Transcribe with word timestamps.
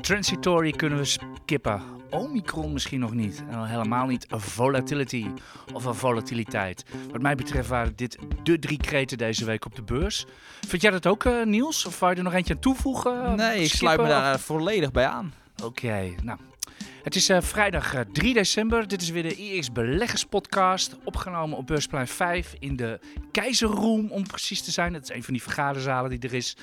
Transitory 0.00 0.70
kunnen 0.70 0.98
we 0.98 1.04
skippen. 1.04 1.82
Omicron 2.10 2.72
misschien 2.72 3.00
nog 3.00 3.12
niet. 3.12 3.44
En 3.48 3.54
al 3.54 3.66
helemaal 3.66 4.06
niet 4.06 4.26
volatility 4.28 5.26
of 5.72 5.84
een 5.84 5.94
volatiliteit. 5.94 6.84
Wat 7.10 7.22
mij 7.22 7.34
betreft 7.34 7.68
waren 7.68 7.96
dit 7.96 8.18
de 8.42 8.58
drie 8.58 8.78
kreten 8.78 9.18
deze 9.18 9.44
week 9.44 9.64
op 9.64 9.74
de 9.74 9.82
beurs. 9.82 10.26
Vind 10.68 10.82
jij 10.82 10.90
dat 10.90 11.06
ook, 11.06 11.24
uh, 11.24 11.44
Niels? 11.44 11.86
Of 11.86 11.98
wou 11.98 12.12
je 12.12 12.18
er 12.18 12.24
nog 12.24 12.34
eentje 12.34 12.54
aan 12.54 12.60
toevoegen? 12.60 13.36
Nee, 13.36 13.62
ik 13.62 13.70
sluit 13.70 14.00
me 14.00 14.08
daar 14.08 14.40
volledig 14.40 14.90
bij 14.90 15.06
aan. 15.06 15.32
Oké, 15.64 16.14
nou. 16.22 16.38
Het 17.02 17.14
is 17.14 17.30
uh, 17.30 17.40
vrijdag 17.40 17.94
uh, 17.94 18.00
3 18.12 18.34
december. 18.34 18.88
Dit 18.88 19.02
is 19.02 19.10
weer 19.10 19.22
de 19.22 19.36
IX 19.36 19.72
Beleggerspodcast. 19.72 20.96
Opgenomen 21.04 21.56
op 21.56 21.66
Beursplein 21.66 22.08
5 22.08 22.54
in 22.58 22.76
de 22.76 23.00
Keizerroom, 23.30 24.10
om 24.10 24.26
precies 24.26 24.62
te 24.62 24.70
zijn. 24.70 24.92
Dat 24.92 25.02
is 25.02 25.16
een 25.16 25.22
van 25.22 25.32
die 25.32 25.42
vergaderzalen 25.42 26.10
die 26.10 26.20
er 26.20 26.34
is. 26.34 26.56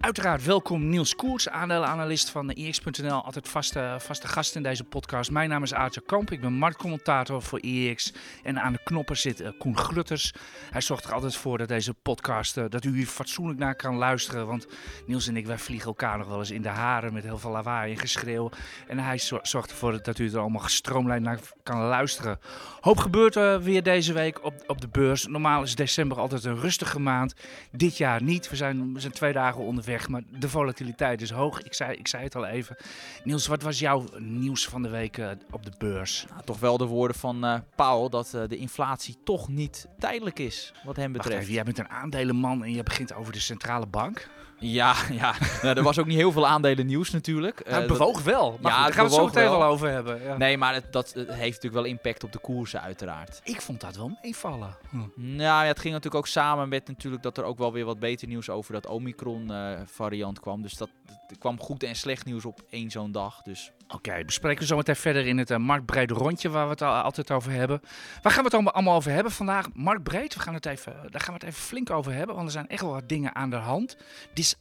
Uiteraard 0.00 0.44
welkom 0.44 0.88
Niels 0.88 1.16
Koers, 1.16 1.48
aandelenanalist 1.48 2.30
van 2.30 2.50
IX.nl. 2.50 3.22
Altijd 3.22 3.48
vaste, 3.48 3.96
vaste 3.98 4.28
gast 4.28 4.56
in 4.56 4.62
deze 4.62 4.84
podcast. 4.84 5.30
Mijn 5.30 5.48
naam 5.48 5.62
is 5.62 5.74
Aartje 5.74 6.00
Kamp, 6.00 6.30
ik 6.30 6.40
ben 6.40 6.52
marktcommentator 6.52 7.42
voor 7.42 7.62
IX. 7.62 8.12
En 8.42 8.60
aan 8.60 8.72
de 8.72 8.80
knoppen 8.84 9.16
zit 9.16 9.40
uh, 9.40 9.48
Koen 9.58 9.78
Glutters. 9.78 10.32
Hij 10.70 10.80
zorgt 10.80 11.04
er 11.04 11.12
altijd 11.12 11.36
voor 11.36 11.58
dat 11.58 11.68
deze 11.68 11.94
podcast, 11.94 12.56
uh, 12.56 12.64
dat 12.68 12.84
u 12.84 12.94
hier 12.94 13.06
fatsoenlijk 13.06 13.58
naar 13.58 13.74
kan 13.74 13.96
luisteren. 13.96 14.46
Want 14.46 14.66
Niels 15.06 15.28
en 15.28 15.36
ik, 15.36 15.46
wij 15.46 15.58
vliegen 15.58 15.88
elkaar 15.88 16.18
nog 16.18 16.28
wel 16.28 16.38
eens 16.38 16.50
in 16.50 16.62
de 16.62 16.68
haren 16.68 17.12
met 17.12 17.24
heel 17.24 17.38
veel 17.38 17.50
lawaai 17.50 17.92
en 17.92 17.98
geschreeuw. 17.98 18.50
En 18.86 18.98
hij 18.98 19.18
zorgt 19.42 19.70
ervoor 19.70 20.02
dat 20.02 20.18
u 20.18 20.30
er 20.30 20.38
allemaal 20.38 20.62
gestroomlijnd 20.62 21.24
naar 21.24 21.40
kan 21.62 21.80
luisteren. 21.80 22.38
Hoop 22.80 22.98
gebeurt 22.98 23.36
uh, 23.36 23.56
weer 23.56 23.82
deze 23.82 24.12
week 24.12 24.44
op, 24.44 24.54
op 24.66 24.80
de 24.80 24.88
beurs. 24.88 25.26
Normaal 25.26 25.62
is 25.62 25.74
december 25.74 26.18
altijd 26.18 26.44
een 26.44 26.60
rustige 26.60 27.00
maand. 27.00 27.34
Dit 27.70 27.96
jaar 27.96 28.22
niet. 28.22 28.50
We 28.50 28.56
zijn, 28.56 28.94
we 28.94 29.00
zijn 29.00 29.12
twee 29.12 29.32
dagen 29.32 29.60
onder 29.60 29.86
weg, 29.88 30.08
maar 30.08 30.22
de 30.30 30.48
volatiliteit 30.48 31.22
is 31.22 31.30
hoog. 31.30 31.62
Ik 31.62 31.74
zei, 31.74 31.96
ik 31.96 32.08
zei 32.08 32.22
het 32.22 32.34
al 32.34 32.46
even. 32.46 32.76
Niels, 33.24 33.46
wat 33.46 33.62
was 33.62 33.78
jouw 33.78 34.04
nieuws 34.18 34.66
van 34.66 34.82
de 34.82 34.88
week 34.88 35.18
uh, 35.18 35.30
op 35.50 35.64
de 35.64 35.72
beurs? 35.78 36.26
Nou, 36.30 36.42
toch 36.44 36.58
wel 36.60 36.78
de 36.78 36.86
woorden 36.86 37.16
van 37.16 37.44
uh, 37.44 37.58
Paul 37.76 38.10
dat 38.10 38.32
uh, 38.34 38.42
de 38.48 38.56
inflatie 38.56 39.16
toch 39.24 39.48
niet 39.48 39.86
tijdelijk 39.98 40.38
is, 40.38 40.72
wat 40.84 40.96
hem 40.96 41.12
betreft. 41.12 41.42
Even, 41.42 41.52
jij 41.52 41.64
bent 41.64 41.78
een 41.78 41.88
aandelenman 41.88 42.64
en 42.64 42.72
je 42.72 42.82
begint 42.82 43.14
over 43.14 43.32
de 43.32 43.40
centrale 43.40 43.86
bank. 43.86 44.28
Ja, 44.58 44.94
ja. 45.12 45.34
nou, 45.62 45.76
er 45.76 45.82
was 45.82 45.98
ook 45.98 46.06
niet 46.06 46.16
heel 46.16 46.32
veel 46.32 46.46
aandelen 46.46 46.86
nieuws 46.86 47.10
natuurlijk. 47.10 47.64
Nou, 47.64 47.78
het 47.78 47.86
bewoog 47.86 48.22
wel. 48.22 48.58
Maar 48.60 48.72
ja, 48.72 48.76
goed, 48.78 48.86
daar 48.86 48.94
gaan 48.94 49.04
we 49.04 49.10
het 49.10 49.20
zo 49.20 49.26
meteen 49.26 49.50
wel 49.58 49.64
over 49.64 49.90
hebben. 49.90 50.22
Ja. 50.22 50.36
Nee, 50.36 50.58
maar 50.58 50.74
het, 50.74 50.92
dat 50.92 51.12
het 51.12 51.28
heeft 51.28 51.62
natuurlijk 51.62 51.74
wel 51.74 51.84
impact 51.84 52.24
op 52.24 52.32
de 52.32 52.38
koersen 52.38 52.82
uiteraard. 52.82 53.40
Ik 53.44 53.60
vond 53.60 53.80
dat 53.80 53.96
wel 53.96 54.18
meevallen. 54.22 54.76
Hm. 54.90 54.96
Nou, 55.14 55.42
ja, 55.42 55.64
het 55.64 55.78
ging 55.78 55.92
natuurlijk 55.94 56.24
ook 56.24 56.26
samen 56.26 56.68
met 56.68 56.88
natuurlijk 56.88 57.22
dat 57.22 57.38
er 57.38 57.44
ook 57.44 57.58
wel 57.58 57.72
weer 57.72 57.84
wat 57.84 57.98
beter 57.98 58.28
nieuws 58.28 58.50
over 58.50 58.72
dat 58.72 58.86
Omicron 58.86 59.52
uh, 59.52 59.72
variant 59.84 60.40
kwam. 60.40 60.62
Dus 60.62 60.74
dat, 60.74 60.88
dat 61.28 61.38
kwam 61.38 61.60
goed 61.60 61.82
en 61.82 61.96
slecht 61.96 62.24
nieuws 62.24 62.44
op 62.44 62.60
één 62.70 62.90
zo'n 62.90 63.12
dag. 63.12 63.42
Dus 63.42 63.72
Oké, 63.88 63.96
okay, 63.96 64.24
bespreken 64.24 64.60
we 64.60 64.66
zo 64.66 64.76
meteen 64.76 64.96
verder 64.96 65.26
in 65.26 65.38
het 65.38 65.50
uh, 65.50 66.04
rondje 66.06 66.48
waar 66.48 66.64
we 66.64 66.70
het 66.70 66.82
al, 66.82 66.94
altijd 66.94 67.30
over 67.30 67.52
hebben. 67.52 67.80
Waar 68.22 68.32
gaan 68.32 68.40
we 68.40 68.44
het 68.44 68.54
allemaal, 68.54 68.72
allemaal 68.72 68.94
over 68.94 69.10
hebben 69.10 69.32
vandaag? 69.32 69.66
Marktbreed, 69.74 70.34
we 70.34 70.40
gaan 70.40 70.54
het 70.54 70.66
even, 70.66 70.92
daar 71.10 71.20
gaan 71.20 71.34
we 71.34 71.40
het 71.40 71.42
even 71.42 71.62
flink 71.62 71.90
over 71.90 72.12
hebben, 72.12 72.34
want 72.34 72.46
er 72.46 72.52
zijn 72.52 72.68
echt 72.68 72.80
wel 72.80 72.90
wat 72.90 73.08
dingen 73.08 73.34
aan 73.34 73.50
de 73.50 73.56
hand. 73.56 73.96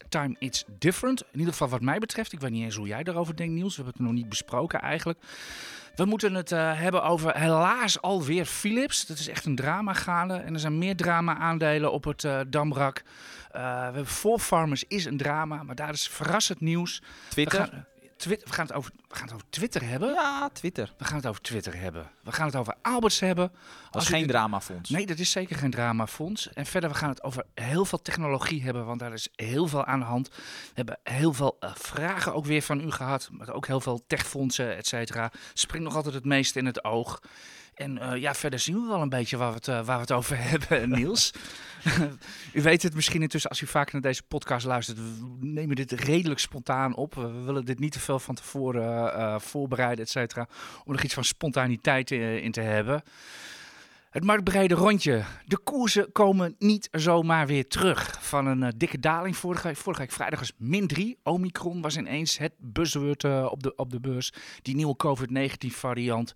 Time 0.10 0.36
it's 0.40 0.64
different. 0.80 1.22
In 1.22 1.40
ieder 1.40 1.52
geval 1.52 1.70
wat 1.70 1.82
mij 1.82 2.00
betreft. 2.00 2.34
Ik 2.34 2.40
weet 2.40 2.52
niet 2.52 2.64
eens 2.64 2.76
hoe 2.76 2.88
jij 2.88 3.04
daarover 3.04 3.36
denkt, 3.36 3.54
Niels. 3.54 3.76
We 3.76 3.84
hebben 3.84 3.94
het 3.94 4.12
nog 4.12 4.22
niet 4.22 4.30
besproken 4.30 4.80
eigenlijk. 4.82 5.20
We 5.96 6.06
moeten 6.06 6.34
het 6.34 6.52
uh, 6.52 6.80
hebben 6.80 7.04
over 7.04 7.38
helaas 7.38 8.02
alweer 8.02 8.46
Philips. 8.46 9.06
Dat 9.06 9.18
is 9.18 9.28
echt 9.28 9.46
een 9.46 9.56
drama 9.56 9.94
gaande. 9.94 10.34
En 10.34 10.54
er 10.54 10.60
zijn 10.60 10.78
meer 10.78 10.96
drama-aandelen 10.96 11.92
op 11.92 12.04
het 12.04 12.24
uh, 12.24 12.40
Damrak. 12.48 13.04
we 13.52 13.60
hebben 13.60 14.08
Farmers 14.40 14.84
is 14.88 15.06
een 15.06 15.18
drama, 15.18 15.64
maar 15.64 15.76
daar 15.76 15.94
is 15.94 16.08
verrassend 16.08 16.62
nieuws. 16.62 17.02
Twitter? 17.30 17.86
Twitter, 18.18 18.48
we, 18.48 18.54
gaan 18.54 18.66
het 18.66 18.76
over, 18.76 18.92
we 19.08 19.16
gaan 19.16 19.26
het 19.26 19.34
over 19.34 19.46
Twitter 19.50 19.88
hebben. 19.88 20.14
Ja, 20.14 20.50
Twitter. 20.54 20.94
We 20.98 21.06
gaan 21.06 21.18
het 21.18 21.28
over 21.28 21.42
Twitter 21.42 21.80
hebben. 21.80 22.10
We 22.23 22.32
gaan 22.32 22.46
het 22.46 22.56
over 22.56 22.76
Alberts 22.82 23.20
hebben. 23.20 23.52
Dat 23.92 24.02
is 24.02 24.08
geen 24.08 24.28
dramafonds. 24.28 24.89
Nee, 24.89 25.05
dat 25.05 25.20
is 25.20 25.32
zeker 25.32 25.55
geen 25.55 25.72
dramafonds. 25.72 26.54
En 26.54 26.66
verder, 26.66 26.89
we 26.89 26.95
gaan 26.95 27.10
het 27.10 27.23
over 27.23 27.44
heel 27.54 27.86
veel 27.86 28.02
technologie 28.02 28.64
hebben, 28.64 28.86
want 28.86 29.00
daar 29.00 29.14
is 29.14 29.28
heel 29.36 29.67
veel 29.67 29.86
aan 29.86 30.00
de 30.00 30.05
hand. 30.05 30.30
We 30.30 30.72
hebben 30.73 31.00
heel 31.04 31.33
veel 31.33 31.58
uh, 31.60 31.72
vragen 31.76 32.33
ook 32.33 32.45
weer 32.45 32.61
van 32.61 32.82
u 32.82 32.92
gehad, 32.92 33.30
maar 33.32 33.54
ook 33.54 33.67
heel 33.67 33.82
veel 33.82 34.04
techfondsen, 34.08 34.76
et 34.78 34.88
cetera. 34.88 35.32
Springt 35.54 35.88
nog 35.88 35.95
altijd 35.95 36.14
het 36.14 36.26
meest 36.26 36.55
in 36.55 36.66
het 36.66 36.84
oog. 36.84 37.22
En 37.77 37.98
uh, 38.02 38.21
ja, 38.21 38.33
verder 38.33 38.60
zien 38.60 38.82
we 38.82 38.88
wel 38.88 39.02
een 39.02 39.10
beetje 39.10 39.38
waar 39.38 39.49
we 39.49 39.55
het, 39.55 39.67
uh, 39.67 39.86
waar 39.86 39.95
we 39.95 40.02
het 40.02 40.11
over 40.11 40.38
hebben, 40.49 40.89
Niels. 40.89 41.33
u 42.54 42.61
weet 42.61 42.83
het 42.83 42.95
misschien 42.95 43.21
intussen 43.21 43.49
als 43.49 43.61
u 43.61 43.67
vaak 43.67 43.92
naar 43.92 44.02
deze 44.02 44.23
podcast 44.23 44.65
luistert. 44.65 44.98
We 44.98 45.26
nemen 45.39 45.76
dit 45.76 45.92
redelijk 45.92 46.39
spontaan 46.39 46.95
op. 46.95 47.14
We 47.16 47.42
willen 47.43 47.66
dit 47.66 47.80
niet 47.80 47.92
te 47.92 47.99
veel 47.99 48.20
van 48.20 48.36
tevoren 48.36 49.17
uh, 49.17 49.39
voorbereiden, 49.39 50.05
et 50.05 50.10
cetera. 50.10 50.48
Om 50.86 50.93
er 50.93 51.04
iets 51.04 51.14
van 51.14 51.23
spontaniteit 51.23 52.11
in, 52.11 52.52
te 52.52 52.61
hebben. 52.61 53.04
Het 54.10 54.23
marktbrede 54.23 54.76
rondje. 54.76 55.23
De 55.45 55.58
koersen 55.58 56.11
komen 56.11 56.55
niet 56.60 56.89
zomaar 56.92 57.48
weer 57.48 57.67
terug. 57.67 58.17
Van 58.20 58.45
een 58.45 58.73
dikke 58.77 58.99
daling 58.99 59.37
vorige, 59.37 59.76
vorige 59.76 60.02
week 60.02 60.11
vrijdag 60.11 60.39
was 60.39 60.52
min 60.58 60.87
3. 60.87 61.17
Omicron 61.23 61.82
was 61.82 61.98
ineens 61.98 62.37
het 62.37 62.54
buzzword 62.58 63.23
op, 63.23 63.64
de, 63.64 63.76
op 63.76 63.92
de 63.92 63.99
beurs. 63.99 64.33
Die 64.61 64.76
nieuwe 64.76 64.95
COVID-19 64.98 65.67
variant. 65.67 66.33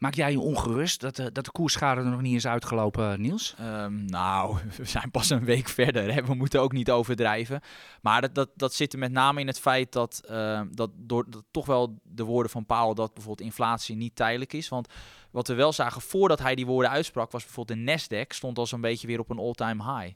Maak 0.00 0.14
jij 0.14 0.30
je 0.30 0.40
ongerust 0.40 1.00
dat 1.00 1.16
de, 1.16 1.32
dat 1.32 1.44
de 1.44 1.50
koersschade 1.50 2.00
er 2.00 2.06
nog 2.06 2.20
niet 2.20 2.34
is 2.34 2.46
uitgelopen, 2.46 3.20
Niels? 3.20 3.54
Um, 3.60 4.04
nou, 4.04 4.58
we 4.76 4.84
zijn 4.84 5.10
pas 5.10 5.30
een 5.30 5.44
week 5.44 5.68
verder. 5.68 6.12
Hè? 6.14 6.22
We 6.22 6.34
moeten 6.34 6.60
ook 6.60 6.72
niet 6.72 6.90
overdrijven. 6.90 7.60
Maar 8.02 8.20
dat, 8.20 8.34
dat, 8.34 8.48
dat 8.54 8.74
zit 8.74 8.92
er 8.92 8.98
met 8.98 9.12
name 9.12 9.40
in 9.40 9.46
het 9.46 9.60
feit 9.60 9.92
dat, 9.92 10.22
uh, 10.30 10.60
dat 10.70 10.90
door 10.94 11.30
dat 11.30 11.44
toch 11.50 11.66
wel 11.66 11.98
de 12.02 12.24
woorden 12.24 12.52
van 12.52 12.66
Powell 12.66 12.94
dat 12.94 13.14
bijvoorbeeld 13.14 13.48
inflatie 13.48 13.96
niet 13.96 14.16
tijdelijk 14.16 14.52
is. 14.52 14.68
Want 14.68 14.88
wat 15.30 15.48
we 15.48 15.54
wel 15.54 15.72
zagen 15.72 16.00
voordat 16.00 16.38
hij 16.38 16.54
die 16.54 16.66
woorden 16.66 16.90
uitsprak, 16.90 17.30
was 17.30 17.44
bijvoorbeeld 17.44 17.78
de 17.78 17.84
Nasdaq 17.84 18.26
stond 18.28 18.58
al 18.58 18.66
zo'n 18.66 18.80
beetje 18.80 19.06
weer 19.06 19.18
op 19.18 19.30
een 19.30 19.38
all-time 19.38 19.98
high. 19.98 20.14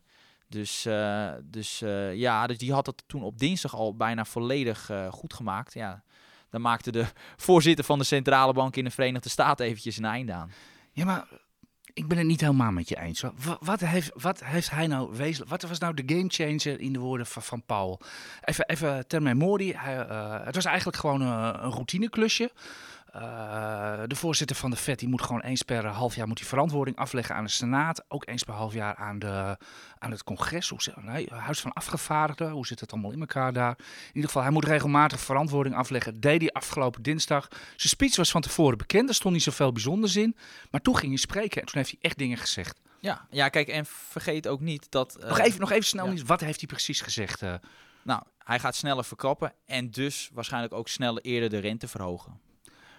Dus, 0.49 0.87
uh, 0.87 1.33
dus 1.45 1.83
uh, 1.83 2.15
ja, 2.15 2.47
dus 2.47 2.59
die 2.59 2.73
had 2.73 2.87
het 2.87 3.05
toen 3.07 3.23
op 3.23 3.39
dinsdag 3.39 3.75
al 3.75 3.97
bijna 3.97 4.25
volledig 4.25 4.91
uh, 4.91 5.13
goed 5.13 5.35
gemaakt. 5.35 5.75
Ja, 5.75 6.03
dan 6.55 6.63
maakte 6.63 6.93
de 6.93 7.07
voorzitter 7.37 7.85
van 7.85 7.99
de 7.99 8.05
centrale 8.05 8.53
bank 8.53 8.77
in 8.77 8.85
de 8.85 8.91
Verenigde 8.91 9.29
Staten 9.29 9.67
eventjes 9.67 9.97
een 9.97 10.05
einde 10.05 10.33
aan. 10.33 10.51
Ja, 10.93 11.05
maar 11.05 11.27
ik 11.93 12.09
ben 12.09 12.19
het 12.19 12.27
niet 12.27 12.41
helemaal 12.41 12.71
met 12.71 12.89
je 12.89 13.01
eens. 13.01 13.25
Wat, 13.61 13.81
heeft, 13.81 14.11
wat 14.15 14.45
heeft 14.45 14.71
hij 14.71 14.87
nou 14.87 15.17
wezenlijk? 15.17 15.51
Wat 15.51 15.63
was 15.63 15.79
nou 15.79 15.95
de 15.95 16.15
gamechanger 16.15 16.81
in 16.81 16.93
de 16.93 16.99
woorden 16.99 17.27
van, 17.27 17.43
van 17.43 17.63
Paul? 17.63 18.01
Even, 18.45 18.69
even 18.69 19.07
ter 19.07 19.23
memorie. 19.23 19.79
Hij, 19.79 20.09
uh, 20.09 20.45
het 20.45 20.55
was 20.55 20.65
eigenlijk 20.65 20.97
gewoon 20.97 21.21
een 21.21 21.53
routineklusje. 21.53 22.51
Uh, 23.17 24.01
de 24.07 24.17
voorzitter 24.17 24.57
van 24.57 24.71
de 24.71 24.77
FED 24.77 24.99
die 24.99 25.09
moet 25.09 25.23
gewoon 25.23 25.41
eens 25.41 25.63
per 25.63 25.87
half 25.87 26.15
jaar 26.15 26.27
moet 26.27 26.37
die 26.37 26.47
verantwoording 26.47 26.97
afleggen 26.97 27.35
aan 27.35 27.45
de 27.45 27.51
Senaat. 27.51 28.05
Ook 28.09 28.27
eens 28.27 28.43
per 28.43 28.55
half 28.55 28.73
jaar 28.73 28.95
aan, 28.95 29.19
de, 29.19 29.57
aan 29.99 30.11
het 30.11 30.25
congres. 30.25 30.69
Hoe, 30.69 30.79
nee, 31.01 31.29
Huis 31.33 31.61
van 31.61 31.73
Afgevaardigden. 31.73 32.51
Hoe 32.51 32.67
zit 32.67 32.81
het 32.81 32.93
allemaal 32.93 33.13
in 33.13 33.21
elkaar 33.21 33.53
daar? 33.53 33.75
In 33.79 34.07
ieder 34.07 34.25
geval, 34.25 34.43
hij 34.43 34.51
moet 34.51 34.65
regelmatig 34.65 35.21
verantwoording 35.21 35.75
afleggen. 35.77 36.21
Deed 36.21 36.41
hij 36.41 36.51
afgelopen 36.51 37.03
dinsdag. 37.03 37.49
Zijn 37.51 37.89
speech 37.89 38.17
was 38.17 38.31
van 38.31 38.41
tevoren 38.41 38.79
bekend. 38.79 39.09
Er 39.09 39.15
stond 39.15 39.35
niet 39.35 39.43
zoveel 39.43 39.73
bijzonders 39.73 40.17
in. 40.17 40.37
Maar 40.71 40.81
toen 40.81 40.97
ging 40.97 41.09
hij 41.09 41.21
spreken 41.21 41.61
en 41.61 41.67
toen 41.67 41.79
heeft 41.79 41.91
hij 41.91 42.01
echt 42.01 42.19
dingen 42.19 42.39
gezegd. 42.39 42.81
Ja, 43.01 43.27
ja 43.31 43.49
kijk, 43.49 43.69
en 43.69 43.87
vergeet 43.87 44.49
ook 44.49 44.61
niet 44.61 44.87
dat... 44.91 45.17
Uh, 45.21 45.29
nog, 45.29 45.39
even, 45.39 45.61
nog 45.61 45.71
even 45.71 45.85
snel, 45.85 46.11
ja. 46.11 46.25
wat 46.25 46.41
heeft 46.41 46.59
hij 46.59 46.69
precies 46.69 47.01
gezegd? 47.01 47.43
Uh, 47.43 47.55
nou, 48.03 48.23
hij 48.39 48.59
gaat 48.59 48.75
sneller 48.75 49.05
verkappen 49.05 49.53
en 49.67 49.91
dus 49.91 50.31
waarschijnlijk 50.33 50.75
ook 50.75 50.89
sneller 50.89 51.23
eerder 51.23 51.51
de 51.51 51.59
rente 51.59 51.89
verhogen. 51.89 52.41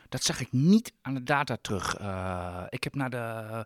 Dat 0.09 0.23
zag 0.23 0.39
ik 0.39 0.51
niet 0.51 0.93
aan 1.01 1.13
de 1.13 1.23
data 1.23 1.57
terug. 1.61 1.99
Uh, 1.99 2.63
ik 2.69 2.83
heb 2.83 2.95
naar 2.95 3.09
de. 3.09 3.65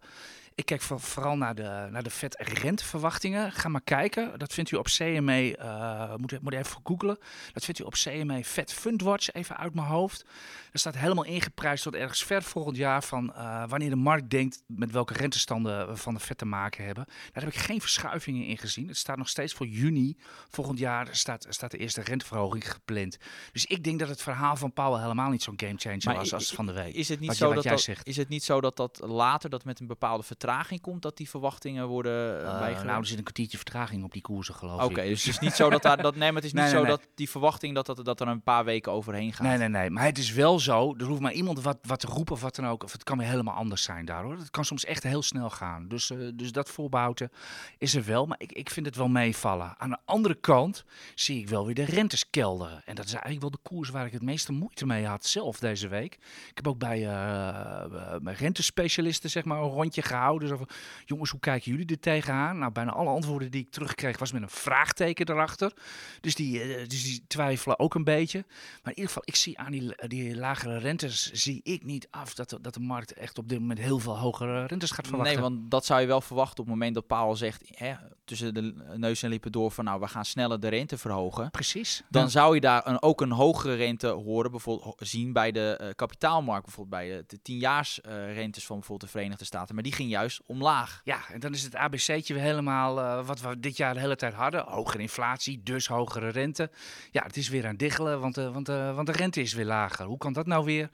Ik 0.59 0.65
kijk 0.65 0.81
vooral 0.81 1.37
naar 1.37 1.55
de, 1.55 1.87
naar 1.91 2.03
de 2.03 2.09
vet 2.09 2.35
renteverwachtingen. 2.37 3.51
Ga 3.51 3.69
maar 3.69 3.81
kijken. 3.81 4.39
Dat 4.39 4.53
vindt 4.53 4.71
u 4.71 4.75
op 4.75 4.85
CME. 4.85 5.57
Uh, 5.59 6.15
moet, 6.15 6.41
moet 6.41 6.53
even 6.53 6.81
googlen. 6.83 7.17
Dat 7.53 7.65
vindt 7.65 7.79
u 7.79 7.83
op 7.83 7.93
CME 7.93 8.43
Vet 8.43 8.73
Fundwatch. 8.73 9.31
Even 9.31 9.57
uit 9.57 9.73
mijn 9.73 9.87
hoofd. 9.87 10.25
Er 10.71 10.79
staat 10.79 10.97
helemaal 10.97 11.23
ingeprijsd 11.23 11.83
tot 11.83 11.95
ergens 11.95 12.23
ver 12.23 12.43
volgend 12.43 12.77
jaar 12.77 13.03
van 13.03 13.33
uh, 13.35 13.63
wanneer 13.67 13.89
de 13.89 13.95
markt 13.95 14.29
denkt 14.29 14.63
met 14.65 14.91
welke 14.91 15.13
rentestanden 15.13 15.87
we 15.87 15.95
van 15.95 16.13
de 16.13 16.19
vet 16.19 16.37
te 16.37 16.45
maken 16.45 16.85
hebben. 16.85 17.05
Daar 17.31 17.43
heb 17.43 17.53
ik 17.53 17.59
geen 17.59 17.81
verschuivingen 17.81 18.45
in 18.45 18.57
gezien. 18.57 18.87
Het 18.87 18.97
staat 18.97 19.17
nog 19.17 19.29
steeds 19.29 19.53
voor 19.53 19.67
juni 19.67 20.17
volgend 20.49 20.79
jaar 20.79 21.07
staat, 21.11 21.45
staat 21.49 21.71
de 21.71 21.77
eerste 21.77 22.01
renteverhoging 22.01 22.71
gepland. 22.71 23.17
Dus 23.51 23.65
ik 23.65 23.83
denk 23.83 23.99
dat 23.99 24.09
het 24.09 24.21
verhaal 24.21 24.55
van 24.55 24.73
Powell 24.73 25.01
helemaal 25.01 25.29
niet 25.29 25.43
zo'n 25.43 25.59
gamechanger 25.59 26.19
was 26.19 26.33
als 26.33 26.51
van 26.51 26.65
de 26.65 26.73
week. 26.73 26.93
Is 26.95 27.09
het 27.09 27.19
niet, 27.19 27.35
zo 27.35 27.53
dat, 27.53 27.63
dat, 27.63 27.89
is 28.03 28.17
het 28.17 28.29
niet 28.29 28.43
zo 28.43 28.61
dat 28.61 28.75
dat 28.75 28.99
later 29.03 29.49
dat 29.49 29.65
met 29.65 29.79
een 29.79 29.87
bepaalde 29.87 30.23
vertraging 30.23 30.47
vertraging 30.49 30.81
komt 30.81 31.01
dat 31.01 31.17
die 31.17 31.29
verwachtingen 31.29 31.87
worden 31.87 32.35
uh, 32.35 32.43
bijgehouden? 32.43 32.85
Nou, 32.85 32.99
er 32.99 33.05
zit 33.07 33.17
een 33.17 33.23
kwartiertje 33.23 33.57
vertraging 33.57 34.03
op 34.03 34.11
die 34.11 34.21
koersen, 34.21 34.55
geloof 34.55 34.81
ik. 34.81 34.89
Oké, 34.89 35.01
dus 35.01 35.23
het 35.23 35.33
is 35.33 35.39
niet 35.39 35.53
zo 35.61 35.69
dat 35.69 35.81
daar... 35.81 36.01
Dat, 36.01 36.15
nee, 36.15 36.31
maar 36.31 36.41
het 36.41 36.53
is 36.53 36.61
niet 36.61 36.69
zo 36.69 36.85
dat 36.85 37.07
die 37.15 37.29
verwachting 37.29 37.75
dat, 37.75 37.85
dat, 37.85 38.05
dat 38.05 38.21
er 38.21 38.27
een 38.27 38.41
paar 38.41 38.65
weken 38.65 38.91
overheen 38.91 39.33
gaat. 39.33 39.47
Nee, 39.47 39.57
nee, 39.57 39.67
nee. 39.67 39.89
Maar 39.89 40.03
het 40.03 40.17
is 40.17 40.31
wel 40.31 40.59
zo, 40.59 40.95
er 40.97 41.05
hoeft 41.05 41.21
maar 41.21 41.31
iemand 41.31 41.61
wat, 41.61 41.77
wat 41.81 41.99
te 41.99 42.07
roepen 42.07 42.33
of 42.33 42.41
wat 42.41 42.55
dan 42.55 42.67
ook. 42.67 42.83
Of 42.83 42.91
het 42.91 43.03
kan 43.03 43.17
weer 43.17 43.27
helemaal 43.27 43.55
anders 43.55 43.83
zijn 43.83 44.05
daar, 44.05 44.23
hoor. 44.23 44.37
Het 44.37 44.49
kan 44.49 44.65
soms 44.65 44.85
echt 44.85 45.03
heel 45.03 45.21
snel 45.21 45.49
gaan. 45.49 45.87
Dus, 45.87 46.09
uh, 46.09 46.31
dus 46.33 46.51
dat 46.51 46.69
voorbehouden 46.69 47.31
is 47.77 47.95
er 47.95 48.05
wel. 48.05 48.25
Maar 48.25 48.39
ik, 48.39 48.51
ik 48.51 48.69
vind 48.69 48.85
het 48.85 48.95
wel 48.95 49.07
meevallen. 49.07 49.73
Aan 49.77 49.89
de 49.89 49.97
andere 50.05 50.35
kant 50.35 50.85
zie 51.15 51.39
ik 51.39 51.49
wel 51.49 51.65
weer 51.65 51.75
de 51.75 51.85
rentes 51.85 52.29
kelderen. 52.29 52.81
En 52.85 52.95
dat 52.95 53.05
is 53.05 53.11
eigenlijk 53.11 53.41
wel 53.41 53.51
de 53.51 53.69
koers 53.69 53.89
waar 53.89 54.05
ik 54.05 54.11
het 54.11 54.21
meeste 54.21 54.51
moeite 54.51 54.85
mee 54.85 55.05
had 55.05 55.25
zelf 55.25 55.59
deze 55.59 55.87
week. 55.87 56.13
Ik 56.49 56.55
heb 56.55 56.67
ook 56.67 56.79
bij 56.79 56.99
uh, 56.99 58.19
mijn 58.21 58.35
rentespecialisten 58.35 59.29
zeg 59.29 59.45
maar 59.45 59.61
een 59.61 59.69
rondje 59.69 60.01
gehouden. 60.01 60.38
Zo 60.47 60.57
van, 60.57 60.69
jongens, 61.05 61.31
hoe 61.31 61.39
kijken 61.39 61.71
jullie 61.71 61.87
er 61.87 61.99
tegenaan? 61.99 62.57
Nou, 62.59 62.71
bijna 62.71 62.91
alle 62.91 63.09
antwoorden 63.09 63.51
die 63.51 63.61
ik 63.61 63.71
terugkreeg 63.71 64.19
was 64.19 64.31
met 64.31 64.41
een 64.41 64.49
vraagteken 64.49 65.29
erachter. 65.29 65.73
Dus 66.21 66.35
die, 66.35 66.63
uh, 66.63 66.87
dus 66.87 67.03
die 67.03 67.23
twijfelen 67.27 67.79
ook 67.79 67.95
een 67.95 68.03
beetje. 68.03 68.45
Maar 68.47 68.93
in 68.93 68.97
ieder 68.97 69.07
geval, 69.07 69.23
ik 69.25 69.35
zie 69.35 69.57
aan 69.57 69.71
die, 69.71 70.07
die 70.07 70.35
lagere 70.35 70.77
rentes, 70.77 71.31
zie 71.31 71.59
ik 71.63 71.83
niet 71.83 72.07
af 72.09 72.33
dat, 72.33 72.57
dat 72.61 72.73
de 72.73 72.79
markt 72.79 73.13
echt 73.13 73.37
op 73.37 73.49
dit 73.49 73.59
moment 73.59 73.79
heel 73.79 73.99
veel 73.99 74.17
hogere 74.17 74.65
rentes 74.65 74.91
gaat 74.91 75.07
verwachten. 75.07 75.33
Nee, 75.33 75.43
want 75.43 75.71
dat 75.71 75.85
zou 75.85 76.01
je 76.01 76.07
wel 76.07 76.21
verwachten 76.21 76.59
op 76.59 76.65
het 76.65 76.75
moment 76.75 76.93
dat 76.93 77.07
Paul 77.07 77.35
zegt, 77.35 77.63
hè, 77.73 77.93
tussen 78.25 78.53
de 78.53 78.73
neus 78.95 79.23
en 79.23 79.29
lippen 79.29 79.51
door 79.51 79.71
van 79.71 79.85
nou, 79.85 79.99
we 79.99 80.07
gaan 80.07 80.25
sneller 80.25 80.59
de 80.59 80.67
rente 80.67 80.97
verhogen. 80.97 81.51
Precies. 81.51 82.03
Dan 82.09 82.29
zou 82.29 82.55
je 82.55 82.61
daar 82.61 82.87
een, 82.87 83.01
ook 83.01 83.21
een 83.21 83.31
hogere 83.31 83.75
rente 83.75 84.07
horen, 84.07 84.51
bijvoorbeeld 84.51 84.95
zien 84.97 85.33
bij 85.33 85.51
de 85.51 85.79
uh, 85.81 85.87
kapitaalmarkt, 85.95 86.65
bijvoorbeeld 86.65 87.01
bij 87.01 87.17
de, 87.17 87.23
de 87.27 87.41
tienjaars 87.41 87.99
uh, 87.99 88.33
rentes 88.33 88.65
van 88.65 88.75
bijvoorbeeld 88.75 89.11
de 89.11 89.17
Verenigde 89.17 89.45
Staten. 89.45 89.75
Maar 89.75 89.83
die 89.83 89.93
ging 89.93 90.09
juist 90.09 90.18
omlaag. 90.45 91.01
Ja, 91.03 91.19
en 91.31 91.39
dan 91.39 91.53
is 91.53 91.63
het 91.63 91.75
ABC'tje 91.75 92.33
weer 92.33 92.43
helemaal 92.43 92.99
uh, 92.99 93.25
wat 93.25 93.41
we 93.41 93.59
dit 93.59 93.77
jaar 93.77 93.93
de 93.93 93.99
hele 93.99 94.15
tijd 94.15 94.33
hadden. 94.33 94.63
Hogere 94.67 95.01
inflatie, 95.01 95.61
dus 95.63 95.87
hogere 95.87 96.29
rente. 96.29 96.71
Ja, 97.11 97.23
het 97.23 97.37
is 97.37 97.49
weer 97.49 97.67
aan 97.67 97.75
diggelen, 97.75 98.19
want, 98.19 98.35
want, 98.35 98.67
want 98.67 99.05
de 99.05 99.11
rente 99.11 99.41
is 99.41 99.53
weer 99.53 99.65
lager. 99.65 100.05
Hoe 100.05 100.17
kan 100.17 100.33
dat 100.33 100.45
nou 100.45 100.65
weer? 100.65 100.89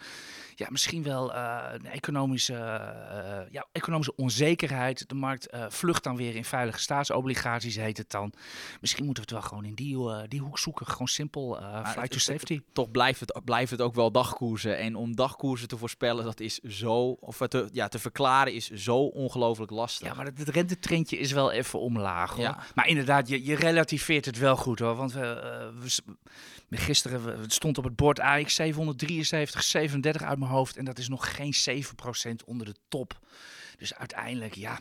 Ja, 0.56 0.68
misschien 0.69 1.04
wel 1.04 1.36
een 1.36 1.86
economische, 1.86 2.54
uh, 2.54 3.52
ja, 3.52 3.66
economische 3.72 4.16
onzekerheid. 4.16 5.10
De 5.10 5.16
markt 5.16 5.54
uh, 5.54 5.66
vlucht 5.69 6.04
dan 6.04 6.16
weer 6.16 6.36
in 6.36 6.46
veilige 6.46 6.80
staatsobligaties, 6.80 7.75
heet 7.75 7.98
het 7.98 8.12
dan. 8.12 8.34
Misschien 8.81 9.06
moeten 9.06 9.24
we 9.24 9.30
het 9.30 9.40
wel 9.40 9.50
gewoon 9.50 9.66
in 9.66 9.75
die, 9.75 10.28
die 10.28 10.40
hoek 10.40 10.60
zoeken. 10.60 10.88
Gewoon 10.88 11.07
simpel, 11.07 11.60
flight 11.86 12.12
to 12.12 12.19
safety. 12.19 12.62
Toch 12.74 12.92
blijft 12.92 13.19
het, 13.19 13.42
blijft 13.44 13.72
het 13.72 13.81
ook 13.81 13.96
wel 13.96 14.12
dagkoersen. 14.12 14.78
En 14.78 14.96
om 14.96 15.16
dagkoersen 15.16 15.68
te 15.68 15.78
voorspellen, 15.78 16.24
dat 16.24 16.40
is 16.40 16.60
zo, 16.60 17.18
of 17.19 17.38
te, 17.38 17.69
ja, 17.72 17.88
te 17.88 18.00
verklaren 18.00 18.54
is 18.54 18.69
zo 18.69 18.98
ongelooflijk 18.98 19.72
lastig. 19.72 20.08
Ja, 20.08 20.13
maar 20.13 20.25
het, 20.25 20.38
het 20.38 20.50
rentetrendje 20.50 21.18
is 21.18 21.31
wel 21.31 21.51
even 21.51 21.80
omlaag 21.80 22.31
hoor. 22.31 22.44
Ja. 22.44 22.63
Maar 22.75 22.88
inderdaad, 22.88 23.28
je, 23.28 23.46
je 23.46 23.56
relativeert 23.56 24.25
het 24.25 24.38
wel 24.38 24.56
goed 24.56 24.80
hoor. 24.80 24.96
Want 24.96 25.13
we, 25.13 25.72
we 26.68 26.78
gisteren 26.78 27.40
het 27.40 27.54
stond 27.54 27.78
op 27.78 27.84
het 27.84 27.96
bord 27.96 28.19
AX 28.19 28.56
773, 28.56 29.63
37 29.63 30.22
uit 30.22 30.38
mijn 30.38 30.45
hoofd. 30.46 30.78
En 30.78 30.86
dat 30.86 30.98
is 30.98 31.08
nog 31.08 31.36
geen 31.36 31.84
7% 31.84 32.46
onder 32.46 32.66
de 32.66 32.76
top. 32.88 33.20
Dus 33.78 33.96
uiteindelijk, 33.96 34.56
ja, 34.56 34.80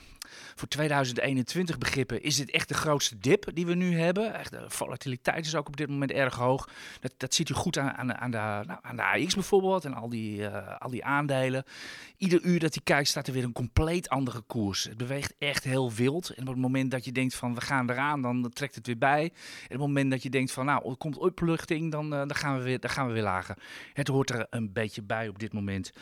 voor 0.54 0.68
2021 0.68 1.78
begrippen 1.78 2.22
is 2.22 2.36
dit 2.36 2.50
echt 2.50 2.68
de 2.68 2.74
grootste 2.74 3.18
dip 3.18 3.50
die 3.54 3.66
we 3.66 3.74
nu 3.74 3.98
hebben. 3.98 4.34
Echt, 4.34 4.50
de 4.50 4.64
volatiliteit 4.66 5.46
is 5.46 5.54
ook 5.54 5.66
op 5.66 5.76
dit 5.76 5.88
moment 5.88 6.10
erg 6.10 6.34
hoog. 6.34 6.68
Dat, 7.00 7.12
dat 7.16 7.34
ziet 7.34 7.48
u 7.48 7.54
goed 7.54 7.78
aan, 7.78 8.14
aan, 8.14 8.30
de, 8.30 8.36
nou, 8.36 8.78
aan 8.82 8.96
de 8.96 9.02
AX 9.02 9.34
bijvoorbeeld 9.34 9.84
en 9.84 9.94
al 9.94 10.08
die, 10.08 10.38
uh, 10.38 10.76
al 10.78 10.90
die 10.90 11.04
aandelen. 11.04 11.64
Ieder 12.16 12.42
uur 12.42 12.58
dat 12.58 12.74
je 12.74 12.80
kijkt 12.84 13.08
staat 13.08 13.26
er 13.26 13.32
weer 13.32 13.44
een 13.44 13.52
compleet 13.52 14.08
andere 14.08 14.40
koers. 14.40 14.84
Het 14.84 14.96
beweegt 14.96 15.34
echt 15.38 15.64
heel 15.64 15.92
wild. 15.92 16.30
En 16.30 16.42
op 16.42 16.48
het 16.48 16.62
moment 16.62 16.90
dat 16.90 17.04
je 17.04 17.12
denkt 17.12 17.34
van 17.34 17.54
we 17.54 17.60
gaan 17.60 17.90
eraan, 17.90 18.22
dan 18.22 18.50
trekt 18.52 18.74
het 18.74 18.86
weer 18.86 18.98
bij. 18.98 19.22
En 19.22 19.64
op 19.64 19.68
het 19.68 19.78
moment 19.78 20.10
dat 20.10 20.22
je 20.22 20.30
denkt 20.30 20.52
van 20.52 20.64
nou, 20.64 20.90
er 20.90 20.96
komt 20.96 21.16
opluchting, 21.16 21.92
dan, 21.92 22.04
uh, 22.04 22.18
dan, 22.18 22.34
gaan, 22.34 22.58
we 22.58 22.62
weer, 22.62 22.80
dan 22.80 22.90
gaan 22.90 23.06
we 23.06 23.12
weer 23.12 23.22
lager. 23.22 23.56
Het 23.92 24.08
hoort 24.08 24.30
er 24.30 24.46
een 24.50 24.72
beetje 24.72 25.02
bij 25.02 25.28
op 25.28 25.38
dit 25.38 25.52
moment. 25.52 25.92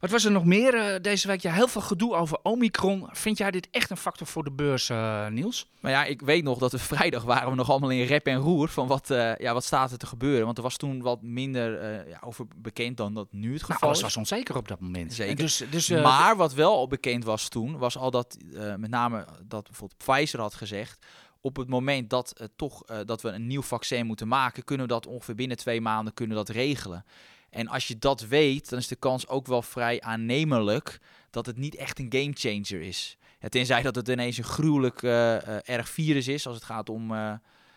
Wat 0.00 0.10
was 0.10 0.24
er 0.24 0.30
nog 0.30 0.44
meer 0.44 0.74
uh, 0.74 1.00
deze 1.00 1.26
week? 1.26 1.40
Ja, 1.40 1.52
heel 1.52 1.68
veel 1.68 1.80
gedoe 1.80 2.14
over 2.14 2.38
Omicron. 2.42 3.08
Vind 3.10 3.38
jij 3.38 3.50
dit 3.50 3.63
echt 3.70 3.90
een 3.90 3.96
factor 3.96 4.26
voor 4.26 4.44
de 4.44 4.52
beurs, 4.52 4.88
uh, 4.88 5.28
Niels? 5.28 5.70
Maar 5.80 5.90
ja, 5.90 6.04
ik 6.04 6.20
weet 6.20 6.44
nog 6.44 6.58
dat 6.58 6.72
we 6.72 6.78
vrijdag 6.94 7.22
waren 7.22 7.50
we 7.50 7.56
nog 7.56 7.70
allemaal 7.70 7.90
in 7.90 8.06
rep 8.06 8.26
en 8.26 8.36
roer 8.36 8.68
van 8.68 8.86
wat, 8.86 9.10
uh, 9.10 9.36
ja, 9.36 9.52
wat 9.52 9.64
staat 9.64 9.92
er 9.92 9.98
te 9.98 10.06
gebeuren. 10.06 10.44
Want 10.44 10.56
er 10.56 10.62
was 10.62 10.76
toen 10.76 11.02
wat 11.02 11.22
minder 11.22 11.82
uh, 11.82 12.08
ja, 12.08 12.20
over 12.24 12.46
bekend 12.56 12.96
dan 12.96 13.14
dat 13.14 13.32
nu 13.32 13.52
het 13.52 13.60
nou, 13.60 13.72
geval 13.72 13.74
nou, 13.74 13.84
alles 13.84 13.98
is. 13.98 14.02
was 14.04 14.16
onzeker 14.16 14.56
op 14.56 14.68
dat 14.68 14.80
moment. 14.80 15.12
Zeker. 15.12 15.36
Dus, 15.36 15.64
dus, 15.70 15.88
maar 15.88 16.36
wat 16.36 16.54
wel 16.54 16.74
al 16.74 16.88
bekend 16.88 17.24
was 17.24 17.48
toen, 17.48 17.78
was 17.78 17.96
al 17.96 18.10
dat 18.10 18.36
met 18.76 18.90
name 18.90 19.26
dat 19.46 19.64
bijvoorbeeld 19.64 20.04
Pfizer 20.04 20.40
had 20.40 20.54
gezegd 20.54 21.06
op 21.44 21.56
het 21.56 21.68
moment 21.68 22.10
dat, 22.10 22.34
uh, 22.40 22.46
toch, 22.56 22.90
uh, 22.90 22.98
dat 23.04 23.22
we 23.22 23.28
een 23.28 23.46
nieuw 23.46 23.62
vaccin 23.62 24.06
moeten 24.06 24.28
maken, 24.28 24.64
kunnen 24.64 24.86
we 24.86 24.92
dat 24.92 25.06
ongeveer 25.06 25.34
binnen 25.34 25.56
twee 25.56 25.80
maanden 25.80 26.14
kunnen 26.14 26.36
dat 26.36 26.48
regelen. 26.48 27.04
En 27.50 27.68
als 27.68 27.88
je 27.88 27.98
dat 27.98 28.20
weet, 28.20 28.68
dan 28.68 28.78
is 28.78 28.88
de 28.88 28.96
kans 28.96 29.28
ook 29.28 29.46
wel 29.46 29.62
vrij 29.62 30.00
aannemelijk 30.00 31.00
dat 31.30 31.46
het 31.46 31.56
niet 31.56 31.74
echt 31.74 31.98
een 31.98 32.12
gamechanger 32.12 32.86
is. 32.86 33.16
Ja, 33.44 33.50
tenzij 33.50 33.82
dat 33.82 33.94
het 33.94 34.08
ineens 34.08 34.38
een 34.38 34.44
gruwelijk 34.44 35.02
uh, 35.02 35.10
uh, 35.12 35.38
erg 35.64 35.88
virus 35.88 36.28
is 36.28 36.46
als 36.46 36.54
het 36.54 36.64
gaat 36.64 36.88
om... 36.88 37.12
Uh, 37.12 37.32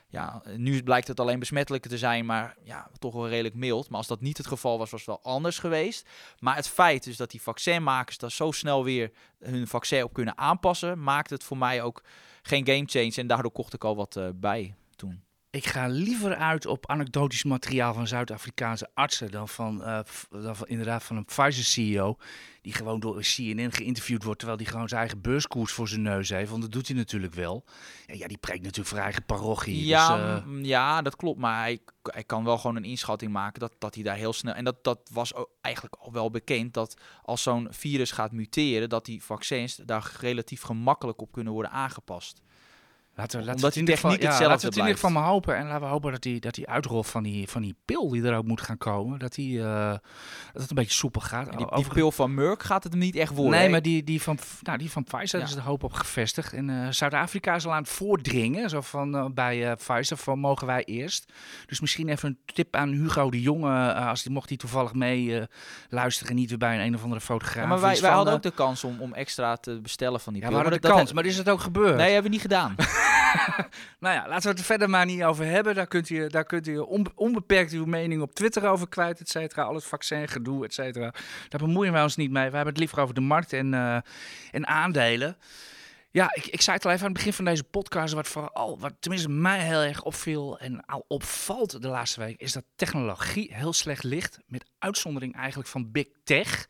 ja, 0.09 0.41
nu 0.55 0.83
blijkt 0.83 1.07
het 1.07 1.19
alleen 1.19 1.39
besmettelijker 1.39 1.89
te 1.89 1.97
zijn, 1.97 2.25
maar 2.25 2.55
ja, 2.63 2.89
toch 2.99 3.13
wel 3.13 3.27
redelijk 3.27 3.55
mild. 3.55 3.89
Maar 3.89 3.97
als 3.97 4.07
dat 4.07 4.21
niet 4.21 4.37
het 4.37 4.47
geval 4.47 4.77
was, 4.77 4.89
was 4.89 4.99
het 4.99 5.09
wel 5.09 5.33
anders 5.33 5.59
geweest. 5.59 6.09
Maar 6.39 6.55
het 6.55 6.67
feit 6.67 7.03
dus 7.03 7.17
dat 7.17 7.31
die 7.31 7.41
vaccinmakers 7.41 8.17
daar 8.17 8.31
zo 8.31 8.51
snel 8.51 8.83
weer 8.83 9.11
hun 9.39 9.67
vaccin 9.67 10.03
op 10.03 10.13
kunnen 10.13 10.37
aanpassen, 10.37 11.03
maakt 11.03 11.29
het 11.29 11.43
voor 11.43 11.57
mij 11.57 11.81
ook 11.81 12.03
geen 12.41 12.65
gamechanger. 12.65 13.17
En 13.17 13.27
daardoor 13.27 13.51
kocht 13.51 13.73
ik 13.73 13.83
al 13.83 13.95
wat 13.95 14.19
bij. 14.35 14.75
Ik 15.49 15.65
ga 15.65 15.87
liever 15.87 16.35
uit 16.35 16.65
op 16.65 16.89
anekdotisch 16.89 17.43
materiaal 17.43 17.93
van 17.93 18.07
Zuid-Afrikaanse 18.07 18.89
artsen 18.93 19.31
dan 19.31 19.47
van, 19.47 19.81
uh, 19.81 19.99
dan 20.29 20.55
van 20.55 20.67
inderdaad 20.67 21.03
van 21.03 21.15
een 21.15 21.25
Pfizer-CEO. 21.25 22.17
Die 22.61 22.73
gewoon 22.73 22.99
door 22.99 23.21
CNN 23.21 23.71
geïnterviewd 23.71 24.23
wordt 24.23 24.39
terwijl 24.39 24.59
hij 24.61 24.71
gewoon 24.71 24.87
zijn 24.87 24.99
eigen 24.99 25.21
beurskoers 25.21 25.71
voor 25.71 25.87
zijn 25.87 26.01
neus 26.01 26.29
heeft. 26.29 26.49
Want 26.49 26.61
dat 26.61 26.71
doet 26.71 26.87
hij 26.87 26.97
natuurlijk 26.97 27.33
wel. 27.33 27.63
En 28.05 28.17
ja, 28.17 28.27
die 28.27 28.37
preekt 28.37 28.63
natuurlijk 28.63 28.87
voor 28.89 28.97
eigen 28.97 29.25
parochie. 29.25 29.85
Ja, 29.85 30.35
dus, 30.35 30.43
uh... 30.53 30.63
ja 30.63 31.01
dat 31.01 31.15
klopt. 31.15 31.39
Maar 31.39 31.59
hij, 31.59 31.79
hij, 32.01 32.23
kan 32.23 32.43
wel 32.43 32.57
gewoon 32.57 32.75
een 32.75 32.83
inschatting 32.83 33.31
maken 33.31 33.59
dat, 33.59 33.75
dat 33.79 33.95
hij 33.95 34.03
daar 34.03 34.15
heel 34.15 34.33
snel... 34.33 34.53
En 34.53 34.63
dat, 34.63 34.83
dat 34.83 35.09
was 35.13 35.33
eigenlijk 35.61 35.95
al 35.95 36.11
wel 36.11 36.31
bekend 36.31 36.73
dat 36.73 36.97
als 37.21 37.43
zo'n 37.43 37.67
virus 37.71 38.11
gaat 38.11 38.31
muteren, 38.31 38.89
dat 38.89 39.05
die 39.05 39.23
vaccins 39.23 39.75
daar 39.75 40.11
relatief 40.19 40.61
gemakkelijk 40.61 41.21
op 41.21 41.31
kunnen 41.31 41.53
worden 41.53 41.71
aangepast. 41.71 42.41
Laten 43.17 43.39
we, 43.39 43.45
laten 43.45 43.55
Omdat 43.55 43.73
die 43.73 43.83
techniek 43.83 44.21
ja, 44.21 44.27
hetzelfde 44.27 44.47
laten 44.47 44.61
we 44.61 44.67
het 44.67 44.75
in 44.75 44.81
ieder 44.81 44.95
geval 44.95 45.09
maar 45.09 45.29
hopen. 45.29 45.55
En 45.55 45.67
laten 45.67 45.81
we 45.81 45.87
hopen 45.87 46.11
dat 46.11 46.21
die, 46.21 46.39
dat 46.39 46.53
die 46.53 46.69
uitrol 46.69 47.03
van 47.03 47.23
die, 47.23 47.47
van 47.47 47.61
die 47.61 47.75
pil 47.85 48.09
die 48.09 48.23
er 48.23 48.37
ook 48.37 48.45
moet 48.45 48.61
gaan 48.61 48.77
komen, 48.77 49.19
dat, 49.19 49.33
die, 49.33 49.57
uh, 49.57 49.91
dat 50.53 50.61
het 50.61 50.69
een 50.69 50.75
beetje 50.75 50.93
soepel 50.93 51.21
gaat. 51.21 51.57
Die, 51.57 51.67
die, 51.75 51.87
pil 51.87 52.11
van 52.11 52.33
Merck 52.33 52.63
gaat 52.63 52.83
het 52.83 52.91
hem 52.91 53.01
niet 53.01 53.15
echt 53.15 53.33
worden. 53.33 53.59
Nee, 53.59 53.69
maar 53.69 53.81
die, 53.81 54.03
die, 54.03 54.21
van, 54.21 54.37
nou, 54.61 54.77
die 54.77 54.91
van 54.91 55.03
Pfizer 55.03 55.39
ja. 55.39 55.45
is 55.45 55.53
de 55.53 55.61
hoop 55.61 55.83
op 55.83 55.93
gevestigd. 55.93 56.53
En 56.53 56.69
uh, 56.69 56.87
Zuid-Afrika 56.89 57.55
is 57.55 57.65
al 57.65 57.73
aan 57.73 57.81
het 57.81 57.89
voordringen. 57.89 58.69
Zo 58.69 58.81
van 58.81 59.15
uh, 59.15 59.25
bij 59.33 59.75
Pfizer 59.75 60.17
van 60.17 60.39
mogen 60.39 60.67
wij 60.67 60.83
eerst. 60.83 61.33
Dus 61.65 61.79
misschien 61.79 62.09
even 62.09 62.29
een 62.29 62.53
tip 62.53 62.75
aan 62.75 62.89
Hugo 62.89 63.29
de 63.29 63.41
Jonge, 63.41 63.93
als 63.93 64.23
die 64.23 64.31
mocht 64.31 64.49
hij 64.49 64.57
toevallig 64.57 64.93
mee 64.93 65.47
luisteren, 65.89 66.35
niet 66.35 66.49
weer 66.49 66.57
bij 66.57 66.75
een, 66.75 66.85
een 66.85 66.95
of 66.95 67.03
andere 67.03 67.21
fotograaf. 67.21 67.63
Ja, 67.63 67.69
maar 67.69 67.79
wij, 67.79 68.01
wij 68.01 68.11
hadden 68.11 68.33
ook 68.33 68.41
de 68.41 68.51
kans 68.51 68.83
om, 68.83 69.01
om 69.01 69.13
extra 69.13 69.55
te 69.55 69.79
bestellen 69.81 70.19
van 70.19 70.33
die 70.33 70.41
ja, 70.41 70.47
pil. 70.47 70.57
we 70.57 70.63
hadden 70.63 70.81
de 70.81 70.87
kans, 70.87 71.13
maar 71.13 71.25
is 71.25 71.37
het 71.37 71.49
ook 71.49 71.61
gebeurd? 71.61 71.95
Nee, 71.95 72.13
hebben 72.13 72.23
we 72.23 72.29
niet 72.29 72.41
gedaan. 72.41 72.75
nou 73.99 74.15
ja, 74.15 74.27
laten 74.27 74.43
we 74.43 74.49
het 74.49 74.59
er 74.59 74.65
verder 74.65 74.89
maar 74.89 75.05
niet 75.05 75.23
over 75.23 75.45
hebben. 75.45 75.75
Daar 75.75 75.87
kunt 75.87 76.09
u, 76.09 76.27
daar 76.27 76.45
kunt 76.45 76.67
u 76.67 76.77
onbeperkt 77.15 77.71
uw 77.71 77.85
mening 77.85 78.21
op 78.21 78.33
Twitter 78.33 78.67
over 78.67 78.89
kwijt, 78.89 79.19
et 79.19 79.29
cetera. 79.29 79.63
Al 79.63 79.73
het 79.73 79.85
vaccin, 79.85 80.27
gedoe, 80.27 80.65
et 80.65 80.73
cetera. 80.73 81.13
Daar 81.49 81.61
bemoeien 81.61 81.93
wij 81.93 82.03
ons 82.03 82.15
niet 82.15 82.31
mee. 82.31 82.49
We 82.49 82.55
hebben 82.55 82.73
het 82.73 82.77
liever 82.77 82.99
over 82.99 83.15
de 83.15 83.21
markt 83.21 83.53
en, 83.53 83.73
uh, 83.73 83.97
en 84.51 84.67
aandelen. 84.67 85.37
Ja, 86.11 86.31
ik, 86.33 86.45
ik 86.45 86.61
zei 86.61 86.75
het 86.75 86.85
al 86.85 86.91
even 86.91 87.03
aan 87.05 87.11
het 87.11 87.17
begin 87.17 87.33
van 87.33 87.45
deze 87.45 87.63
podcast. 87.63 88.13
Wat 88.13 88.27
vooral, 88.27 88.79
wat 88.79 88.93
tenminste 88.99 89.29
mij 89.29 89.59
heel 89.59 89.81
erg 89.81 90.03
opviel 90.03 90.59
en 90.59 90.85
al 90.85 91.05
opvalt 91.07 91.81
de 91.81 91.87
laatste 91.87 92.19
week, 92.19 92.39
is 92.39 92.51
dat 92.51 92.63
technologie 92.75 93.53
heel 93.53 93.73
slecht 93.73 94.03
ligt. 94.03 94.39
Met 94.45 94.65
uitzondering 94.79 95.35
eigenlijk 95.35 95.69
van 95.69 95.91
Big 95.91 96.07
Tech. 96.23 96.67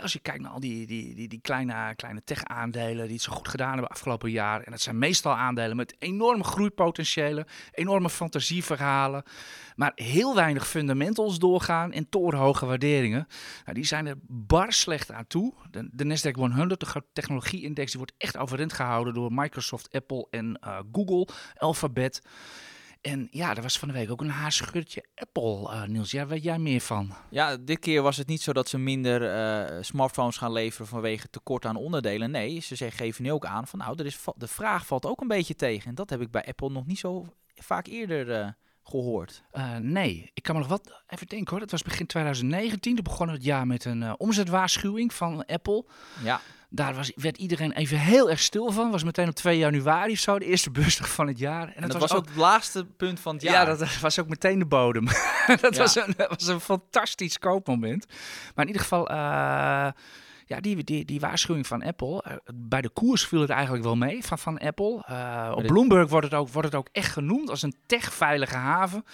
Als 0.00 0.12
je 0.12 0.18
kijkt 0.18 0.40
naar 0.40 0.50
al 0.50 0.60
die, 0.60 0.86
die, 0.86 1.14
die, 1.14 1.28
die 1.28 1.40
kleine, 1.40 1.94
kleine 1.96 2.24
tech-aandelen 2.24 3.04
die 3.04 3.14
het 3.14 3.22
zo 3.22 3.32
goed 3.32 3.48
gedaan 3.48 3.72
hebben 3.72 3.90
afgelopen 3.90 4.30
jaar. 4.30 4.62
En 4.62 4.70
dat 4.70 4.80
zijn 4.80 4.98
meestal 4.98 5.36
aandelen 5.36 5.76
met 5.76 5.94
enorme 5.98 6.44
groeipotentiëlen, 6.44 7.46
enorme 7.72 8.10
fantasieverhalen. 8.10 9.22
Maar 9.76 9.92
heel 9.94 10.34
weinig 10.34 10.68
fundamentals 10.68 11.38
doorgaan 11.38 11.92
en 11.92 12.08
torenhoge 12.08 12.66
waarderingen. 12.66 13.26
Nou, 13.64 13.74
die 13.74 13.84
zijn 13.84 14.06
er 14.06 14.16
bar 14.26 14.72
slecht 14.72 15.12
aan 15.12 15.26
toe. 15.26 15.52
De, 15.70 16.04
Nasdaq 16.04 16.34
100, 16.34 16.80
de 16.80 17.02
technologie-index, 17.12 17.90
die 17.90 18.00
wordt 18.00 18.14
echt 18.18 18.36
overeind 18.36 18.72
gehouden 18.72 19.14
door 19.14 19.32
Microsoft, 19.32 19.92
Apple 19.92 20.26
en 20.30 20.60
uh, 20.64 20.78
Google, 20.92 21.28
Alphabet. 21.56 22.22
En 23.02 23.28
ja, 23.30 23.54
er 23.56 23.62
was 23.62 23.78
van 23.78 23.88
de 23.88 23.94
week 23.94 24.10
ook 24.10 24.20
een 24.20 24.30
haarscheurtje 24.30 25.04
Apple, 25.14 25.60
uh, 25.62 25.84
Niels. 25.84 26.10
Ja, 26.10 26.26
weet 26.26 26.42
jij 26.42 26.58
meer 26.58 26.80
van? 26.80 27.14
Ja, 27.30 27.56
dit 27.56 27.78
keer 27.78 28.02
was 28.02 28.16
het 28.16 28.26
niet 28.26 28.42
zo 28.42 28.52
dat 28.52 28.68
ze 28.68 28.78
minder 28.78 29.22
uh, 29.22 29.82
smartphones 29.82 30.36
gaan 30.36 30.52
leveren 30.52 30.86
vanwege 30.86 31.30
tekort 31.30 31.64
aan 31.64 31.76
onderdelen. 31.76 32.30
Nee, 32.30 32.60
ze 32.60 32.74
zeggen, 32.74 32.98
geven 32.98 33.22
nu 33.22 33.32
ook 33.32 33.46
aan 33.46 33.66
van 33.66 33.78
nou, 33.78 33.98
er 33.98 34.06
is 34.06 34.18
de 34.36 34.46
vraag 34.46 34.86
valt 34.86 35.06
ook 35.06 35.20
een 35.20 35.28
beetje 35.28 35.54
tegen. 35.54 35.88
En 35.88 35.94
dat 35.94 36.10
heb 36.10 36.20
ik 36.20 36.30
bij 36.30 36.44
Apple 36.44 36.70
nog 36.70 36.86
niet 36.86 36.98
zo 36.98 37.26
vaak 37.54 37.86
eerder 37.86 38.28
uh, 38.28 38.48
gehoord. 38.82 39.42
nee, 39.80 40.30
ik 40.34 40.42
kan 40.42 40.54
me 40.54 40.60
nog 40.60 40.70
wat 40.70 41.02
even 41.06 41.26
denken 41.26 41.50
hoor. 41.50 41.60
Dat 41.60 41.70
was 41.70 41.82
begin 41.82 42.06
2019. 42.06 42.94
Toen 42.94 43.04
begon 43.04 43.28
het 43.28 43.44
jaar 43.44 43.66
met 43.66 43.84
een 43.84 44.18
omzetwaarschuwing 44.18 45.14
van 45.14 45.44
Apple. 45.46 45.84
Ja. 46.22 46.40
Daar 46.74 46.94
was, 46.94 47.12
werd 47.14 47.36
iedereen 47.36 47.72
even 47.72 47.98
heel 47.98 48.30
erg 48.30 48.40
stil 48.40 48.70
van. 48.70 48.90
Was 48.90 49.04
meteen 49.04 49.28
op 49.28 49.34
2 49.34 49.58
januari 49.58 50.12
of 50.12 50.18
zo, 50.18 50.38
de 50.38 50.44
eerste 50.44 50.70
beursdag 50.70 51.08
van 51.08 51.26
het 51.26 51.38
jaar. 51.38 51.72
En, 51.74 51.88
dat, 51.88 52.00
was, 52.00 52.14
ook 52.14 52.26
het 52.26 52.36
laatste 52.36 52.84
punt 52.84 53.20
van 53.20 53.34
het 53.34 53.42
jaar. 53.42 53.68
Ja, 53.68 53.74
dat 53.74 54.00
was 54.00 54.20
ook 54.20 54.28
meteen 54.28 54.58
de 54.58 54.66
bodem. 54.66 55.06
dat, 55.60 55.76
was 55.76 55.94
een, 55.96 56.14
was 56.28 56.46
een 56.46 56.60
fantastisch 56.60 57.38
koopmoment. 57.38 58.06
Maar 58.54 58.64
in 58.64 58.66
ieder 58.66 58.82
geval, 58.82 59.10
uh, 59.10 59.16
ja, 60.46 60.60
die, 60.60 60.84
die, 60.84 61.04
die 61.04 61.20
waarschuwing 61.20 61.66
van 61.66 61.82
Apple. 61.82 62.24
Uh, 62.28 62.34
bij 62.54 62.80
de 62.80 62.90
koers 62.90 63.26
viel 63.26 63.40
het 63.40 63.50
eigenlijk 63.50 63.84
wel 63.84 63.96
mee 63.96 64.24
van, 64.24 64.38
van 64.38 64.58
Apple. 64.58 65.04
Uh, 65.10 65.52
op 65.54 65.66
Bloomberg 65.66 66.08
wordt 66.08 66.26
het, 66.26 66.34
ook, 66.34 66.48
wordt 66.48 66.68
het 66.68 66.76
ook 66.76 66.88
echt 66.92 67.12
genoemd 67.12 67.50
als 67.50 67.62
een 67.62 67.74
techveilige 67.86 68.56
haven 68.56 69.04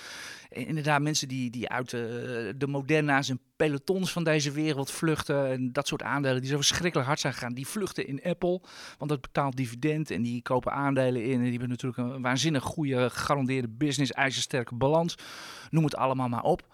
inderdaad 0.49 1.01
mensen 1.01 1.29
die, 1.29 1.51
die 1.51 1.69
uit 1.69 1.91
de, 1.91 2.55
de 2.57 2.67
Moderna's 2.67 3.29
en 3.29 3.41
pelotons 3.57 4.13
van 4.13 4.25
deze 4.25 4.51
wereld 4.51 4.91
vluchten. 4.91 5.51
En 5.51 5.73
dat 5.73 5.89
soort 5.89 6.03
aandelen 6.03 6.41
die 6.41 6.51
zo 6.51 6.57
verschrikkelijk 6.57 7.07
hard 7.07 7.21
zijn 7.21 7.33
gegaan. 7.33 7.55
Die 7.55 7.67
vluchten 7.67 8.07
in 8.07 8.23
Apple, 8.23 8.61
want 8.99 9.11
dat 9.11 9.21
betaalt 9.21 9.57
dividend. 9.57 10.11
En 10.11 10.23
die 10.23 10.43
kopen 10.43 10.73
aandelen 10.73 11.25
in. 11.25 11.33
En 11.33 11.41
die 11.41 11.51
hebben 11.51 11.69
natuurlijk 11.69 11.99
een 11.99 12.23
waanzinnig 12.23 12.63
goede, 12.63 13.11
gegarandeerde 13.11 13.69
business, 13.69 14.13
ijzersterke 14.13 14.75
balans. 14.75 15.15
Noem 15.71 15.85
het 15.85 15.97
allemaal 15.97 16.29
maar 16.29 16.43
op. 16.43 16.67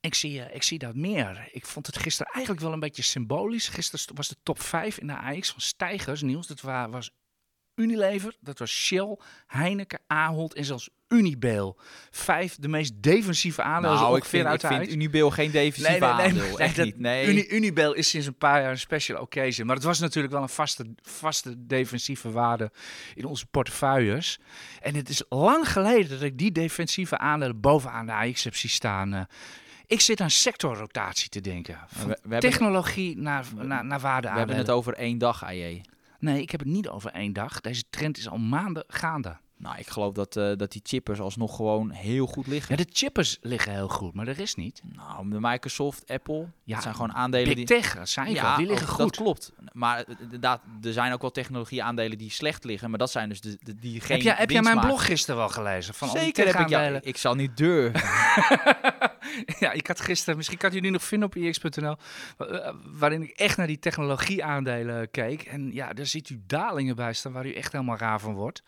Ik 0.00 0.14
zie, 0.14 0.40
ik 0.52 0.62
zie 0.62 0.78
dat 0.78 0.94
meer. 0.94 1.48
Ik 1.52 1.66
vond 1.66 1.86
het 1.86 1.98
gisteren 1.98 2.32
eigenlijk 2.32 2.64
wel 2.64 2.72
een 2.72 2.80
beetje 2.80 3.02
symbolisch. 3.02 3.68
Gisteren 3.68 4.16
was 4.16 4.28
de 4.28 4.36
top 4.42 4.60
5 4.60 4.98
in 4.98 5.06
de 5.06 5.18
AX 5.18 5.50
van 5.50 5.60
stijgers, 5.60 6.22
Niels. 6.22 6.46
Dat 6.46 6.60
was 6.60 7.10
Unilever, 7.76 8.36
dat 8.40 8.58
was 8.58 8.70
Shell, 8.70 9.18
Heineken, 9.46 10.00
Ahold 10.06 10.54
en 10.54 10.64
zelfs 10.64 10.90
Unibail. 11.08 11.78
Vijf 12.10 12.56
de 12.56 12.68
meest 12.68 12.92
defensieve 12.96 13.62
aandelen 13.62 13.96
nou, 13.96 14.16
ik 14.16 14.24
vind, 14.24 14.46
uit 14.46 14.62
ik 14.62 14.68
vind 14.68 14.90
Unibail 14.90 15.30
geen 15.30 15.50
defensieve 15.50 15.90
nee, 16.06 16.14
nee, 16.14 16.32
nee, 16.32 16.42
aandeel. 16.42 16.58
Echt 16.58 16.76
niet. 16.76 16.98
Nee. 16.98 17.26
Uni, 17.26 17.46
Unibail 17.48 17.92
is 17.92 18.08
sinds 18.08 18.26
een 18.26 18.36
paar 18.36 18.60
jaar 18.60 18.70
een 18.70 18.78
special 18.78 19.20
occasion. 19.20 19.66
Maar 19.66 19.76
het 19.76 19.84
was 19.84 19.98
natuurlijk 19.98 20.32
wel 20.32 20.42
een 20.42 20.48
vaste, 20.48 20.94
vaste 21.02 21.66
defensieve 21.66 22.30
waarde 22.30 22.70
in 23.14 23.24
onze 23.24 23.46
portefeuilles. 23.46 24.38
En 24.80 24.94
het 24.94 25.08
is 25.08 25.22
lang 25.28 25.72
geleden 25.72 26.10
dat 26.10 26.22
ik 26.22 26.38
die 26.38 26.52
defensieve 26.52 27.18
aandelen 27.18 27.60
bovenaan 27.60 28.06
de 28.06 28.12
AX 28.12 28.44
heb 28.44 28.56
zien 28.56 28.70
staan. 28.70 29.14
Uh, 29.14 29.20
ik 29.86 30.00
zit 30.00 30.20
aan 30.20 30.30
sectorrotatie 30.30 31.28
te 31.28 31.40
denken. 31.40 31.78
Van 31.86 32.16
we, 32.22 32.38
technologie 32.38 33.16
naar, 33.16 33.44
naar, 33.54 33.84
naar 33.84 34.00
waarde 34.00 34.28
We 34.30 34.38
hebben 34.38 34.56
het 34.56 34.70
over 34.70 34.94
één 34.94 35.18
dag, 35.18 35.44
AJ. 35.44 35.82
Nee, 36.26 36.40
ik 36.40 36.50
heb 36.50 36.60
het 36.60 36.68
niet 36.68 36.88
over 36.88 37.10
één 37.10 37.32
dag. 37.32 37.60
Deze 37.60 37.84
trend 37.90 38.18
is 38.18 38.28
al 38.28 38.38
maanden 38.38 38.84
gaande. 38.86 39.36
Nou, 39.58 39.78
ik 39.78 39.88
geloof 39.88 40.12
dat, 40.12 40.36
uh, 40.36 40.52
dat 40.56 40.72
die 40.72 40.80
chippers 40.84 41.20
alsnog 41.20 41.56
gewoon 41.56 41.90
heel 41.90 42.26
goed 42.26 42.46
liggen. 42.46 42.76
Ja, 42.76 42.84
de 42.84 42.90
chippers 42.92 43.38
liggen 43.40 43.72
heel 43.72 43.88
goed, 43.88 44.14
maar 44.14 44.24
de 44.24 44.30
rest 44.30 44.56
niet. 44.56 44.82
Nou, 44.92 45.30
de 45.30 45.38
Microsoft, 45.40 46.10
Apple, 46.10 46.48
ja, 46.64 46.74
dat 46.74 46.82
zijn 46.82 46.94
gewoon 46.94 47.12
aandelen 47.12 47.54
Big 47.54 47.56
die... 47.56 47.66
Tech, 47.66 47.98
zijn 48.02 48.30
ja, 48.30 48.56
die 48.56 48.66
liggen 48.66 48.88
goed. 48.88 48.98
Dat 48.98 49.16
klopt. 49.16 49.52
Maar 49.72 50.04
inderdaad, 50.20 50.60
er 50.82 50.92
zijn 50.92 51.12
ook 51.12 51.20
wel 51.20 51.30
technologie-aandelen 51.30 52.18
die 52.18 52.30
slecht 52.30 52.64
liggen, 52.64 52.90
maar 52.90 52.98
dat 52.98 53.10
zijn 53.10 53.28
dus 53.28 53.40
de, 53.40 53.58
de 53.60 53.74
die 53.74 54.00
geen 54.00 54.16
Heb 54.16 54.24
jij, 54.24 54.34
heb 54.34 54.50
jij 54.50 54.62
mijn 54.62 54.80
blog 54.80 55.04
gisteren 55.06 55.36
wel 55.36 55.48
gelezen? 55.48 55.94
Van 55.94 56.08
Zeker 56.08 56.46
heb 56.46 56.58
ik, 56.58 56.68
ja, 56.68 57.00
ik 57.02 57.16
zal 57.16 57.34
niet 57.34 57.56
durven. 57.56 58.00
ja, 59.64 59.72
ik 59.72 59.86
had 59.86 60.00
gisteren, 60.00 60.36
misschien 60.36 60.58
kan 60.58 60.72
je 60.72 60.80
nu 60.80 60.90
nog 60.90 61.04
vinden 61.04 61.28
op 61.28 61.36
ix.nl, 61.36 61.96
eh, 62.38 62.74
waarin 62.84 63.22
ik 63.22 63.30
echt 63.30 63.56
naar 63.56 63.66
die 63.66 63.78
technologie-aandelen 63.78 65.10
keek. 65.10 65.42
En 65.42 65.72
ja, 65.72 65.92
daar 65.92 66.06
ziet 66.06 66.30
u 66.30 66.40
dalingen 66.46 66.96
bij 66.96 67.12
staan 67.12 67.32
waar 67.32 67.46
u 67.46 67.52
echt 67.52 67.72
helemaal 67.72 67.96
raar 67.96 68.20
van 68.20 68.34
wordt. 68.34 68.62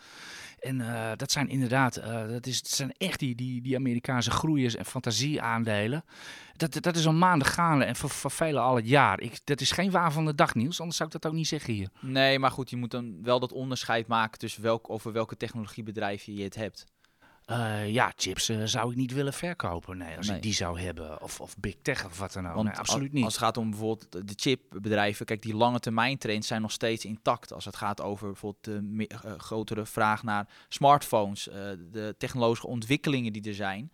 En 0.60 0.80
uh, 0.80 1.10
dat 1.16 1.32
zijn 1.32 1.48
inderdaad, 1.48 1.98
uh, 1.98 2.28
dat, 2.28 2.46
is, 2.46 2.60
zijn 2.62 2.92
echt 2.96 3.18
die, 3.18 3.34
die, 3.34 3.62
die 3.62 3.76
Amerikaanse 3.76 4.30
groeiers 4.30 4.76
en 4.76 4.84
fantasieaandelen. 4.84 6.04
Dat, 6.56 6.82
dat 6.82 6.96
is 6.96 7.06
al 7.06 7.12
maanden 7.12 7.48
gaande 7.48 7.84
en 7.84 7.96
voor, 7.96 8.10
voor 8.10 8.30
velen 8.30 8.62
al 8.62 8.76
het 8.76 8.88
jaar. 8.88 9.20
Ik, 9.20 9.40
dat 9.44 9.60
is 9.60 9.70
geen 9.70 9.90
waar 9.90 10.12
van 10.12 10.24
de 10.24 10.34
dag 10.34 10.54
nieuws, 10.54 10.78
anders 10.78 10.96
zou 10.96 11.08
ik 11.08 11.20
dat 11.20 11.30
ook 11.30 11.36
niet 11.36 11.48
zeggen 11.48 11.74
hier. 11.74 11.88
Nee, 12.00 12.38
maar 12.38 12.50
goed, 12.50 12.70
je 12.70 12.76
moet 12.76 12.90
dan 12.90 13.22
wel 13.22 13.40
dat 13.40 13.52
onderscheid 13.52 14.06
maken 14.06 14.38
tussen 14.38 14.62
welk, 14.62 14.90
over 14.90 15.12
welke 15.12 15.36
technologiebedrijf 15.36 16.22
je 16.22 16.42
het 16.42 16.54
hebt. 16.54 16.86
Uh, 17.50 17.88
ja, 17.88 18.12
chips 18.16 18.50
uh, 18.50 18.62
zou 18.64 18.90
ik 18.90 18.96
niet 18.96 19.12
willen 19.12 19.32
verkopen. 19.32 19.98
Nee, 19.98 20.16
als 20.16 20.28
ik 20.28 20.42
die 20.42 20.52
zou 20.52 20.80
hebben. 20.80 21.22
Of, 21.22 21.40
of 21.40 21.58
Big 21.58 21.74
Tech 21.82 22.04
of 22.04 22.18
wat 22.18 22.32
dan 22.32 22.48
ook. 22.48 22.64
nee, 22.64 22.74
absoluut 22.74 23.12
niet. 23.12 23.24
Als 23.24 23.34
het 23.34 23.42
gaat 23.42 23.56
om 23.56 23.70
bijvoorbeeld 23.70 24.12
de 24.12 24.34
chipbedrijven. 24.36 25.26
Kijk, 25.26 25.42
die 25.42 25.54
lange 25.56 25.80
termijn 25.80 26.18
trends 26.18 26.46
zijn 26.46 26.62
nog 26.62 26.72
steeds 26.72 27.04
intact. 27.04 27.52
Als 27.52 27.64
het 27.64 27.76
gaat 27.76 28.00
over 28.00 28.26
bijvoorbeeld 28.26 28.64
de 28.64 29.06
uh, 29.24 29.32
grotere 29.36 29.86
vraag 29.86 30.22
naar 30.22 30.48
smartphones. 30.68 31.44
de 31.92 32.14
technologische 32.18 32.66
ontwikkelingen 32.66 33.32
die 33.32 33.48
er 33.48 33.54
zijn. 33.54 33.92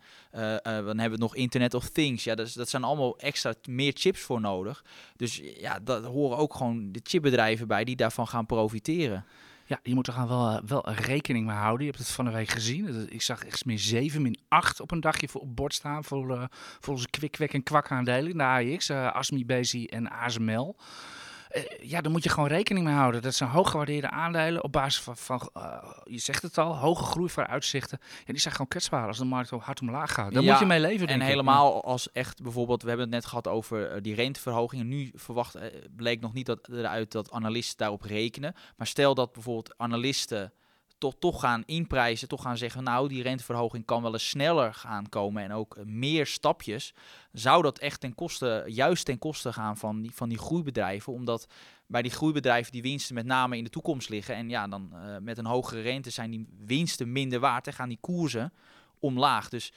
dan 0.63 0.97
hebben 0.99 1.11
we 1.11 1.17
nog 1.17 1.35
Internet 1.35 1.73
of 1.73 1.89
Things. 1.89 2.23
Ja, 2.23 2.35
dat, 2.35 2.53
dat 2.53 2.69
zijn 2.69 2.83
allemaal 2.83 3.17
extra 3.17 3.53
meer 3.69 3.91
chips 3.95 4.21
voor 4.21 4.41
nodig. 4.41 4.83
Dus 5.15 5.41
ja, 5.57 5.79
daar 5.79 6.03
horen 6.03 6.37
ook 6.37 6.53
gewoon 6.53 6.91
de 6.91 6.99
chipbedrijven 7.03 7.67
bij 7.67 7.83
die 7.83 7.95
daarvan 7.95 8.27
gaan 8.27 8.45
profiteren. 8.45 9.25
Ja, 9.67 9.79
je 9.83 9.93
moet 9.93 10.07
er 10.07 10.13
gaan 10.13 10.27
wel, 10.27 10.61
wel 10.65 10.91
rekening 10.91 11.45
mee 11.45 11.55
houden. 11.55 11.85
Je 11.85 11.91
hebt 11.91 12.03
het 12.03 12.13
van 12.13 12.25
de 12.25 12.31
week 12.31 12.49
gezien. 12.49 13.07
Ik 13.11 13.21
zag 13.21 13.45
echt 13.45 13.65
meer 13.65 13.79
7, 13.79 14.21
min 14.21 14.39
8 14.47 14.79
op 14.79 14.91
een 14.91 14.99
dagje 14.99 15.27
voor 15.27 15.41
op 15.41 15.55
bord 15.55 15.73
staan 15.73 16.03
voor, 16.03 16.31
uh, 16.31 16.43
voor 16.79 16.93
onze 16.93 17.09
kwik, 17.09 17.53
en 17.53 17.63
kwak 17.63 17.91
aandelen. 17.91 18.37
De 18.37 18.43
AX, 18.43 18.89
uh, 18.89 19.11
Asmi, 19.13 19.45
Bezi 19.45 19.85
en 19.85 20.11
ASML. 20.11 20.75
Eh, 21.55 21.89
ja, 21.89 22.01
daar 22.01 22.11
moet 22.11 22.23
je 22.23 22.29
gewoon 22.29 22.49
rekening 22.49 22.85
mee 22.85 22.95
houden. 22.95 23.21
Dat 23.21 23.33
zijn 23.33 23.49
hooggewaardeerde 23.49 24.09
aandelen 24.09 24.63
op 24.63 24.71
basis 24.71 25.01
van, 25.01 25.17
van 25.17 25.49
uh, 25.57 25.77
je 26.03 26.17
zegt 26.17 26.41
het 26.41 26.57
al, 26.57 26.77
hoge 26.77 27.03
groeivooruitzichten. 27.03 27.99
Ja, 28.01 28.31
die 28.31 28.39
zijn 28.39 28.53
gewoon 28.53 28.67
kwetsbaar 28.67 29.07
als 29.07 29.17
de 29.17 29.25
markt 29.25 29.49
hard 29.49 29.81
omlaag 29.81 30.13
gaat. 30.13 30.33
Daar 30.33 30.43
moet 30.43 30.59
je 30.59 30.65
mee 30.65 30.79
leven, 30.79 31.07
En 31.07 31.21
helemaal 31.21 31.83
als 31.83 32.11
echt 32.11 32.41
bijvoorbeeld, 32.41 32.81
we 32.81 32.87
hebben 32.87 33.05
het 33.05 33.15
net 33.15 33.25
gehad 33.25 33.47
over 33.47 33.95
uh, 33.95 34.01
die 34.01 34.15
renteverhogingen. 34.15 34.87
Nu 34.87 35.11
verwacht, 35.13 35.57
bleek 35.95 36.21
nog 36.21 36.33
niet 36.33 36.45
dat, 36.45 36.69
eruit 36.69 37.11
dat 37.11 37.31
analisten 37.31 37.77
daarop 37.77 38.01
rekenen. 38.01 38.55
Maar 38.77 38.87
stel 38.87 39.13
dat 39.13 39.33
bijvoorbeeld 39.33 39.77
analisten 39.77 40.53
toch, 40.97 41.15
toch 41.19 41.39
gaan 41.39 41.63
inprijzen, 41.65 42.27
toch 42.27 42.41
gaan 42.41 42.57
zeggen, 42.57 42.83
nou, 42.83 43.07
die 43.07 43.23
renteverhoging 43.23 43.85
kan 43.85 44.01
wel 44.01 44.13
eens 44.13 44.29
sneller 44.29 44.73
gaan 44.73 45.09
komen 45.09 45.43
en 45.43 45.51
ook 45.51 45.77
meer 45.85 46.25
stapjes, 46.25 46.93
zou 47.31 47.61
dat 47.61 47.79
echt 47.79 47.99
ten 47.99 48.15
koste, 48.15 48.63
juist 48.67 49.05
ten 49.05 49.19
koste 49.19 49.53
gaan 49.53 49.77
van 49.77 50.01
die, 50.01 50.11
van 50.11 50.29
die 50.29 50.37
groeibedrijven, 50.37 51.13
omdat 51.13 51.47
bij 51.87 52.01
die 52.01 52.11
groeibedrijven 52.11 52.71
die 52.71 52.81
winsten 52.81 53.15
met 53.15 53.25
name 53.25 53.57
in 53.57 53.63
de 53.63 53.69
toekomst 53.69 54.09
liggen 54.09 54.35
en 54.35 54.49
ja, 54.49 54.67
dan 54.67 54.91
uh, 54.93 55.17
met 55.21 55.37
een 55.37 55.45
hogere 55.45 55.81
rente 55.81 56.09
zijn 56.09 56.31
die 56.31 56.47
winsten 56.65 57.11
minder 57.11 57.39
waard 57.39 57.67
en 57.67 57.73
gaan 57.73 57.89
die 57.89 57.97
koersen 58.01 58.53
omlaag. 58.99 59.49
Dus 59.49 59.73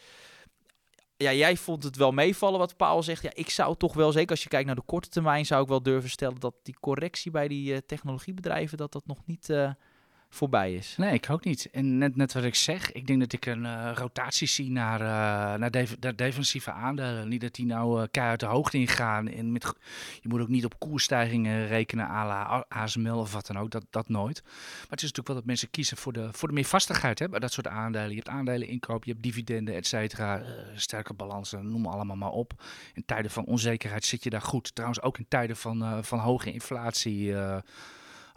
ja, 1.16 1.32
jij 1.32 1.56
vond 1.56 1.82
het 1.82 1.96
wel 1.96 2.12
meevallen 2.12 2.58
wat 2.58 2.76
Paul 2.76 3.02
zegt. 3.02 3.22
Ja, 3.22 3.30
ik 3.34 3.50
zou 3.50 3.76
toch 3.76 3.94
wel, 3.94 4.12
zeker 4.12 4.30
als 4.30 4.42
je 4.42 4.48
kijkt 4.48 4.66
naar 4.66 4.74
de 4.74 4.82
korte 4.82 5.08
termijn, 5.08 5.46
zou 5.46 5.62
ik 5.62 5.68
wel 5.68 5.82
durven 5.82 6.10
stellen 6.10 6.40
dat 6.40 6.54
die 6.62 6.76
correctie 6.80 7.30
bij 7.30 7.48
die 7.48 7.72
uh, 7.72 7.78
technologiebedrijven, 7.86 8.78
dat 8.78 8.92
dat 8.92 9.06
nog 9.06 9.18
niet... 9.26 9.48
Uh, 9.48 9.70
voorbij 10.30 10.74
is. 10.74 10.94
Nee, 10.96 11.12
ik 11.12 11.30
ook 11.30 11.44
niet. 11.44 11.68
En 11.70 11.98
net, 11.98 12.16
net 12.16 12.32
wat 12.32 12.44
ik 12.44 12.54
zeg, 12.54 12.92
ik 12.92 13.06
denk 13.06 13.20
dat 13.20 13.32
ik 13.32 13.46
een 13.46 13.64
uh, 13.64 13.90
rotatie 13.94 14.46
zie 14.46 14.70
naar, 14.70 14.98
naar, 15.58 15.70
def 15.70 15.96
naar, 16.00 16.16
defensieve 16.16 16.70
aandelen. 16.70 17.28
Niet 17.28 17.40
dat 17.40 17.54
die 17.54 17.66
nou 17.66 18.00
uh, 18.00 18.06
keihard 18.10 18.40
de 18.40 18.46
hoogte 18.46 18.78
ingaan. 18.78 19.28
En 19.28 19.52
met, 19.52 19.74
je 20.20 20.28
moet 20.28 20.40
ook 20.40 20.48
niet 20.48 20.64
op 20.64 20.78
koersstijgingen 20.78 21.66
rekenen 21.66 22.06
à 22.06 22.26
la 22.26 22.64
ASML 22.68 23.18
of 23.18 23.32
wat 23.32 23.46
dan 23.46 23.58
ook. 23.58 23.70
Dat, 23.70 23.84
dat 23.90 24.08
nooit. 24.08 24.42
Maar 24.44 24.88
het 24.88 25.02
is 25.02 25.12
natuurlijk 25.12 25.26
wel 25.26 25.36
dat 25.36 25.44
mensen 25.44 25.70
kiezen 25.70 25.96
voor 25.96 26.12
de, 26.12 26.28
voor 26.32 26.48
de 26.48 26.54
meer 26.54 26.64
vastigheid 26.64 27.18
hè, 27.18 27.28
bij 27.28 27.40
dat 27.40 27.52
soort 27.52 27.68
aandelen. 27.68 28.08
Je 28.08 28.14
hebt 28.14 28.28
aandelen 28.28 28.68
inkoop, 28.68 29.04
je 29.04 29.10
hebt 29.10 29.22
dividenden, 29.22 29.74
et 29.74 29.86
cetera. 29.86 30.42
sterke 30.74 31.14
balansen, 31.14 31.70
noem 31.70 31.86
allemaal 31.86 32.16
maar 32.16 32.30
op. 32.30 32.62
In 32.94 33.04
tijden 33.04 33.30
van 33.30 33.44
onzekerheid 33.44 34.04
zit 34.04 34.24
je 34.24 34.30
daar 34.30 34.42
goed. 34.42 34.74
Trouwens 34.74 35.02
ook 35.02 35.18
in 35.18 35.26
tijden 35.28 35.56
van, 35.56 36.04
van 36.04 36.18
hoge 36.18 36.52
inflatie 36.52 37.34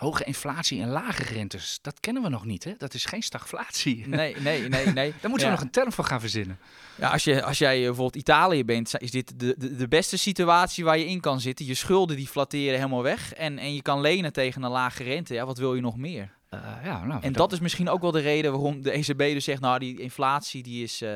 hoge 0.01 0.24
inflatie 0.24 0.81
en 0.81 0.89
lage 0.89 1.24
rentes. 1.24 1.79
Dat 1.81 2.00
kennen 2.00 2.24
we 2.24 2.29
nog 2.29 2.46
niet, 2.46 2.63
hè? 2.63 2.74
Dat 2.77 2.93
is 2.93 3.05
geen 3.05 3.22
stagflatie. 3.22 4.08
Nee, 4.22 4.36
nee, 4.39 4.70
nee, 4.70 4.86
nee. 4.86 5.13
Daar 5.22 5.29
moeten 5.29 5.48
we 5.48 5.53
nog 5.53 5.62
een 5.62 5.72
term 5.72 5.91
voor 5.91 6.03
gaan 6.03 6.20
verzinnen. 6.20 6.60
Ja, 6.96 7.10
als, 7.10 7.24
je, 7.24 7.43
als 7.43 7.58
jij 7.58 7.77
bijvoorbeeld 7.77 8.15
Italië 8.15 8.65
bent, 8.65 8.93
is 8.98 9.12
dit 9.12 9.39
de, 9.39 9.55
de, 9.58 9.75
de 9.75 9.88
beste 9.88 10.17
situatie 10.17 10.84
waar 10.84 10.98
je 10.98 11.05
in 11.05 11.20
kan 11.20 11.39
zitten. 11.39 11.65
Je 11.65 11.74
schulden 11.74 12.15
die 12.15 12.27
flatteren 12.27 12.75
helemaal 12.75 13.03
weg 13.03 13.34
en, 13.34 13.58
en 13.58 13.74
je 13.74 13.81
kan 13.81 14.01
lenen 14.01 14.34
tegen 14.34 14.63
een 14.63 14.72
lage 14.72 15.03
rente. 15.03 15.34
Ja, 15.34 15.46
wat 15.46 15.58
wil 15.58 15.75
je 15.75 15.81
nog 15.81 15.98
meer? 15.98 16.34
Uh, 16.53 16.60
ja, 16.84 17.05
nou, 17.05 17.22
en 17.22 17.34
dat 17.34 17.51
is 17.51 17.60
misschien 17.60 17.89
ook 17.89 18.01
wel 18.01 18.12
de 18.12 18.20
reden 18.20 18.51
waarom 18.51 18.81
de 18.81 18.91
ECB 18.91 19.17
dus 19.17 19.43
zegt, 19.43 19.62
nou, 19.62 19.79
die 19.79 20.00
inflatie 20.00 20.63
die 20.63 20.84
is, 20.84 21.01
uh, 21.01 21.13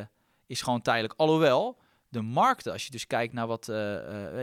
is 0.48 0.62
gewoon 0.62 0.82
tijdelijk. 0.82 1.14
Alhoewel, 1.18 1.78
de 2.10 2.22
markten, 2.22 2.72
als 2.72 2.86
je 2.86 2.92
dus 2.92 3.08
kijkt 3.08 3.34
naar 3.34 3.48
wat, 3.48 3.68
uh, 3.70 3.76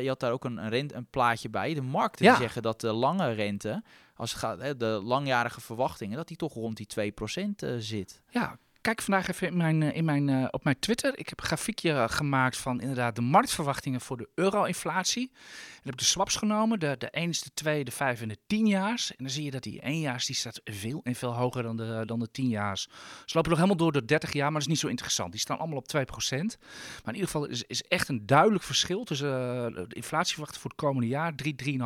je 0.03 0.09
had 0.09 0.21
daar 0.21 0.33
ook 0.33 0.45
een, 0.45 0.57
een, 0.57 0.69
rent, 0.69 0.93
een 0.93 1.07
plaatje 1.07 1.51
bij. 1.51 1.75
De 1.75 1.83
markten 1.83 2.27
die 2.27 2.37
zeggen 2.37 2.63
dat 2.63 2.81
de 2.81 2.93
lange 2.93 3.33
rente, 3.33 3.83
als 4.23 4.31
het 4.31 4.41
gaat, 4.41 4.61
hè, 4.61 4.77
de 4.77 5.01
langjarige 5.05 5.61
verwachtingen, 5.61 6.17
dat 6.17 6.29
die 6.29 6.37
toch 6.37 6.55
rond 6.55 6.77
die 6.77 7.13
2% 7.13 7.49
uh, 7.65 7.75
zit. 7.79 8.23
Ja, 8.29 8.59
kijk 8.83 9.03
vandaag 9.03 9.29
even 9.29 9.47
in 9.47 9.57
mijn, 9.57 9.83
in 9.83 10.05
mijn, 10.05 10.53
op 10.53 10.65
mijn 10.65 10.79
Twitter. 10.79 11.19
Ik 11.19 11.29
heb 11.29 11.41
een 11.41 11.47
grafiekje 11.47 12.07
gemaakt 12.09 12.57
van 12.57 12.81
inderdaad 12.81 13.17
de 13.17 13.21
marktverwachtingen 13.21 14.01
voor 14.01 14.17
de 14.17 14.29
euro-inflatie. 14.35 15.31
Dan 15.33 15.83
heb 15.83 15.93
ik 15.93 15.99
de 15.99 16.05
swaps 16.05 16.37
genomen, 16.37 16.81
de, 16.81 16.95
de 16.99 17.11
1, 17.11 17.31
de 17.31 17.51
2, 17.55 17.85
de 17.85 17.91
5 17.91 18.21
en 18.21 18.29
de 18.29 18.39
10 18.47 18.67
jaars. 18.67 19.11
En 19.11 19.17
dan 19.19 19.31
zie 19.31 19.45
je 19.45 19.51
dat 19.51 19.63
die 19.63 19.81
1 19.81 20.01
jaars 20.01 20.27
die 20.27 20.37
staat 20.37 20.61
veel 20.65 21.01
en 21.03 21.15
veel 21.15 21.35
hoger 21.35 21.63
dan 21.63 21.77
de, 21.77 22.03
dan 22.07 22.19
de 22.19 22.31
10 22.31 22.49
jaars. 22.49 22.83
Ze 23.25 23.37
lopen 23.37 23.51
nog 23.51 23.59
helemaal 23.59 23.77
door 23.77 23.93
de 23.93 24.05
30 24.05 24.33
jaar, 24.33 24.45
maar 24.45 24.53
dat 24.53 24.63
is 24.63 24.67
niet 24.67 24.79
zo 24.79 24.89
interessant. 24.89 25.33
Die 25.33 25.41
staan 25.41 25.59
allemaal 25.59 25.79
op 25.79 25.97
2%. 25.97 26.01
Maar 26.31 27.15
in 27.15 27.15
ieder 27.15 27.31
geval 27.31 27.47
is, 27.47 27.63
is 27.63 27.83
echt 27.83 28.09
een 28.09 28.27
duidelijk 28.27 28.65
verschil 28.65 29.05
tussen 29.05 29.29
de 29.75 29.87
inflatieverwachting 29.89 30.61
voor 30.61 30.71
het 30.71 30.81
komende 30.81 31.09
jaar, 31.09 31.35
3, 31.35 31.55
3,5%. 31.65 31.79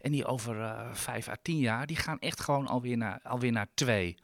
En 0.00 0.12
die 0.12 0.24
over 0.24 0.56
uh, 0.56 0.88
5 0.92 1.28
à 1.28 1.36
10 1.42 1.58
jaar, 1.58 1.86
die 1.86 1.96
gaan 1.96 2.18
echt 2.18 2.40
gewoon 2.40 2.66
alweer 2.66 2.96
naar, 2.96 3.20
alweer 3.22 3.52
naar 3.52 3.68
2. 3.74 4.16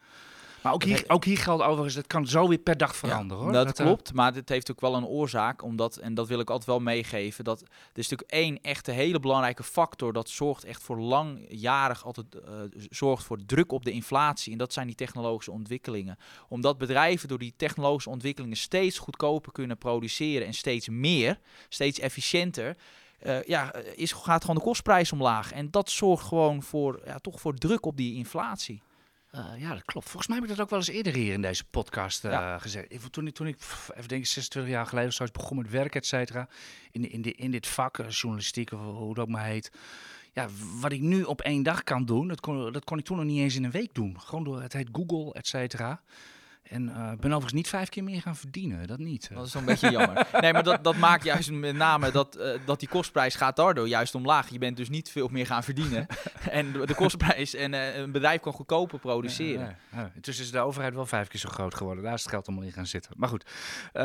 Maar 0.61 0.73
ook 0.73 0.83
hier, 0.83 1.03
ook 1.07 1.25
hier 1.25 1.37
geldt 1.37 1.63
overigens, 1.63 1.95
het 1.95 2.07
kan 2.07 2.27
zo 2.27 2.47
weer 2.47 2.57
per 2.57 2.77
dag 2.77 2.95
veranderen. 2.95 3.43
hoor. 3.43 3.51
Dat, 3.51 3.65
Dat, 3.65 3.79
eh, 3.79 3.85
klopt, 3.85 4.13
maar 4.13 4.33
dit 4.33 4.49
heeft 4.49 4.71
ook 4.71 4.81
wel 4.81 4.95
een 4.95 5.05
oorzaak. 5.05 5.63
Omdat, 5.63 5.97
en 5.97 6.13
dat 6.13 6.27
wil 6.27 6.39
ik 6.39 6.49
altijd 6.49 6.67
wel 6.69 6.79
meegeven, 6.79 7.43
dat 7.43 7.61
er 7.61 7.67
is 7.93 8.07
natuurlijk 8.09 8.31
één 8.31 8.61
echte 8.61 8.91
hele 8.91 9.19
belangrijke 9.19 9.63
factor. 9.63 10.13
Dat 10.13 10.29
zorgt 10.29 10.63
echt 10.63 10.83
voor 10.83 10.99
langjarig 10.99 12.05
altijd 12.05 12.35
eh, 12.35 12.51
zorgt 12.89 13.23
voor 13.23 13.37
druk 13.45 13.71
op 13.71 13.85
de 13.85 13.91
inflatie. 13.91 14.51
En 14.51 14.57
dat 14.57 14.73
zijn 14.73 14.87
die 14.87 14.95
technologische 14.95 15.51
ontwikkelingen. 15.51 16.17
Omdat 16.47 16.77
bedrijven 16.77 17.27
door 17.27 17.39
die 17.39 17.53
technologische 17.57 18.09
ontwikkelingen 18.09 18.57
steeds 18.57 18.97
goedkoper 18.97 19.51
kunnen 19.51 19.77
produceren 19.77 20.47
en 20.47 20.53
steeds 20.53 20.89
meer, 20.89 21.39
steeds 21.69 21.99
efficiënter. 21.99 22.77
eh, 23.19 23.43
ja, 23.43 23.73
is, 23.75 24.11
gaat 24.11 24.41
gewoon 24.41 24.55
de 24.55 24.61
kostprijs 24.61 25.11
omlaag. 25.11 25.51
En 25.51 25.71
dat 25.71 25.89
zorgt 25.89 26.25
gewoon 26.27 26.63
voor, 26.63 27.01
ja, 27.05 27.17
toch 27.17 27.39
voor 27.41 27.53
druk 27.53 27.85
op 27.85 27.97
die 27.97 28.15
inflatie. 28.15 28.81
Eh, 29.31 29.45
ja, 29.57 29.73
dat 29.73 29.83
klopt. 29.85 30.05
Volgens 30.09 30.27
mij 30.27 30.35
heb 30.39 30.49
ik 30.49 30.55
dat 30.55 30.63
ook 30.63 30.69
wel 30.69 30.79
eens 30.79 30.87
eerder 30.87 31.13
hier 31.13 31.33
in 31.33 31.41
deze 31.41 31.63
podcast 31.65 32.25
eh, 32.25 32.31
Ja. 32.31 32.57
gezegd. 32.59 32.91
Ik, 32.93 33.01
toen, 33.01 33.27
ik- 33.27 33.33
toen 33.33 33.47
ik, 33.47 33.57
pff, 33.57 33.89
even 33.95 34.07
denk 34.07 34.21
ik, 34.21 34.27
26 34.27 34.71
jaar 34.71 34.85
geleden 34.85 35.09
of 35.09 35.15
zo 35.15 35.25
begon 35.33 35.57
met 35.57 35.69
werken, 35.69 35.99
et 35.99 36.05
cetera. 36.05 36.47
In, 36.91 37.11
in, 37.11 37.21
di- 37.21 37.29
in 37.35 37.51
dit 37.51 37.67
vak, 37.67 37.97
eh, 37.99 38.09
journalistiek 38.09 38.71
of 38.71 38.79
hoe 38.79 39.09
het 39.09 39.19
ook 39.19 39.27
maar 39.27 39.45
heet. 39.45 39.71
Ja, 40.33 40.47
wat 40.79 40.91
ik 40.91 41.01
nu 41.01 41.23
op 41.23 41.41
één 41.41 41.63
dag 41.63 41.83
kan 41.83 42.05
doen, 42.05 42.27
dat 42.27 42.39
kon, 42.39 42.71
dat 42.71 42.83
kon 42.83 42.97
ik 42.97 43.05
toen 43.05 43.17
nog 43.17 43.25
niet 43.25 43.39
eens 43.39 43.55
in 43.55 43.63
een 43.63 43.71
week 43.71 43.93
doen. 43.93 44.21
Gewoon 44.21 44.43
door, 44.43 44.61
het 44.61 44.73
heet 44.73 44.89
Google, 44.91 45.33
et 45.33 45.47
cetera. 45.47 46.01
En 46.69 46.89
eh, 46.89 47.11
ik 47.11 47.19
ben 47.19 47.29
overigens 47.29 47.53
niet 47.53 47.67
vijf 47.67 47.89
keer 47.89 48.03
meer 48.03 48.21
gaan 48.21 48.35
verdienen, 48.35 48.87
dat 48.87 48.97
niet. 48.97 49.29
Dat 49.33 49.45
is 49.47 49.53
een 49.53 49.65
beetje 49.65 49.91
jammer. 49.91 50.27
Nee, 50.41 50.53
maar 50.53 50.63
dat, 50.63 50.83
dat 50.83 50.95
maakt 50.95 51.23
juist 51.23 51.51
met 51.51 51.75
name 51.75 52.11
dat, 52.11 52.35
eh, 52.35 52.59
dat 52.65 52.79
die 52.79 52.89
kostprijs 52.89 53.35
gaat 53.35 53.55
daardoor 53.55 53.87
juist 53.87 54.15
omlaag. 54.15 54.49
Je 54.49 54.57
bent 54.57 54.77
dus 54.77 54.89
niet 54.89 55.11
veel 55.11 55.27
meer 55.27 55.45
gaan 55.45 55.63
verdienen. 55.63 56.07
en 56.49 56.71
de, 56.71 56.85
de 56.85 56.95
kostprijs 56.95 57.55
en 57.55 57.73
eh, 57.73 57.97
een 57.97 58.11
bedrijf 58.11 58.41
kan 58.41 58.53
goedkoper 58.53 58.99
produceren. 58.99 59.59
Ja, 59.59 59.75
ja, 59.91 59.99
ja. 59.99 60.11
Intussen 60.15 60.45
is 60.45 60.51
de 60.51 60.59
overheid 60.59 60.93
wel 60.93 61.05
vijf 61.05 61.27
keer 61.27 61.39
zo 61.39 61.49
groot 61.49 61.75
geworden. 61.75 62.03
Daar 62.03 62.13
is 62.13 62.21
het 62.21 62.29
geld 62.29 62.47
allemaal 62.47 62.65
in 62.65 62.71
gaan 62.71 62.85
zitten. 62.87 63.11
Maar 63.17 63.29
goed, 63.29 63.45
eh, 63.93 64.03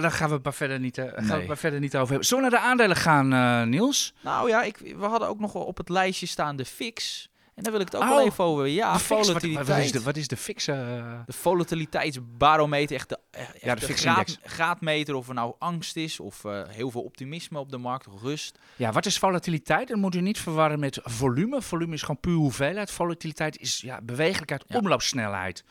daar 0.00 0.10
gaan 0.10 0.28
we 0.28 0.34
het 0.34 0.44
maar 0.44 0.54
verder 0.54 0.80
niet, 0.80 0.98
eh, 0.98 1.04
gaan 1.04 1.26
we 1.26 1.32
Nee. 1.34 1.46
maar 1.46 1.56
verder 1.58 1.80
niet 1.80 1.96
over 1.96 2.08
hebben. 2.08 2.26
Zullen 2.26 2.44
we 2.44 2.50
naar 2.50 2.60
de 2.60 2.66
aandelen 2.66 2.96
gaan, 2.96 3.32
eh, 3.32 3.62
Niels? 3.68 4.14
Nou 4.20 4.48
ja, 4.48 4.62
ik, 4.62 4.78
we 4.78 5.04
hadden 5.04 5.28
ook 5.28 5.40
nog 5.40 5.52
wel 5.52 5.64
op 5.64 5.76
het 5.76 5.88
lijstje 5.88 6.26
staan 6.26 6.56
de 6.56 6.64
fix. 6.64 7.28
En 7.60 7.66
daar 7.66 7.72
wil 7.72 7.80
ik 7.86 7.92
het 7.92 7.96
ook 8.02 8.08
Oh, 8.08 8.16
wel 8.16 8.24
even 8.26 8.44
over. 8.44 8.66
Ja, 8.66 8.98
fix, 8.98 9.26
volatiliteit. 9.26 9.66
wat, 9.66 9.76
is 9.78 9.92
de, 9.92 10.02
wat 10.02 10.16
is 10.16 10.28
de 10.28 10.36
fixe? 10.36 10.72
eh, 10.72 11.20
De 11.26 11.32
volatiliteitsbarometer, 11.32 12.96
echt 12.96 13.08
de, 13.08 13.18
echt 13.30 13.60
Ja, 13.60 13.74
de 13.74 13.86
de 13.86 13.92
graad, 13.92 14.38
graadmeter 14.44 15.14
of 15.14 15.28
er 15.28 15.34
nou 15.34 15.54
angst 15.58 15.96
is 15.96 16.20
of 16.20 16.44
eh, 16.44 16.62
heel 16.68 16.90
veel 16.90 17.02
optimisme 17.02 17.58
op 17.58 17.70
de 17.70 17.78
markt, 17.78 18.08
of 18.08 18.22
rust. 18.22 18.58
Ja, 18.76 18.92
wat 18.92 19.06
is 19.06 19.18
volatiliteit? 19.18 19.88
Dat 19.88 19.96
moet 19.96 20.14
u 20.14 20.20
niet 20.20 20.38
verwarren 20.40 20.78
met 20.78 20.98
volume. 21.02 21.62
Volume 21.62 21.94
is 21.94 22.00
gewoon 22.00 22.20
puur 22.20 22.34
hoeveelheid. 22.36 22.90
Volatiliteit 22.90 23.58
is 23.58 23.80
ja, 23.80 24.00
bewegelijkheid, 24.02 24.64
Ja. 24.66 24.78
omloopsnelheid. 24.78 25.64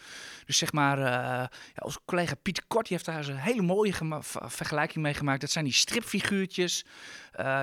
Dus 0.46 0.58
zeg 0.58 0.72
maar, 0.72 0.98
eh, 0.98 1.04
ja, 1.04 1.50
onze 1.80 2.00
collega 2.06 2.34
Pieter 2.42 2.64
Kort 2.68 2.88
die 2.88 2.94
heeft 2.98 3.10
daar 3.10 3.18
eens 3.18 3.28
een 3.28 3.36
hele 3.38 3.62
mooie 3.62 3.94
vergelijking 4.46 5.04
mee 5.04 5.14
gemaakt. 5.14 5.42
Dat 5.42 5.52
zijn 5.52 5.66
die 5.66 5.74
stripfiguurtjes 5.74 6.86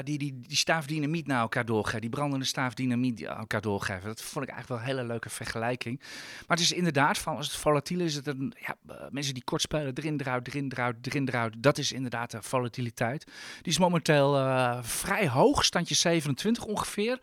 die, 0.05 0.19
die 0.19 0.41
die 0.41 0.57
staafdynamiet 0.57 1.27
naar 1.27 1.41
elkaar 1.41 1.65
doorgeven. 1.65 2.01
Die 2.01 2.11
brandende 2.11 2.45
staafdynamiet 2.45 3.23
elkaar 3.23 3.61
doorgeven. 3.61 4.16
Dat 4.17 4.27
vond 4.27 4.45
ik 4.45 4.51
eigenlijk 4.51 4.69
wel 4.69 4.91
een 4.91 4.97
hele 4.97 5.13
leuke 5.13 5.31
vergelijking. 5.31 5.99
Maar 6.47 6.57
het 6.57 6.61
is 6.61 6.73
inderdaad 6.73 7.19
van, 7.19 7.37
als 7.37 7.47
het 7.47 7.57
volatiel 7.57 8.01
is, 8.01 8.15
het 8.15 8.27
een, 8.27 8.55
ja, 8.59 8.77
mensen 9.11 9.35
die 9.35 9.45
kort 9.45 9.63
spelen, 9.63 9.93
erin, 9.95 10.21
eruit, 10.21 10.47
erin, 10.49 10.73
eruit, 10.73 11.07
erin, 11.07 11.29
eruit. 11.29 11.55
Dat 11.59 11.79
is 11.79 11.93
inderdaad 11.93 12.31
de 12.31 12.43
volatiliteit. 12.43 13.25
Die 13.63 13.73
is 13.73 13.79
momenteel 13.79 14.37
eh, 14.37 14.79
vrij 14.83 15.29
hoog, 15.29 15.65
standje 15.65 15.95
27 15.95 16.65
ongeveer. 16.65 17.21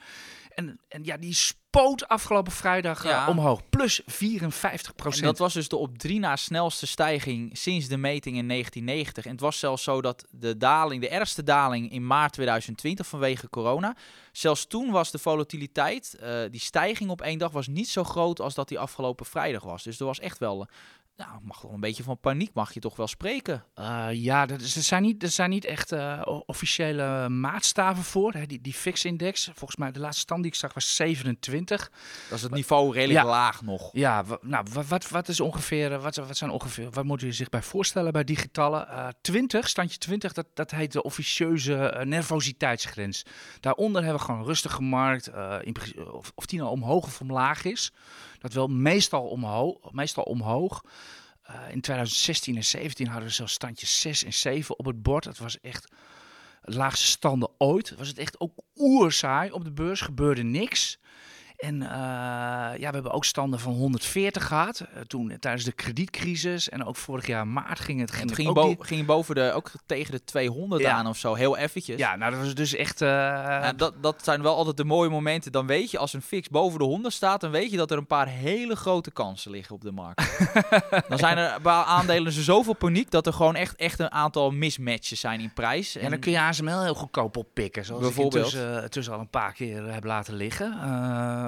En, 0.56 0.80
en 0.88 1.04
ja, 1.04 1.18
die 1.18 1.34
spoot 1.34 2.08
afgelopen 2.08 2.52
vrijdag 2.52 3.06
eh, 3.06 3.28
omhoog. 3.30 3.70
Plus 3.70 4.02
54 4.06 4.90
En 4.90 4.96
procent. 4.96 5.26
dat 5.26 5.38
was 5.38 5.54
dus 5.54 5.68
de 5.68 5.76
op 5.76 5.98
drie 5.98 6.20
na 6.20 6.36
snelste 6.36 6.88
stijging 6.88 7.58
sinds 7.58 7.88
de 7.88 7.98
meting 7.98 8.38
in 8.38 8.48
1990. 8.48 9.26
En 9.26 9.32
het 9.32 9.40
was 9.40 9.60
zelfs 9.60 9.84
zo 9.84 10.02
dat 10.02 10.26
de 10.30 10.58
daling, 10.58 11.02
de 11.02 11.10
ergste 11.10 11.44
daling 11.44 11.92
in 11.92 12.08
maart 12.08 12.34
2020 12.34 13.08
vanwege 13.08 13.50
corona. 13.50 13.96
Zelfs 14.32 14.66
toen 14.66 14.92
was 14.92 15.12
de 15.12 15.20
volatiliteit, 15.20 16.16
eh, 16.20 16.40
die 16.50 16.60
stijging 16.60 17.10
op 17.10 17.22
één 17.22 17.38
dag, 17.38 17.52
was 17.52 17.68
niet 17.68 17.90
zo 17.90 18.04
groot 18.04 18.40
als 18.40 18.54
dat 18.54 18.68
die 18.68 18.80
afgelopen 18.80 19.26
vrijdag 19.26 19.64
was. 19.64 19.84
Dus 19.84 20.00
er 20.00 20.06
was 20.06 20.20
echt 20.20 20.38
wel, 20.38 20.68
nou, 21.16 21.30
mag 21.44 21.62
wel 21.62 21.72
een 21.74 21.80
beetje 21.80 22.04
van 22.04 22.20
paniek, 22.20 22.54
mag 22.54 22.74
je 22.74 22.80
toch 22.80 22.96
wel 22.96 23.08
spreken. 23.08 23.64
Eh, 23.74 24.08
ja, 24.12 24.48
er, 24.48 24.60
zijn 24.62 25.02
niet, 25.04 25.24
er 25.24 25.30
zijn 25.30 25.50
niet 25.50 25.66
echt 25.66 25.92
eh, 25.92 26.22
officiële 26.46 27.30
maatstaven 27.30 28.04
voor. 28.04 28.34
Hè. 28.34 28.46
Die, 28.46 28.62
die 28.62 28.74
FIX-index, 28.74 29.44
volgens 29.54 29.76
mij 29.76 29.92
de 29.92 30.00
laatste 30.00 30.22
stand 30.22 30.42
die 30.44 30.52
ik 30.52 30.58
zag 30.58 30.74
was 30.74 30.96
27. 30.96 31.92
Dat 32.30 32.38
is 32.38 32.44
het 32.44 32.52
niveau 32.54 32.94
redelijk 32.94 33.20
Ja. 33.20 33.26
laag 33.32 33.62
nog. 33.62 33.90
Ja, 33.92 34.24
nou, 34.42 34.66
wa- 34.74 34.84
wat, 34.84 35.10
wat 35.10 35.28
is 35.28 35.40
ongeveer, 35.40 35.92
eh, 35.94 36.02
wat, 36.02 36.16
wat 36.16 36.38
zijn 36.38 36.50
ongeveer, 36.52 36.90
wat 36.92 37.04
moet 37.06 37.22
u 37.22 37.34
zich 37.34 37.50
bij 37.50 37.62
voorstellen 37.62 38.12
bij 38.14 38.24
digitale? 38.24 38.80
Eh 38.86 39.08
20, 39.22 39.70
standje 39.70 39.98
20, 39.98 40.34
dat, 40.34 40.46
dat 40.54 40.72
heet 40.72 40.92
de 40.92 41.04
officieuze 41.04 42.02
nervositeitsgrens. 42.06 43.24
Daaronder 43.60 44.02
hebben 44.04 44.20
we 44.20 44.26
gewoon 44.26 44.46
rustig 44.46 44.72
in, 45.62 45.74
princi- 45.74 45.98
of, 46.00 46.32
of 46.36 46.46
die 46.46 46.60
nou 46.60 46.72
omhoog 46.72 47.06
of 47.06 47.22
omlaag 47.22 47.64
is. 47.64 47.92
Dat 48.44 48.54
wel 48.54 48.68
meestal 48.68 49.28
omhoog. 49.28 49.92
Meestal 49.92 50.24
omhoog. 50.24 50.84
Eh, 51.42 51.56
in 51.72 51.82
2016 51.82 52.56
en 52.56 52.64
17 52.64 53.08
hadden 53.08 53.28
we 53.28 53.34
zelfs 53.34 53.54
standjes 53.54 54.00
6 54.00 54.24
en 54.24 54.34
7 54.34 54.80
op 54.80 54.86
het 54.86 55.02
bord. 55.02 55.24
Dat 55.24 55.38
was 55.38 55.60
echt 55.60 55.92
laagste 56.62 57.06
standen 57.06 57.50
ooit. 57.58 57.96
Was 57.96 58.08
het 58.08 58.18
echt 58.18 58.40
ook 58.40 58.54
oerzaai 58.76 59.52
op 59.52 59.64
de 59.64 59.72
beurs, 59.72 60.02
gebeurde 60.02 60.44
niks. 60.44 61.00
En 61.64 61.82
eh, 61.82 61.90
ja, 62.80 62.88
we 62.90 62.94
hebben 62.94 63.12
ook 63.12 63.26
standen 63.26 63.60
van 63.60 63.74
140 63.74 64.48
gehad. 64.48 64.80
eh, 64.80 65.02
toen 65.02 65.30
eh, 65.30 65.38
tijdens 65.38 65.64
de 65.64 65.72
kredietcrisis. 65.72 66.70
En 66.70 66.86
ook 66.86 66.96
vorig 66.96 67.28
jaar 67.28 67.48
maart 67.48 67.80
ging 67.80 68.00
het, 68.00 68.12
ging 68.12 68.26
het 68.26 68.36
ging, 68.36 68.48
ook 68.48 68.56
bo- 68.88 69.04
boven 69.06 69.36
de, 69.36 69.52
ook 69.52 69.72
tegen 69.86 70.12
de 70.12 70.24
200 70.24 70.82
Ja. 70.82 70.92
aan 70.92 71.08
of 71.08 71.18
zo, 71.18 71.34
heel 71.34 71.58
eventjes. 71.58 71.98
Ja, 71.98 72.16
nou 72.16 72.32
dat 72.32 72.40
was 72.40 72.56
dus 72.56 72.76
echt... 72.76 73.00
dat, 73.78 73.94
dat 74.02 74.16
zijn 74.24 74.42
wel 74.42 74.56
altijd 74.56 74.78
de 74.78 74.84
mooie 74.86 75.10
momenten. 75.10 75.52
Dan 75.52 75.68
weet 75.68 75.92
je, 75.92 75.98
als 75.98 76.14
een 76.14 76.22
fix 76.22 76.50
boven 76.50 76.80
de 76.80 76.86
100 76.86 77.14
staat, 77.14 77.42
dan 77.42 77.52
weet 77.52 77.72
je 77.72 77.78
dat 77.78 77.92
er 77.92 77.98
een 77.98 78.08
paar 78.08 78.28
hele 78.28 78.76
grote 78.76 79.12
kansen 79.12 79.52
liggen 79.52 79.76
op 79.76 79.82
de 79.82 79.92
markt. 79.92 80.40
dan 81.10 81.18
zijn 81.18 81.38
er 81.38 81.62
bij 81.62 81.74
aandelen 81.74 82.32
zo 82.32 82.42
zoveel 82.42 82.76
paniek 82.76 83.12
dat 83.12 83.28
er 83.28 83.34
gewoon 83.34 83.56
echt, 83.56 83.76
echt 83.76 84.00
een 84.00 84.12
aantal 84.12 84.52
mismatches 84.52 85.20
zijn 85.20 85.40
in 85.40 85.54
prijs. 85.54 85.96
En 85.96 86.10
dan 86.10 86.20
kun 86.20 86.32
je 86.32 86.40
ASML 86.42 86.82
heel 86.82 86.94
goedkoop 86.96 87.38
oppikken. 87.38 87.86
Zoals 87.86 88.02
Bijvoorbeeld. 88.02 88.54
ik 88.54 88.54
intussen, 88.60 88.90
tussen 88.92 89.14
al 89.14 89.20
een 89.20 89.30
paar 89.30 89.54
keer 89.54 89.94
heb 89.94 90.04
laten 90.04 90.34
liggen. 90.34 90.72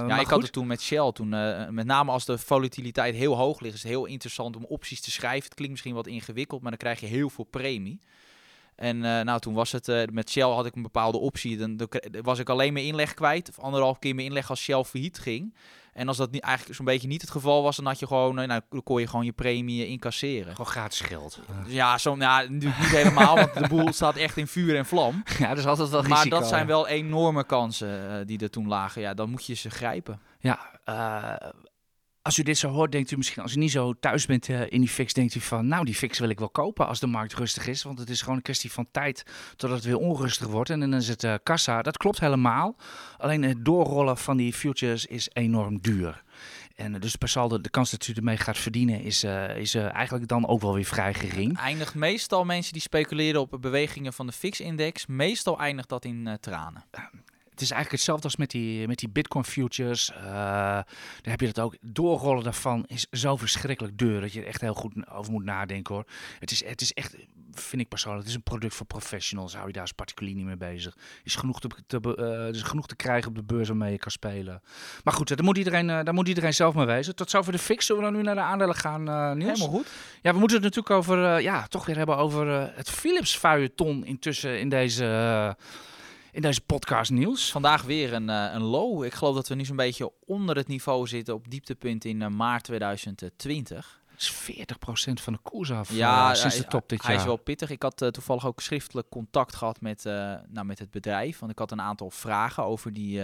Eh, 0.10 0.15
ja, 0.15 0.22
ik 0.22 0.30
had 0.30 0.41
het 0.41 0.52
toen 0.52 0.68
met 0.68 0.82
Shell. 0.82 1.12
Toen, 1.12 1.34
eh, 1.34 1.70
met 1.70 1.86
name 1.86 2.12
als 2.12 2.26
de 2.26 2.38
volatiliteit 2.38 3.15
heel 3.15 3.36
hoog 3.36 3.60
ligt, 3.60 3.76
is 3.76 3.82
het 3.82 3.91
heel 3.91 4.06
interessant 4.06 4.56
om 4.56 4.65
opties 4.65 5.02
te 5.02 5.12
schrijven. 5.12 5.44
Het 5.44 5.54
klinkt 5.54 5.72
misschien 5.72 5.96
wat 5.96 6.08
ingewikkeld, 6.08 6.62
maar 6.62 6.72
dan 6.72 6.80
krijg 6.80 7.00
je 7.00 7.06
heel 7.06 7.30
veel 7.30 7.44
premie. 7.44 8.00
En 8.75 9.05
eh, 9.05 9.21
nou, 9.25 9.39
toen 9.39 9.53
was 9.53 9.71
het 9.71 9.88
eh, 9.88 10.03
met 10.11 10.29
Shell 10.29 10.43
had 10.43 10.65
ik 10.65 10.75
een 10.75 10.81
bepaalde 10.81 11.17
optie. 11.17 11.57
Dan, 11.57 11.89
was 12.21 12.39
ik 12.39 12.49
alleen 12.49 12.73
mijn 12.73 12.85
inleg 12.85 13.13
kwijt. 13.13 13.49
Of 13.49 13.59
anderhalf 13.59 13.99
keer 13.99 14.15
mijn 14.15 14.27
inleg 14.27 14.49
als 14.49 14.61
Shell 14.61 14.83
failliet 14.83 15.19
ging. 15.19 15.55
En 15.93 16.07
als 16.07 16.17
dat 16.17 16.31
niet, 16.31 16.41
eigenlijk 16.41 16.75
zo'n 16.75 16.85
beetje 16.85 17.07
niet 17.07 17.21
het 17.21 17.29
geval 17.31 17.63
was, 17.63 17.75
dan 17.75 17.85
had 17.85 17.99
je 17.99 18.07
gewoon, 18.07 18.39
eh, 18.39 18.47
nou, 18.47 18.61
dan 18.69 18.83
kon 18.83 18.99
je 18.99 19.07
gewoon 19.07 19.25
je 19.25 19.31
premie 19.31 19.88
incasseren. 19.88 20.51
Gewoon 20.51 20.71
gratis 20.71 20.99
geld. 20.99 21.39
Dus 21.63 21.73
ja, 21.73 21.97
zo, 21.97 22.15
nou, 22.15 22.49
nu- 22.49 22.57
niet 22.57 22.75
helemaal, 22.75 23.35
want 23.35 23.53
de 23.53 23.67
boel 23.67 23.93
staat 23.93 24.15
echt 24.15 24.38
in 24.38 24.47
vuur 24.47 24.75
en 24.75 24.85
vlam. 24.85 25.23
ja, 25.39 25.55
is 25.55 25.65
altijd 25.65 25.89
wel 25.89 26.01
Maar 26.01 26.27
dat 26.29 26.47
zijn 26.47 26.67
wel 26.67 26.88
enorme 26.88 27.45
kansen 27.45 28.27
die 28.27 28.39
er 28.39 28.49
toen 28.49 28.67
lagen. 28.67 29.01
Ja, 29.01 29.13
dan 29.13 29.29
moet 29.29 29.45
je 29.45 29.53
ze 29.53 29.69
grijpen. 29.69 30.19
Ja, 30.39 30.71
als 32.25 32.38
u 32.38 32.43
dit 32.43 32.57
zo 32.57 32.69
hoort, 32.69 32.91
denkt 32.91 33.11
u 33.11 33.17
misschien, 33.17 33.43
als 33.43 33.55
u 33.55 33.59
niet 33.59 33.71
zo 33.71 33.93
thuis 33.99 34.25
bent 34.25 34.49
eh, 34.49 34.61
in 34.71 34.79
die 34.79 34.89
fix, 34.89 35.13
denkt 35.13 35.35
u 35.35 35.39
van, 35.39 35.67
nou, 35.67 35.85
die 35.85 35.95
fix 35.95 36.19
wil 36.19 36.29
ik 36.29 36.39
wel 36.39 36.49
kopen 36.49 36.88
als 36.88 36.99
de 36.99 37.07
markt 37.07 37.33
rustig 37.33 37.67
is. 37.67 37.83
Want 37.83 37.99
het 37.99 38.09
is 38.09 38.21
gewoon 38.21 38.35
een 38.35 38.41
kwestie 38.41 38.71
van 38.71 38.88
tijd 38.91 39.25
totdat 39.55 39.77
het 39.77 39.88
weer 39.88 39.97
onrustig 39.97 40.47
wordt. 40.47 40.69
En 40.69 40.79
dan 40.79 40.93
is 40.93 41.07
het 41.07 41.23
eh, 41.23 41.33
kassa. 41.43 41.81
Dat 41.81 41.97
klopt 41.97 42.19
helemaal. 42.19 42.75
Alleen 43.17 43.43
het 43.43 43.65
doorrollen 43.65 44.17
van 44.17 44.38
die 44.38 44.53
futures 44.53 45.05
is 45.05 45.29
enorm 45.33 45.81
duur. 45.81 46.23
En 46.75 46.95
eh, 46.95 47.01
dus 47.01 47.15
per 47.15 47.29
saldo, 47.29 47.61
de 47.61 47.69
kans 47.69 47.91
dat 47.91 48.07
u 48.07 48.13
ermee 48.13 48.38
gaat 48.38 48.57
verdienen 48.57 49.01
is, 49.01 49.23
is 49.55 49.75
eigenlijk 49.75 50.27
dan 50.27 50.47
ook 50.47 50.61
wel 50.61 50.73
weer 50.73 50.85
vrij 50.85 51.13
gering. 51.13 51.57
Eindigt 51.57 51.95
meestal 51.95 52.45
mensen 52.45 52.73
die 52.73 52.81
speculeren 52.81 53.41
op 53.41 53.57
bewegingen 53.61 54.13
van 54.13 54.27
de 54.27 54.33
fix-index, 54.33 55.05
meestal 55.05 55.59
eindigt 55.59 55.89
dat 55.89 56.05
in 56.05 56.38
tranen. 56.39 56.83
Het 57.56 57.63
is 57.63 57.72
eigenlijk 57.72 58.02
hetzelfde 58.02 58.24
als 58.24 58.36
met 58.36 58.52
die, 58.52 58.88
met 58.88 59.00
die 59.00 59.10
Bitcoin 59.10 59.46
futures. 59.46 60.12
Uh, 60.15 60.24
daar 60.24 60.86
heb 61.22 61.39
je 61.39 61.46
dat 61.46 61.60
ook. 61.60 61.76
Doorrollen 61.82 62.44
daarvan 62.44 62.84
is 62.88 63.08
zo 63.12 63.38
verschrikkelijk 63.38 63.98
duur 63.98 64.22
dat 64.22 64.34
je 64.34 64.41
er 64.41 64.48
echt 64.48 64.62
heel 64.62 64.74
goed 64.74 65.10
over 65.10 65.32
moet 65.32 65.44
nadenken 65.44 65.96
hoor. 65.96 66.06
Het 66.39 66.52
is, 66.52 66.65
het 66.65 66.82
is 66.82 66.94
echt, 66.94 67.15
vind 67.52 67.82
ik 67.82 67.88
persoonlijk, 67.88 68.22
het 68.22 68.30
is 68.32 68.36
een 68.36 68.44
product 68.44 68.74
voor 68.74 68.86
professionals. 68.86 69.54
Hou 69.54 69.68
je 69.68 69.74
daar 69.74 69.82
als 69.82 69.91
particulier 69.91 70.36
niet 70.36 70.46
mee 70.46 70.58
bezig. 70.58 70.98
is 71.24 71.36
genoeg 71.36 71.60
te, 71.60 71.70
te, 71.88 72.15
uh, 72.20 72.56
is 72.56 72.62
genoeg 72.62 72.88
te 72.88 72.96
krijgen 72.96 73.30
op 73.30 73.36
de 73.36 73.44
beurs 73.44 73.68
waarmee 73.68 73.91
je 73.91 73.98
kan 73.98 74.12
spelen. 74.12 74.62
Maar 75.04 75.13
goed, 75.13 75.28
daar 75.28 75.44
moet 75.44 75.58
iedereen, 75.58 75.89
uh, 75.89 76.04
daar 76.04 76.13
moet 76.13 76.28
iedereen 76.28 76.54
zelf 76.54 76.76
mee 76.76 76.86
wezen. 76.86 77.15
Tot 77.15 77.30
zover 77.30 77.52
de 77.52 77.60
fix. 77.60 77.86
Zullen 77.86 78.04
we 78.04 78.08
dan 78.10 78.18
nu 78.18 78.26
naar 78.26 78.36
de 78.36 78.41
aandelen 78.41 78.76
gaan, 78.76 79.04
Niels? 79.38 79.60
Helemaal 79.60 79.78
goed. 79.78 79.88
Ja, 80.22 80.34
we 80.34 80.39
moeten 80.39 80.58
het 80.58 80.65
natuurlijk 80.65 80.96
over, 80.96 81.41
ja, 81.41 81.68
toch 81.68 81.86
weer 81.86 81.98
hebben 81.98 82.18
over 82.18 82.76
het 82.76 82.89
Philips 82.89 83.38
feuilleton 83.38 84.06
intussen 84.06 84.60
in 84.60 84.70
deze 84.70 85.56
in 86.36 86.41
deze 86.41 86.62
podcast 86.62 87.12
nieuws. 87.12 87.52
Vandaag 87.52 87.84
weer 87.84 88.13
een, 88.13 88.30
uh, 88.30 88.50
een 88.54 88.62
low. 88.62 89.04
Ik 89.04 89.13
geloof 89.13 89.36
dat 89.36 89.48
we 89.48 89.56
nu 89.56 89.65
zo'n 89.65 89.76
beetje 89.76 90.12
onder 90.26 90.56
het 90.56 90.67
niveau 90.67 91.08
zitten 91.08 91.34
op 91.34 91.50
dieptepunt 91.50 92.06
in 92.06 92.21
uh, 92.21 92.28
maart 92.28 92.63
2020. 92.63 94.04
Dat 94.12 94.19
is 94.19 94.34
40% 95.12 95.13
van 95.13 95.34
de 95.34 95.39
koers 95.41 95.71
af 95.71 95.91
ja, 95.91 96.30
uh, 96.30 96.36
sinds 96.36 96.58
de 96.58 96.65
top 96.65 96.89
dit 96.89 96.89
hij 96.89 96.98
jaar. 97.00 97.08
Hij 97.08 97.15
is 97.15 97.36
wel 97.36 97.43
pittig. 97.43 97.69
Ik 97.69 97.82
had 97.82 97.98
toevallig 98.12 98.45
ook 98.45 98.62
schriftelijk 98.62 99.10
contact 99.10 99.56
gehad 99.56 99.82
met, 99.82 100.04
nou, 100.04 100.65
met 100.65 100.80
het 100.80 100.91
bedrijf. 100.91 101.39
Want 101.39 101.52
ik 101.52 101.60
had 101.60 101.71
een 101.71 101.82
aantal 101.82 102.10
vragen 102.10 102.63
over 102.63 102.93
die 102.93 103.21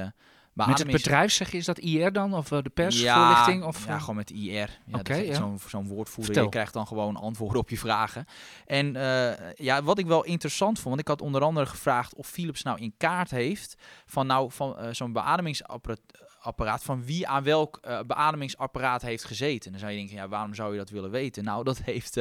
met 0.53 0.77
het 0.77 0.91
bedrijf 0.91 1.31
zeg 1.31 1.51
je, 1.51 1.57
is 1.57 1.65
dat 1.65 1.79
IR 1.79 2.11
dan? 2.11 2.33
Of 2.33 2.47
de 2.47 2.69
persvoorlichting? 2.73 3.61
Ja, 3.61 3.67
of, 3.67 3.85
ja, 3.85 3.99
gewoon 3.99 4.15
met 4.15 4.31
IR. 4.31 4.79
Ja, 4.85 4.99
okay, 4.99 5.25
ja. 5.25 5.57
Zo'n 5.67 5.87
woordvoerder. 5.87 6.43
Je 6.43 6.49
krijgt 6.49 6.73
dan 6.73 6.87
gewoon 6.87 7.15
antwoorden 7.15 7.59
op 7.59 7.69
je 7.69 7.77
vragen. 7.77 8.25
En 8.65 8.95
uh, 8.95 9.53
ja, 9.55 9.83
wat 9.83 9.97
ik 9.97 10.05
wel 10.05 10.23
interessant 10.23 10.75
vond, 10.75 10.87
want 10.87 10.99
ik 10.99 11.07
had 11.07 11.21
onder 11.21 11.41
andere 11.41 11.65
gevraagd 11.65 12.15
of 12.15 12.27
Philips 12.27 12.63
nou 12.63 12.79
in 12.79 12.93
kaart 12.97 13.31
heeft 13.31 13.75
van 14.05 14.27
nou 14.27 14.51
van 14.51 14.75
uh, 14.79 14.87
zo'n 14.91 15.13
beademingsapparaat, 15.13 16.83
van 16.83 17.05
wie 17.05 17.27
aan 17.27 17.43
welk 17.43 17.79
beademingsapparaat 18.07 19.01
heeft 19.01 19.23
gezeten. 19.23 19.71
Dan 19.71 19.79
zou 19.79 19.91
je 19.91 19.97
denken, 19.97 20.15
ja, 20.15 20.27
waarom 20.27 20.53
zou 20.53 20.71
je 20.71 20.77
dat 20.77 20.89
willen 20.89 21.11
weten? 21.11 21.43
Nou, 21.43 21.63
dat 21.63 21.81
heeft 21.81 22.15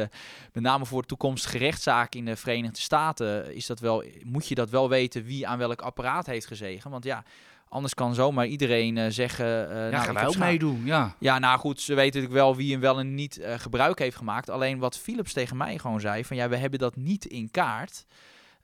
met 0.53 0.63
name 0.63 0.87
voor 0.87 1.05
toekomstige 1.05 1.59
rechtszaak 1.59 2.15
in 2.15 2.25
de 2.25 2.37
Verenigde 2.37 2.81
Staten, 2.81 3.55
is 3.55 3.67
dat 3.67 3.81
wel, 3.81 4.05
moet 4.23 4.49
je 4.49 4.55
dat 4.55 4.71
wel 4.71 4.89
weten 4.89 5.25
wie 5.25 5.47
aan 5.47 5.59
welk 5.59 5.83
apparaat 5.83 6.27
heeft 6.27 6.47
gezeten. 6.47 6.91
Want 6.91 7.05
ja, 7.05 7.25
Anders 7.71 7.95
kan 7.95 8.15
zomaar 8.15 8.47
iedereen 8.47 8.97
uh, 8.97 9.07
zeggen... 9.09 9.47
Uh, 9.47 9.75
ja, 9.75 9.91
nou, 9.91 10.05
gaan 10.05 10.15
wij 10.15 10.27
ook 10.27 10.37
meedoen, 10.37 10.85
ja. 10.85 11.15
Ja, 11.19 11.39
nou 11.39 11.59
goed, 11.59 11.81
ze 11.81 11.95
weten 11.95 12.21
natuurlijk 12.21 12.33
wel 12.33 12.57
wie 12.57 12.73
hem 12.73 12.81
wel 12.81 12.99
en 12.99 13.15
niet 13.15 13.39
uh, 13.39 13.55
gebruik 13.59 13.99
heeft 13.99 14.17
gemaakt. 14.17 14.51
Alleen 14.51 14.79
wat 14.79 14.99
Philips 14.99 15.33
tegen 15.33 15.57
mij 15.57 15.79
gewoon 15.79 16.01
zei, 16.01 16.25
van 16.25 16.37
ja, 16.37 16.49
we 16.49 16.57
hebben 16.57 16.79
dat 16.79 16.97
niet 16.97 17.25
in 17.25 17.51
kaart. 17.51 18.07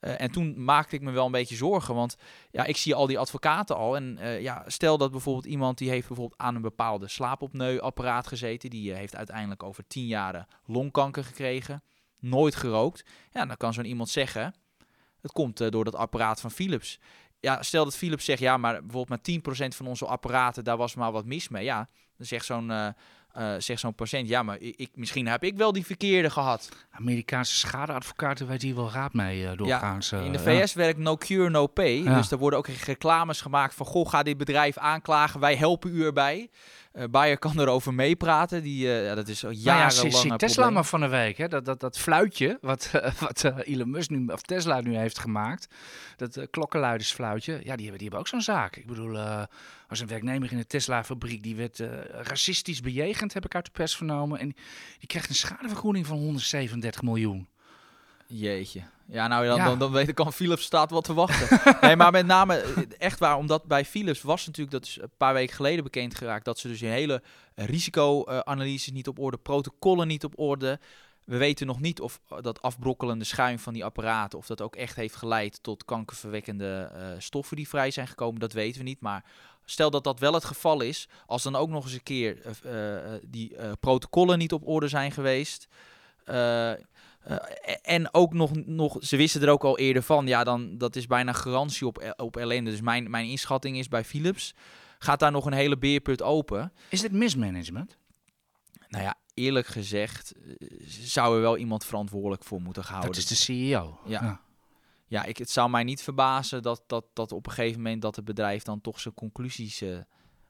en 0.01 0.31
toen 0.31 0.64
maakte 0.64 0.95
ik 0.95 1.03
me 1.03 1.11
wel 1.11 1.27
een 1.27 1.33
beetje 1.33 1.57
zorgen, 1.57 1.95
want 1.95 2.16
ja, 2.51 2.64
ik 2.64 2.77
zie 2.77 2.95
al 2.95 3.07
die 3.07 3.19
advocaten 3.19 3.77
al. 3.77 3.97
En 3.97 4.19
ja, 4.40 4.64
stel 4.66 4.99
dat 4.99 5.11
bijvoorbeeld 5.11 5.47
iemand 5.47 5.79
die 5.79 5.90
heeft 5.90 6.09
bijvoorbeeld 6.09 6.40
aan 6.40 6.55
een 6.55 6.62
bepaalde 6.62 7.09
slaapopneuapparaat 7.09 8.27
gezeten. 8.27 8.71
Die 8.71 8.92
heeft 8.92 9.16
uiteindelijk 9.16 9.62
over 9.62 9.87
tien 9.87 10.07
jaren 10.07 10.47
longkanker 10.64 11.25
gekregen. 11.25 11.83
Nooit 12.19 12.55
gerookt. 12.55 13.05
Ja, 13.33 13.47
dan 13.47 13.57
kan 13.57 13.73
zo'n 13.73 13.85
iemand 13.85 14.09
zeggen, 14.09 14.55
het 15.21 15.33
komt 15.33 15.71
door 15.73 15.85
dat 15.85 15.95
apparaat 15.95 16.40
van 16.40 16.51
Philips 16.51 16.99
ja, 17.40 17.62
stel 17.62 17.85
dat 17.85 17.96
Philips 17.96 18.25
zegt, 18.25 18.40
ja, 18.40 18.57
maar 18.57 18.83
bijvoorbeeld 18.83 19.27
maar 19.27 19.66
10% 19.66 19.77
van 19.77 19.87
onze 19.87 20.07
apparaten, 20.07 20.64
daar 20.64 20.77
was 20.77 20.94
maar 20.94 21.12
wat 21.12 21.25
mis 21.25 21.49
mee. 21.49 21.64
Ja, 21.64 21.88
dan 22.16 22.27
zegt 22.27 22.44
zo'n 22.44 22.70
uh, 22.70 22.88
uh, 23.38 23.55
zegt 23.59 23.81
zo'n 23.81 23.94
patiënt, 23.94 24.29
ja, 24.29 24.42
maar 24.42 24.57
ik, 24.61 24.90
misschien 24.94 25.27
heb 25.27 25.44
ik 25.44 25.57
wel 25.57 25.72
die 25.72 25.87
verkeerde 25.87 26.31
gehad. 26.31 26.68
Amerikaanse 26.90 27.57
schadeadvocaten 27.57 28.46
weet 28.46 28.62
hier 28.62 28.75
wel 28.75 28.90
raad 28.90 29.12
mee 29.12 29.42
uh, 29.42 29.51
doorgaans. 29.57 30.11
Ja, 30.11 30.20
in 30.20 30.33
de 30.33 30.38
VS 30.38 30.72
werkt 30.72 30.99
no 30.99 31.16
cure, 31.16 31.51
no 31.51 31.66
pay. 31.66 32.03
Dus 32.03 32.31
er 32.31 32.38
worden 32.38 32.59
ook 32.59 32.66
reclames 32.66 33.40
gemaakt 33.40 33.75
van, 33.75 33.87
goh, 33.87 34.09
ga 34.09 34.22
dit 34.22 34.37
bedrijf 34.37 34.79
aanklagen, 34.79 35.40
wij 35.40 35.57
helpen 35.57 35.90
u 35.94 36.05
erbij. 36.05 36.51
Uh, 36.97 37.05
Bayer 37.11 37.39
kan 37.39 37.61
erover 37.61 37.95
meepraten. 37.95 38.63
Die, 38.63 38.87
uh, 38.87 39.05
ja, 39.05 39.15
dat 39.15 39.29
is 39.29 39.45
al 39.45 39.51
jarenlang 39.51 40.13
nou 40.13 40.27
ja, 40.29 40.37
Tesla 40.37 40.71
maar 40.71 40.85
van 40.85 41.01
de 41.01 41.09
week. 41.09 41.37
Hè? 41.37 41.49
Dat, 41.49 41.65
dat, 41.65 41.81
dat 41.81 41.99
fluitje 41.99 42.59
wat, 42.61 42.91
uh, 42.95 43.13
wat 43.27 43.45
Elon 43.45 43.91
Musk 43.91 44.11
nu, 44.11 44.27
of 44.27 44.41
Tesla 44.41 44.81
nu 44.81 44.97
heeft 44.97 45.19
gemaakt. 45.19 45.69
Dat 46.17 46.47
klokkenluidersfluitje. 46.51 47.53
Ja, 47.53 47.59
die 47.59 47.71
hebben, 47.71 47.93
die 47.93 48.01
hebben 48.01 48.19
ook 48.19 48.29
zo'n 48.29 48.41
zaak. 48.41 48.77
Ik 48.77 48.87
bedoel, 48.87 49.19
als 49.89 50.01
een 50.01 50.07
werknemer 50.07 50.53
in 50.53 50.59
een 50.59 50.67
Tesla-fabriek. 50.67 51.43
Die 51.43 51.57
werd 51.57 51.83
racistisch 52.11 52.81
bejegend, 52.81 53.35
heb 53.35 53.45
ik 53.45 53.55
uit 53.55 53.65
de 53.65 53.71
pers 53.71 53.97
vernomen. 53.97 54.39
En 54.39 54.55
die 54.99 55.09
krijgt 55.09 55.29
een 55.29 55.35
schadevergoeding 55.35 56.07
van 56.07 56.17
137 56.17 57.03
miljoen. 57.03 57.49
Jeetje. 58.27 58.83
Ja, 59.09 59.27
nou 59.27 59.47
dan, 59.47 59.59
dan, 59.59 59.79
dan 59.79 59.93
weet 59.93 60.09
ik 60.09 60.21
al, 60.21 60.33
Philips 60.33 60.62
staat 60.62 60.91
wat 60.91 61.05
te 61.05 61.15
wachten. 61.15 61.61
nee, 61.81 61.97
maar 61.97 62.12
met 62.12 62.27
name, 62.27 62.65
echt 62.99 63.19
waar, 63.19 63.37
omdat 63.37 63.65
bij 63.65 63.85
Philips 63.85 64.23
was 64.23 64.47
natuurlijk, 64.47 64.77
dat 64.77 64.85
is 64.85 64.99
een 65.01 65.11
paar 65.17 65.35
weken 65.35 65.55
geleden 65.55 65.85
bekend 65.85 66.15
geraakt, 66.15 66.45
dat 66.45 66.59
ze 66.59 66.69
dus 66.69 66.81
een 66.81 66.89
hele 66.89 67.23
risico-analyses 67.55 68.93
niet 68.93 69.09
op 69.09 69.19
orde, 69.19 69.37
protocollen 69.37 70.07
niet 70.07 70.25
op 70.25 70.39
orde. 70.39 70.81
We 71.25 71.37
weten 71.37 71.67
nog 71.67 71.81
niet 71.81 72.01
of 72.01 72.21
dat 72.41 72.62
afbrokkelende 72.62 73.25
schuim 73.25 73.59
van 73.59 73.73
die 73.73 73.85
apparaten, 73.85 74.39
of 74.39 74.47
dat 74.47 74.61
ook 74.61 74.77
echt 74.77 74.97
heeft 74.97 75.17
geleid 75.17 75.62
tot 75.62 75.85
kankerverwekkende 75.85 76.93
uh, 76.97 77.07
stoffen 77.19 77.57
die 77.57 77.69
vrij 77.69 77.91
zijn 77.91 78.09
gekomen, 78.09 78.41
dat 78.41 78.53
weten 78.53 78.79
we 78.79 78.87
niet. 78.87 79.01
Maar 79.01 79.25
stel 79.65 79.91
dat 79.91 80.05
dat 80.05 80.21
wel 80.21 80.33
het 80.33 80.45
geval 80.45 80.81
is, 80.81 81.09
als 81.27 81.43
dan 81.43 81.57
ook 81.57 81.69
nog 81.69 81.85
eens 81.85 81.93
een 81.93 82.03
keer 82.03 82.39
uh, 82.65 82.73
uh, 82.73 83.12
die 83.27 83.57
protocollen 83.81 84.39
niet 84.39 84.53
op 84.53 84.67
orde 84.67 84.89
zijn 84.89 85.12
geweest, 85.12 85.69
uh, 87.29 87.37
en 87.83 88.15
ook 88.15 88.33
nog, 88.33 88.51
nog, 88.67 88.97
ze 89.01 89.17
wisten 89.17 89.43
er 89.43 89.49
ook 89.49 89.65
al 89.65 89.79
eerder 89.79 90.03
van, 90.03 90.27
ja, 90.27 90.45
dan 90.45 90.79
dat 90.79 90.97
is 90.97 91.07
bijna 91.07 91.33
garantie 91.33 91.87
op, 91.87 92.15
op 92.17 92.37
ellende. 92.37 92.71
Dus 92.71 92.81
mijn, 92.81 93.11
mijn 93.11 93.29
inschatting 93.29 93.79
is 93.79 93.89
bij 93.89 94.05
Philips, 94.05 94.55
gaat 94.99 95.19
daar 95.19 95.33
nog 95.33 95.47
een 95.47 95.53
hele 95.53 95.79
beerput 95.79 96.23
open. 96.23 96.73
Is 96.89 97.01
dit 97.01 97.12
mismanagement? 97.12 97.97
Nou 98.89 99.05
ja, 99.05 99.15
eerlijk 99.35 99.67
gezegd 99.67 100.33
eh, 100.33 100.69
zou 100.89 101.35
er 101.35 101.41
wel 101.41 101.57
iemand 101.57 101.85
verantwoordelijk 101.85 102.45
voor 102.45 102.61
moeten 102.61 102.83
houden. 102.83 103.11
Dat 103.11 103.19
is 103.19 103.27
de 103.27 103.35
CEO. 103.35 103.99
Ja. 104.05 104.41
ja. 105.07 105.25
ik, 105.25 105.39
het 105.39 105.51
zou 105.51 105.71
mij 105.71 105.85
niet 105.85 106.03
verbazen 106.03 106.62
dat, 106.62 106.83
dat, 106.87 107.05
dat 107.12 107.33
op 107.33 107.47
een 107.47 107.53
gegeven 107.53 107.83
moment 107.83 108.03
dat 108.03 108.17
het 108.17 108.25
bedrijf 108.25 108.62
dan 108.62 108.81
toch 108.81 109.01
zijn 109.01 109.15
conclusies 109.15 109.83
uh, 109.83 109.99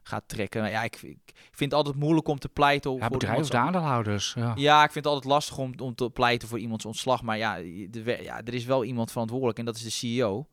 gaat 0.06 0.22
trekken. 0.26 0.70
Ja, 0.70 0.82
ik, 0.82 1.02
ik, 1.02 1.32
vind 1.50 1.70
het 1.70 1.72
altijd 1.72 1.96
moeilijk 1.96 2.28
om 2.28 2.38
te 2.38 2.48
pleiten 2.48 2.92
ja, 2.92 2.98
voor 2.98 3.18
bedrijf 3.18 3.46
de 3.46 3.56
aandeelhouders. 3.56 4.34
Ja. 4.36 4.52
ja, 4.54 4.84
ik 4.84 4.92
vind 4.92 5.04
het 5.04 5.14
altijd 5.14 5.32
lastig 5.32 5.58
om, 5.58 5.72
om 5.80 5.94
te 5.94 6.10
pleiten 6.10 6.48
voor 6.48 6.58
iemands 6.58 6.84
ontslag. 6.84 7.22
Maar 7.22 7.38
ja, 7.38 7.56
de, 7.90 8.18
ja, 8.22 8.42
er 8.42 8.54
is 8.54 8.64
wel 8.64 8.84
iemand 8.84 9.10
verantwoordelijk 9.10 9.58
en 9.58 9.64
dat 9.64 9.76
is 9.76 9.82
de 9.82 9.90
CEO. 9.90 10.46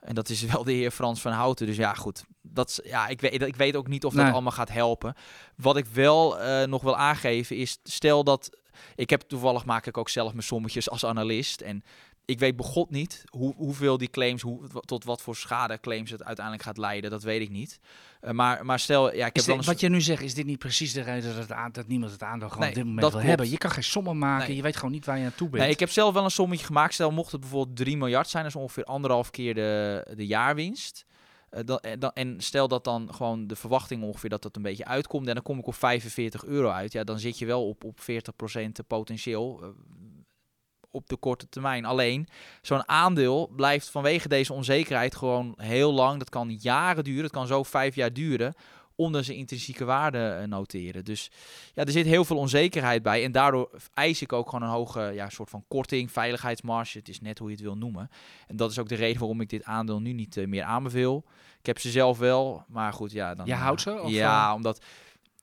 En 0.00 0.14
dat 0.14 0.28
is 0.28 0.42
wel 0.52 0.64
de 0.64 0.72
heer 0.72 0.90
Frans 0.90 1.20
van 1.20 1.32
Houten. 1.32 1.66
Dus 1.66 1.76
ja, 1.76 1.94
goed. 1.94 2.24
Dat, 2.42 2.80
ja, 2.84 3.08
ik, 3.08 3.20
weet, 3.20 3.42
ik 3.42 3.56
weet 3.56 3.76
ook 3.76 3.88
niet 3.88 4.04
of 4.04 4.14
dat 4.14 4.32
allemaal 4.32 4.52
gaat 4.52 4.72
helpen. 4.72 5.14
Wat 5.56 5.76
ik 5.76 5.86
wel 5.86 6.40
uh, 6.40 6.64
nog 6.64 6.82
wil 6.82 6.96
aangeven 6.96 7.56
is, 7.56 7.78
stel 7.82 8.24
dat... 8.24 8.56
Ik 8.94 9.10
heb 9.10 9.20
toevallig 9.20 9.64
maak 9.64 9.86
ik 9.86 9.96
ook 9.96 10.08
zelf 10.08 10.32
mijn 10.32 10.44
sommetjes 10.44 10.90
als 10.90 11.04
analist. 11.04 11.60
En 11.60 11.82
ik 12.28 12.38
weet 12.38 12.56
begot 12.56 12.90
niet 12.90 13.24
hoe, 13.30 13.54
hoeveel 13.56 13.98
die 13.98 14.10
claims, 14.10 14.42
hoe, 14.42 14.60
tot 14.80 15.04
wat 15.04 15.22
voor 15.22 15.36
schade 15.36 15.80
claims 15.80 16.10
het 16.10 16.24
uiteindelijk 16.24 16.64
gaat 16.64 16.78
leiden. 16.78 17.10
Dat 17.10 17.22
weet 17.22 17.40
ik 17.40 17.50
niet. 17.50 17.80
Uh, 18.22 18.30
maar, 18.30 18.64
maar 18.64 18.78
stel, 18.78 19.14
ja, 19.14 19.26
ik 19.26 19.36
heb 19.36 19.44
dit, 19.44 19.64
Wat 19.64 19.80
je 19.80 19.88
nu 19.88 20.00
zegt, 20.00 20.22
is 20.22 20.34
dit 20.34 20.46
niet 20.46 20.58
precies 20.58 20.92
de 20.92 21.00
reden 21.00 21.36
dat, 21.36 21.48
het 21.48 21.74
dat 21.74 21.86
niemand 21.86 22.12
het 22.12 22.22
aandeel 22.22 22.48
gewoon 22.48 22.62
nee, 22.62 22.70
op 22.70 22.76
dit 22.76 22.84
moment 22.84 23.12
wil 23.12 23.22
hebben? 23.22 23.50
Je 23.50 23.58
kan 23.58 23.70
geen 23.70 23.84
sommen 23.84 24.18
maken, 24.18 24.54
je 24.54 24.62
weet 24.62 24.76
gewoon 24.76 24.90
niet 24.90 25.04
waar 25.04 25.18
je 25.18 25.24
aan 25.24 25.34
toe 25.34 25.48
bent. 25.48 25.62
Nee, 25.62 25.72
ik 25.72 25.80
heb 25.80 25.90
zelf 25.90 26.14
wel 26.14 26.24
een 26.24 26.30
sommetje 26.30 26.66
gemaakt. 26.66 26.94
Stel, 26.94 27.10
mocht 27.10 27.32
het 27.32 27.40
bijvoorbeeld 27.40 27.76
3 27.76 27.96
miljard 27.96 28.28
zijn, 28.28 28.42
dat 28.42 28.54
is 28.54 28.60
ongeveer 28.60 28.84
anderhalf 28.84 29.30
keer 29.30 29.54
de, 29.54 30.06
de 30.16 30.26
jaarwinst. 30.26 31.06
Uh, 31.50 31.60
dan, 31.64 31.80
dan, 31.98 32.10
en 32.12 32.40
stel 32.40 32.68
dat 32.68 32.84
dan 32.84 33.14
gewoon 33.14 33.46
de 33.46 33.56
verwachting 33.56 34.02
ongeveer 34.02 34.30
dat 34.30 34.42
dat 34.42 34.56
een 34.56 34.62
beetje 34.62 34.84
uitkomt. 34.84 35.28
En 35.28 35.34
dan 35.34 35.42
kom 35.42 35.58
ik 35.58 35.66
op 35.66 35.74
45 35.74 36.44
euro 36.44 36.68
uit. 36.68 36.92
Ja, 36.92 37.04
dan 37.04 37.18
zit 37.18 37.38
je 37.38 37.46
wel 37.46 37.68
op, 37.68 37.84
op 37.84 38.00
40% 38.00 38.04
potentieel. 38.86 39.60
Uh, 39.62 39.68
op 40.90 41.08
de 41.08 41.16
korte 41.16 41.48
termijn. 41.48 41.84
Alleen, 41.84 42.28
zo'n 42.62 42.88
aandeel 42.88 43.50
blijft 43.56 43.90
vanwege 43.90 44.28
deze 44.28 44.52
onzekerheid 44.52 45.16
gewoon 45.16 45.54
heel 45.56 45.92
lang. 45.92 46.18
Dat 46.18 46.28
kan 46.28 46.56
jaren 46.60 47.04
duren, 47.04 47.22
het 47.22 47.32
kan 47.32 47.46
zo 47.46 47.62
vijf 47.62 47.94
jaar 47.94 48.12
duren 48.12 48.54
onder 48.98 49.24
zijn 49.24 49.36
intrinsieke 49.36 49.84
waarde 49.84 50.18
eh, 50.18 50.46
noteren. 50.46 51.04
Dus 51.04 51.30
ja, 51.74 51.84
er 51.84 51.90
zit 51.90 52.06
heel 52.06 52.24
veel 52.24 52.36
onzekerheid 52.36 53.02
bij. 53.02 53.24
En 53.24 53.32
daardoor 53.32 53.70
eis 53.94 54.22
ik 54.22 54.32
ook 54.32 54.48
gewoon 54.48 54.68
een 54.68 54.74
hoge 54.74 55.10
ja, 55.14 55.28
soort 55.28 55.50
van 55.50 55.64
korting, 55.68 56.12
veiligheidsmarge. 56.12 56.98
Het 56.98 57.08
is 57.08 57.20
net 57.20 57.38
hoe 57.38 57.48
je 57.48 57.54
het 57.54 57.64
wil 57.64 57.76
noemen. 57.76 58.10
En 58.46 58.56
dat 58.56 58.70
is 58.70 58.78
ook 58.78 58.88
de 58.88 58.94
reden 58.94 59.18
waarom 59.18 59.40
ik 59.40 59.48
dit 59.48 59.64
aandeel 59.64 60.00
nu 60.00 60.12
niet 60.12 60.36
uh, 60.36 60.46
meer 60.46 60.62
aanbeveel. 60.62 61.24
Ik 61.58 61.66
heb 61.66 61.78
ze 61.78 61.90
zelf 61.90 62.18
wel, 62.18 62.64
maar 62.68 62.92
goed, 62.92 63.12
ja. 63.12 63.34
Dan, 63.34 63.46
je 63.46 63.54
houdt 63.54 63.80
ze? 63.80 64.00
Of 64.00 64.10
ja, 64.10 64.54
omdat 64.54 64.84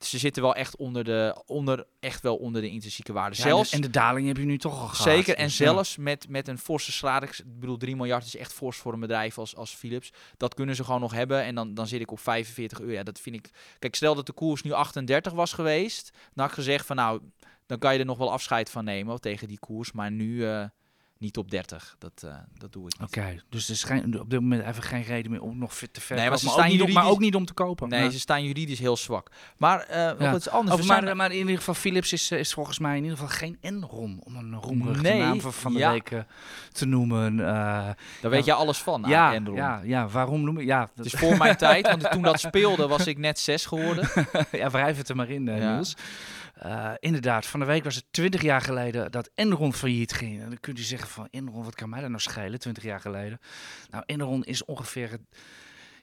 ze 0.05 0.17
zitten 0.17 0.41
wel 0.41 0.55
echt 0.55 0.75
onder 0.75 1.03
de, 1.03 1.41
onder, 1.45 1.85
echt 1.99 2.21
wel 2.21 2.35
onder 2.35 2.61
de 2.61 2.69
intrinsieke 2.69 3.13
waarde. 3.13 3.35
zelfs, 3.35 3.71
en 3.71 3.81
de 3.81 3.89
daling 3.89 4.27
heb 4.27 4.37
je 4.37 4.45
nu 4.45 4.57
toch 4.57 4.81
al 4.81 4.87
gehad. 4.87 4.95
Zeker, 4.95 5.35
en 5.35 5.45
dus 5.45 5.55
zelfs 5.55 5.97
met, 5.97 6.29
met 6.29 6.47
een 6.47 6.57
forse 6.57 6.91
schade, 6.91 7.25
ik 7.25 7.41
bedoel 7.45 7.77
3 7.77 7.95
miljard 7.95 8.25
is 8.25 8.35
echt 8.35 8.53
fors 8.53 8.77
voor 8.77 8.93
een 8.93 8.99
bedrijf 8.99 9.37
als, 9.37 9.55
als 9.55 9.75
Philips. 9.75 10.13
Dat 10.37 10.53
kunnen 10.53 10.75
ze 10.75 10.83
gewoon 10.83 11.01
nog 11.01 11.13
hebben 11.13 11.43
en 11.43 11.55
dan, 11.55 11.73
dan 11.73 11.87
zit 11.87 12.01
ik 12.01 12.11
op 12.11 12.19
45 12.19 12.79
euro. 12.79 12.91
Ja, 12.91 13.03
dat 13.03 13.19
vind 13.19 13.35
ik... 13.35 13.49
Kijk, 13.79 13.95
stel 13.95 14.15
dat 14.15 14.25
de 14.25 14.33
koers 14.33 14.61
nu 14.61 14.71
38 14.71 15.33
was 15.33 15.53
geweest, 15.53 16.11
dan 16.11 16.31
had 16.33 16.47
ik 16.47 16.53
gezegd 16.53 16.85
van 16.85 16.95
nou, 16.95 17.21
dan 17.65 17.77
kan 17.77 17.93
je 17.93 17.99
er 17.99 18.05
nog 18.05 18.17
wel 18.17 18.31
afscheid 18.31 18.69
van 18.69 18.83
nemen 18.83 19.21
tegen 19.21 19.47
die 19.47 19.59
koers. 19.59 19.91
Maar 19.91 20.11
nu... 20.11 20.35
Uh, 20.35 20.65
niet 21.17 21.33
top 21.33 21.51
30. 21.51 21.95
Dat, 21.99 22.21
uh, 22.25 22.35
dat 22.57 22.73
doe 22.73 22.87
ik 22.87 22.99
niet. 22.99 23.07
Oké, 23.07 23.41
dus 23.49 23.69
er 23.69 23.87
geen, 23.87 24.19
op 24.19 24.29
dit 24.29 24.39
moment 24.39 24.65
even 24.65 24.83
geen 24.83 25.03
reden 25.03 25.31
meer 25.31 25.41
om 25.41 25.57
nog 25.57 25.75
fit 25.75 25.93
te 25.93 26.01
verkopen. 26.01 26.21
Nee, 26.21 26.29
maar, 26.29 26.39
ze 26.39 26.45
maar, 26.45 26.53
staan 26.53 26.65
ook 26.65 26.71
niet, 26.71 26.79
juridisch... 26.79 27.03
maar 27.03 27.11
ook 27.11 27.19
niet 27.19 27.35
om 27.35 27.45
te 27.45 27.53
kopen. 27.53 27.89
Nee, 27.89 28.11
ze 28.11 28.19
staan 28.19 28.43
juridisch 28.43 28.79
heel 28.79 28.97
zwak. 28.97 29.31
Maar 29.57 29.87
uh, 29.89 29.95
ja. 29.95 30.15
wat 30.17 30.35
is 30.35 30.49
anders. 30.49 30.85
Maar, 30.85 31.03
zijn... 31.03 31.17
maar, 31.17 31.31
in 31.31 31.37
ieder 31.37 31.57
geval, 31.57 31.73
Philips 31.73 32.13
is, 32.13 32.31
is 32.31 32.53
volgens 32.53 32.79
mij 32.79 32.97
in 32.97 33.03
ieder 33.03 33.17
geval 33.17 33.35
geen 33.35 33.57
Enron, 33.61 34.21
om 34.23 34.35
een 34.35 34.55
roemruchte 34.55 35.01
nee, 35.01 35.19
naam 35.19 35.41
van, 35.41 35.53
van 35.53 35.73
de 35.73 35.79
ja. 35.79 35.91
week 35.91 36.11
uh, 36.11 36.19
te 36.71 36.85
noemen. 36.85 37.37
Daar 37.37 37.95
weet 38.21 38.45
je 38.45 38.53
alles 38.53 38.77
van, 38.77 39.03
ja, 39.07 39.33
Enron. 39.33 39.55
Ja, 39.55 39.81
ja, 39.83 40.07
waarom 40.07 40.43
noem 40.43 40.57
ik... 40.57 40.65
Ja, 40.65 40.89
het 40.95 41.05
is 41.05 41.13
voor 41.13 41.37
mijn 41.37 41.57
tijd, 41.65 41.87
want 41.87 42.11
toen 42.11 42.21
dat 42.21 42.39
speelde 42.39 42.87
was 42.87 43.07
ik 43.07 43.17
net 43.17 43.39
zes 43.39 43.65
geworden. 43.65 44.09
ja, 44.51 44.69
wrijf 44.69 44.97
het 44.97 45.09
er 45.09 45.15
maar 45.15 45.29
in, 45.29 45.43
Niels. 45.43 45.95
Uh, 46.63 46.91
inderdaad, 46.99 47.45
van 47.45 47.59
de 47.59 47.65
week 47.65 47.83
was 47.83 47.95
het 47.95 48.05
20 48.11 48.41
jaar 48.41 48.61
geleden 48.61 49.11
dat 49.11 49.29
Enron 49.35 49.73
failliet 49.73 50.13
ging. 50.13 50.41
En 50.41 50.49
dan 50.49 50.59
kunt 50.59 50.79
u 50.79 50.81
zeggen 50.81 51.09
van 51.09 51.27
Enron, 51.31 51.63
wat 51.63 51.75
kan 51.75 51.89
mij 51.89 51.99
daar 51.99 52.09
nou 52.09 52.21
schelen, 52.21 52.59
20 52.59 52.83
jaar 52.83 52.99
geleden. 52.99 53.39
Nou, 53.89 54.03
Enron 54.05 54.43
is 54.43 54.65
ongeveer, 54.65 55.17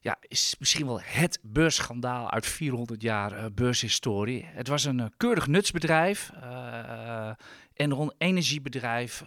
ja, 0.00 0.16
is 0.20 0.56
misschien 0.58 0.86
wel 0.86 1.00
het 1.02 1.38
beursschandaal 1.42 2.30
uit 2.30 2.46
400 2.46 3.02
jaar 3.02 3.32
uh, 3.32 3.44
beurshistorie. 3.54 4.44
Het 4.44 4.68
was 4.68 4.84
een 4.84 4.98
uh, 4.98 5.06
keurig 5.16 5.46
nutsbedrijf, 5.46 6.30
Enron 7.74 8.12
energiebedrijf. 8.18 9.24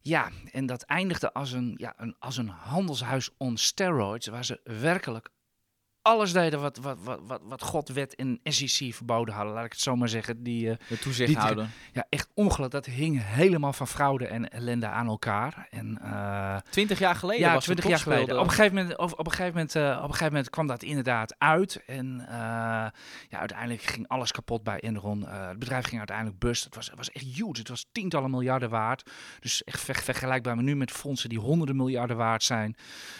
ja, 0.00 0.30
en 0.52 0.66
dat 0.66 0.82
eindigde 0.82 1.32
als 1.32 1.52
een, 1.52 1.74
ja, 1.76 1.94
een, 1.96 2.16
als 2.18 2.36
een 2.36 2.48
handelshuis 2.48 3.30
on 3.36 3.56
steroids, 3.56 4.26
waar 4.26 4.44
ze 4.44 4.60
werkelijk 4.64 5.28
alles 6.02 6.32
deden 6.32 6.60
wat, 6.60 6.76
wat, 6.76 6.98
wat, 7.02 7.20
wat, 7.26 7.40
wat 7.44 7.62
God, 7.62 7.88
wet 7.88 8.14
en 8.14 8.40
SEC 8.44 8.94
verboden 8.94 9.34
hadden. 9.34 9.54
Laat 9.54 9.64
ik 9.64 9.72
het 9.72 9.80
zo 9.80 9.96
maar 9.96 10.08
zeggen. 10.08 10.42
Die, 10.42 10.66
uh, 10.66 10.74
de 10.88 10.98
toezichthouder. 10.98 11.68
Ja, 11.92 12.06
echt 12.08 12.28
ongelooflijk. 12.34 12.72
Dat 12.72 12.94
hing 12.94 13.24
helemaal 13.24 13.72
van 13.72 13.88
fraude 13.88 14.26
en 14.26 14.48
ellende 14.50 14.86
aan 14.86 15.06
elkaar. 15.06 15.66
En, 15.70 15.98
uh, 16.02 16.56
twintig 16.70 16.98
jaar 16.98 17.14
geleden 17.14 17.46
ja, 17.46 17.54
was 17.54 17.64
twintig 17.64 17.86
jaar 17.86 17.98
geleden. 17.98 18.38
Op 18.38 18.44
een 18.44 18.50
gegeven 18.50 18.74
moment, 18.74 18.98
op, 18.98 19.18
op, 19.18 19.26
een 19.26 19.32
gegeven 19.32 19.52
moment, 19.52 19.74
uh, 19.74 19.82
op 19.82 20.02
een 20.02 20.10
gegeven 20.10 20.32
moment 20.32 20.50
kwam 20.50 20.66
dat 20.66 20.82
inderdaad 20.82 21.34
uit. 21.38 21.82
En 21.86 22.24
ja, 23.28 23.38
uiteindelijk 23.38 23.82
ging 23.82 24.08
alles 24.08 24.32
kapot 24.32 24.62
bij 24.62 24.80
Enron. 24.80 25.26
het 25.28 25.58
bedrijf 25.58 25.84
ging 25.84 25.98
uiteindelijk 25.98 26.38
bust. 26.38 26.64
Het 26.64 26.74
was, 26.74 26.86
het 26.86 26.96
was 26.96 27.10
echt 27.10 27.24
huge. 27.24 27.58
Het 27.58 27.68
was 27.68 27.86
tientallen 27.92 28.30
miljarden 28.30 28.70
waard. 28.70 29.10
Dus 29.40 29.64
echt 29.64 29.80
ver, 29.80 29.94
vergelijkbaar 29.94 30.56
met 30.56 30.64
nu 30.64 30.76
met 30.76 30.90
fondsen 30.90 31.28
die 31.28 31.38
honderden 31.38 31.76
miljarden 31.76 32.16
waard 32.16 32.42
zijn. 32.42 32.76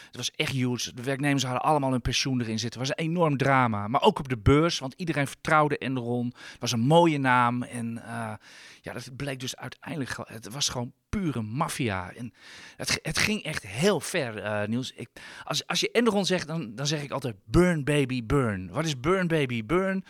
Het 0.07 0.17
was 0.17 0.31
echt 0.31 0.53
huge. 0.53 0.95
De 0.95 1.03
werknemers 1.03 1.43
hadden 1.43 1.63
allemaal 1.63 1.91
hun 1.91 2.01
pensioen 2.01 2.41
erin 2.41 2.59
zitten. 2.59 2.72
Het 2.73 2.81
was 2.81 2.89
een 2.89 3.05
enorm 3.05 3.37
drama. 3.37 3.89
Maar 3.89 4.03
ook 4.03 4.19
op 4.19 4.29
de 4.29 4.39
beurs, 4.39 4.79
want 4.79 4.95
iedereen 4.97 5.27
vertrouwde 5.27 5.79
Enron. 5.79 6.27
Het 6.27 6.61
was 6.61 6.73
een 6.73 6.81
mooie 6.81 7.19
naam. 7.19 7.63
En 7.63 7.93
uh, 7.97 8.35
ja, 8.81 8.93
dat 8.93 9.17
bleek 9.17 9.41
dus 9.41 9.57
uiteindelijk... 9.57 10.17
Het 10.25 10.49
was 10.49 10.69
gewoon 10.69 10.93
pure 11.21 11.43
maffia. 11.43 12.13
En 12.13 12.33
het, 12.77 12.99
het 13.03 13.19
ging 13.19 13.43
echt 13.43 13.67
heel 13.67 14.01
ver, 14.01 14.45
uh, 14.45 14.69
Niels. 14.69 14.93
Ik, 14.93 15.09
als, 15.45 15.67
als 15.67 15.81
je 15.81 15.91
Enron 15.91 16.27
zegt, 16.27 16.47
dan, 16.47 16.75
dan 16.75 16.87
zeg 16.87 17.03
ik 17.03 17.11
altijd 17.11 17.37
burn 17.45 17.85
baby 17.85 18.27
burn. 18.27 18.71
Wat 18.71 18.85
is 18.85 19.01
burn 19.01 19.27
baby 19.27 19.65
burn? 19.65 20.05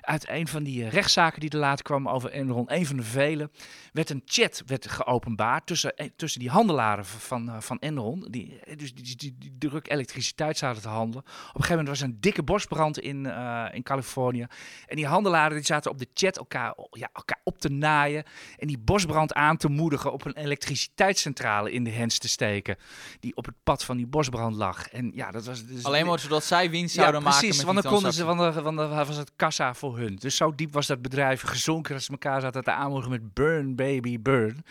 Uit 0.00 0.28
een 0.28 0.48
van 0.48 0.62
die 0.62 0.88
rechtszaken 0.88 1.40
die 1.40 1.50
er 1.50 1.58
later 1.58 1.84
kwam 1.84 2.08
over 2.08 2.30
Enron, 2.30 2.72
een 2.72 2.86
van 2.86 2.96
de 2.96 3.02
vele, 3.02 3.50
werd 3.92 4.10
een 4.10 4.22
chat 4.24 4.62
werd 4.66 4.90
geopenbaard 4.90 5.66
tussen, 5.66 5.94
tussen 6.16 6.40
die 6.40 6.50
handelaren 6.50 7.04
van, 7.04 7.62
van 7.62 7.78
Enron, 7.78 8.26
die, 8.30 8.60
dus 8.76 8.94
die, 8.94 9.16
die, 9.16 9.36
die 9.38 9.54
druk 9.58 9.90
elektriciteit 9.90 10.58
zaten 10.58 10.82
te 10.82 10.88
handelen. 10.88 11.24
Op 11.24 11.30
een 11.30 11.50
gegeven 11.50 11.76
moment 11.76 11.88
was 11.88 12.00
er 12.00 12.06
een 12.06 12.20
dikke 12.20 12.42
bosbrand 12.42 12.98
in, 12.98 13.26
in 13.72 13.82
Californië. 13.82 14.46
En 14.86 14.96
die 14.96 15.06
handelaren 15.06 15.56
die 15.56 15.64
zaten 15.66 15.90
op 15.90 15.98
de 15.98 16.08
chat 16.14 16.36
elkaar, 16.36 16.74
ja, 16.90 17.08
elkaar 17.12 17.40
op 17.44 17.58
te 17.58 17.68
naaien 17.68 18.24
en 18.56 18.66
die 18.66 18.78
bosbrand 18.78 19.34
aan 19.34 19.56
te 19.56 19.68
moedigen 19.68 20.12
op 20.12 20.24
een 20.24 20.36
elektriciteitscentrale 20.48 21.72
in 21.72 21.84
de 21.84 21.90
hens 21.90 22.18
te 22.18 22.28
steken. 22.28 22.76
Die 23.20 23.36
op 23.36 23.44
het 23.44 23.54
pad 23.62 23.84
van 23.84 23.96
die 23.96 24.06
bosbrand 24.06 24.56
lag. 24.56 24.88
En 24.88 25.10
ja, 25.14 25.30
dat 25.30 25.44
was 25.44 25.66
dus 25.66 25.84
Alleen 25.84 26.06
maar 26.06 26.18
zodat 26.18 26.44
zij 26.44 26.70
winst 26.70 26.94
zouden 26.94 27.22
ja, 27.22 27.28
precies, 27.28 27.56
maken. 27.56 27.66
want 27.66 27.82
dan 27.82 27.92
konden 27.92 28.12
ze, 28.12 28.24
want 28.24 28.38
dan, 28.38 28.62
want 28.62 28.76
dan 28.76 28.88
was 29.06 29.16
het 29.16 29.32
kassa 29.36 29.74
voor 29.74 29.98
hun. 29.98 30.16
Dus 30.16 30.36
zo 30.36 30.54
diep 30.54 30.72
was 30.72 30.86
dat 30.86 31.02
bedrijf 31.02 31.42
gezonken 31.42 31.94
dat 31.94 32.02
ze 32.02 32.10
elkaar 32.10 32.40
zaten 32.40 32.64
te 32.64 32.70
aanmoedigen 32.70 33.10
met 33.10 33.34
burn 33.34 33.76
baby 33.76 34.20
burn. 34.20 34.64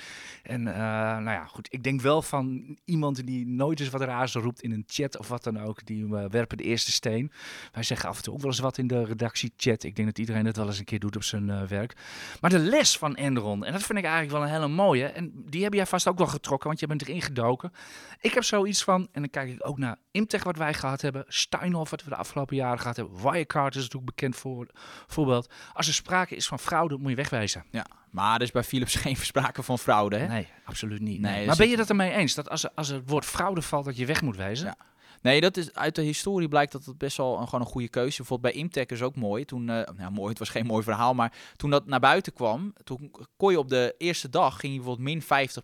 En 0.43 0.61
uh, 0.61 0.73
nou 0.73 1.29
ja, 1.29 1.45
goed. 1.45 1.67
Ik 1.71 1.83
denk 1.83 2.01
wel 2.01 2.21
van 2.21 2.77
iemand 2.85 3.25
die 3.25 3.47
nooit 3.47 3.79
eens 3.79 3.89
wat 3.89 4.01
raars 4.01 4.33
roept 4.33 4.61
in 4.61 4.71
een 4.71 4.83
chat 4.87 5.17
of 5.17 5.27
wat 5.27 5.43
dan 5.43 5.59
ook. 5.59 5.85
Die 5.85 6.05
uh, 6.05 6.25
werpen 6.29 6.57
de 6.57 6.63
eerste 6.63 6.91
steen. 6.91 7.31
Wij 7.71 7.83
zeggen 7.83 8.09
af 8.09 8.17
en 8.17 8.23
toe 8.23 8.33
ook 8.33 8.41
wel 8.41 8.51
eens 8.51 8.59
wat 8.59 8.77
in 8.77 8.87
de 8.87 9.05
redactiechat. 9.05 9.83
Ik 9.83 9.95
denk 9.95 10.07
dat 10.07 10.17
iedereen 10.17 10.45
het 10.45 10.57
wel 10.57 10.67
eens 10.67 10.79
een 10.79 10.85
keer 10.85 10.99
doet 10.99 11.15
op 11.15 11.23
zijn 11.23 11.47
uh, 11.47 11.61
werk. 11.61 11.95
Maar 12.41 12.49
de 12.49 12.59
les 12.59 12.97
van 12.97 13.15
Enron, 13.15 13.65
en 13.65 13.71
dat 13.71 13.83
vind 13.83 13.97
ik 13.97 14.05
eigenlijk 14.05 14.33
wel 14.33 14.43
een 14.43 14.53
hele 14.53 14.67
mooie. 14.67 15.05
En 15.05 15.31
die 15.45 15.63
heb 15.67 15.75
jij 15.75 15.86
vast 15.86 16.08
ook 16.08 16.17
wel 16.17 16.27
getrokken, 16.27 16.67
want 16.67 16.80
je 16.80 16.88
bent 16.88 17.01
erin 17.01 17.21
gedoken. 17.21 17.71
Ik 18.21 18.34
heb 18.34 18.43
zoiets 18.43 18.84
van, 18.84 19.08
en 19.12 19.21
dan 19.21 19.30
kijk 19.30 19.49
ik 19.49 19.67
ook 19.67 19.77
naar 19.77 19.97
Imtech 20.12 20.43
wat 20.43 20.58
wij 20.58 20.73
gehad 20.73 21.01
hebben. 21.01 21.25
Steinhoff 21.27 21.91
wat 21.91 22.03
we 22.03 22.10
de 22.10 22.15
afgelopen 22.15 22.56
jaren 22.56 22.80
gehad 22.80 22.95
hebben. 22.95 23.21
Wirecard 23.21 23.75
is 23.75 23.82
natuurlijk 23.82 24.15
bekend 24.15 24.36
voor, 24.36 24.67
voorbeeld. 25.08 25.53
Als 25.73 25.88
er 25.88 25.93
sprake 25.93 26.36
is 26.36 26.47
van 26.47 26.60
fraude, 26.60 26.97
moet 26.97 27.10
je 27.10 27.15
wegwijzen. 27.15 27.65
Ja, 27.71 27.86
maar 28.12 28.36
er 28.36 28.41
is 28.41 28.51
bij 28.51 28.63
Philips 28.63 28.95
geen 29.06 29.15
sprake 29.15 29.63
van 29.63 29.80
fraude, 29.80 30.17
hè? 30.17 30.27
Nee, 30.27 30.47
absoluut 30.65 31.01
niet. 31.01 31.21
Nee, 31.21 31.45
maar 31.45 31.56
ben 31.56 31.69
je 31.69 31.77
dat 31.77 31.89
ermee 31.89 32.12
eens? 32.12 32.34
Dat 32.36 32.49
als, 32.49 32.63
er, 32.63 32.71
als 32.75 32.88
het 32.88 33.10
woord 33.10 33.25
fraude 33.25 33.62
valt, 33.62 33.86
dat 33.86 33.97
je 33.97 34.06
weg 34.06 34.21
moet 34.21 34.36
wijzen? 34.36 34.65
Ja. 34.65 34.75
Nee, 35.21 35.41
dat 35.41 35.58
is, 35.58 35.73
uit 35.73 35.95
de 35.95 36.01
historie 36.01 36.47
blijkt 36.47 36.71
dat 36.71 36.86
het 36.86 36.97
best 36.97 37.17
wel 37.17 37.39
een, 37.39 37.45
gewoon 37.45 37.62
een 37.62 37.71
goede 37.71 37.89
keuze. 37.89 38.17
Bijvoorbeeld 38.17 38.53
bij 38.53 38.62
Imtech 38.62 38.86
is 38.86 39.01
ook 39.01 39.15
mooi. 39.15 39.45
Toen, 39.45 39.62
uh, 39.62 39.82
nou 39.97 40.12
mooi, 40.12 40.30
het 40.30 40.39
was 40.39 40.49
geen 40.49 40.65
mooi 40.65 40.84
verhaal, 40.84 41.13
maar 41.13 41.34
toen 41.56 41.69
dat 41.69 41.86
naar 41.86 41.99
buiten 41.99 42.34
kwam, 42.34 42.73
toen 42.84 43.12
kon 43.38 43.51
je 43.51 43.60
op 43.60 43.69
de 43.69 43.95
eerste 43.97 44.30
dag, 44.30 44.60
ging 44.60 44.73
je 44.73 44.80
bijvoorbeeld 44.80 45.08
min 45.08 45.21
50 45.21 45.63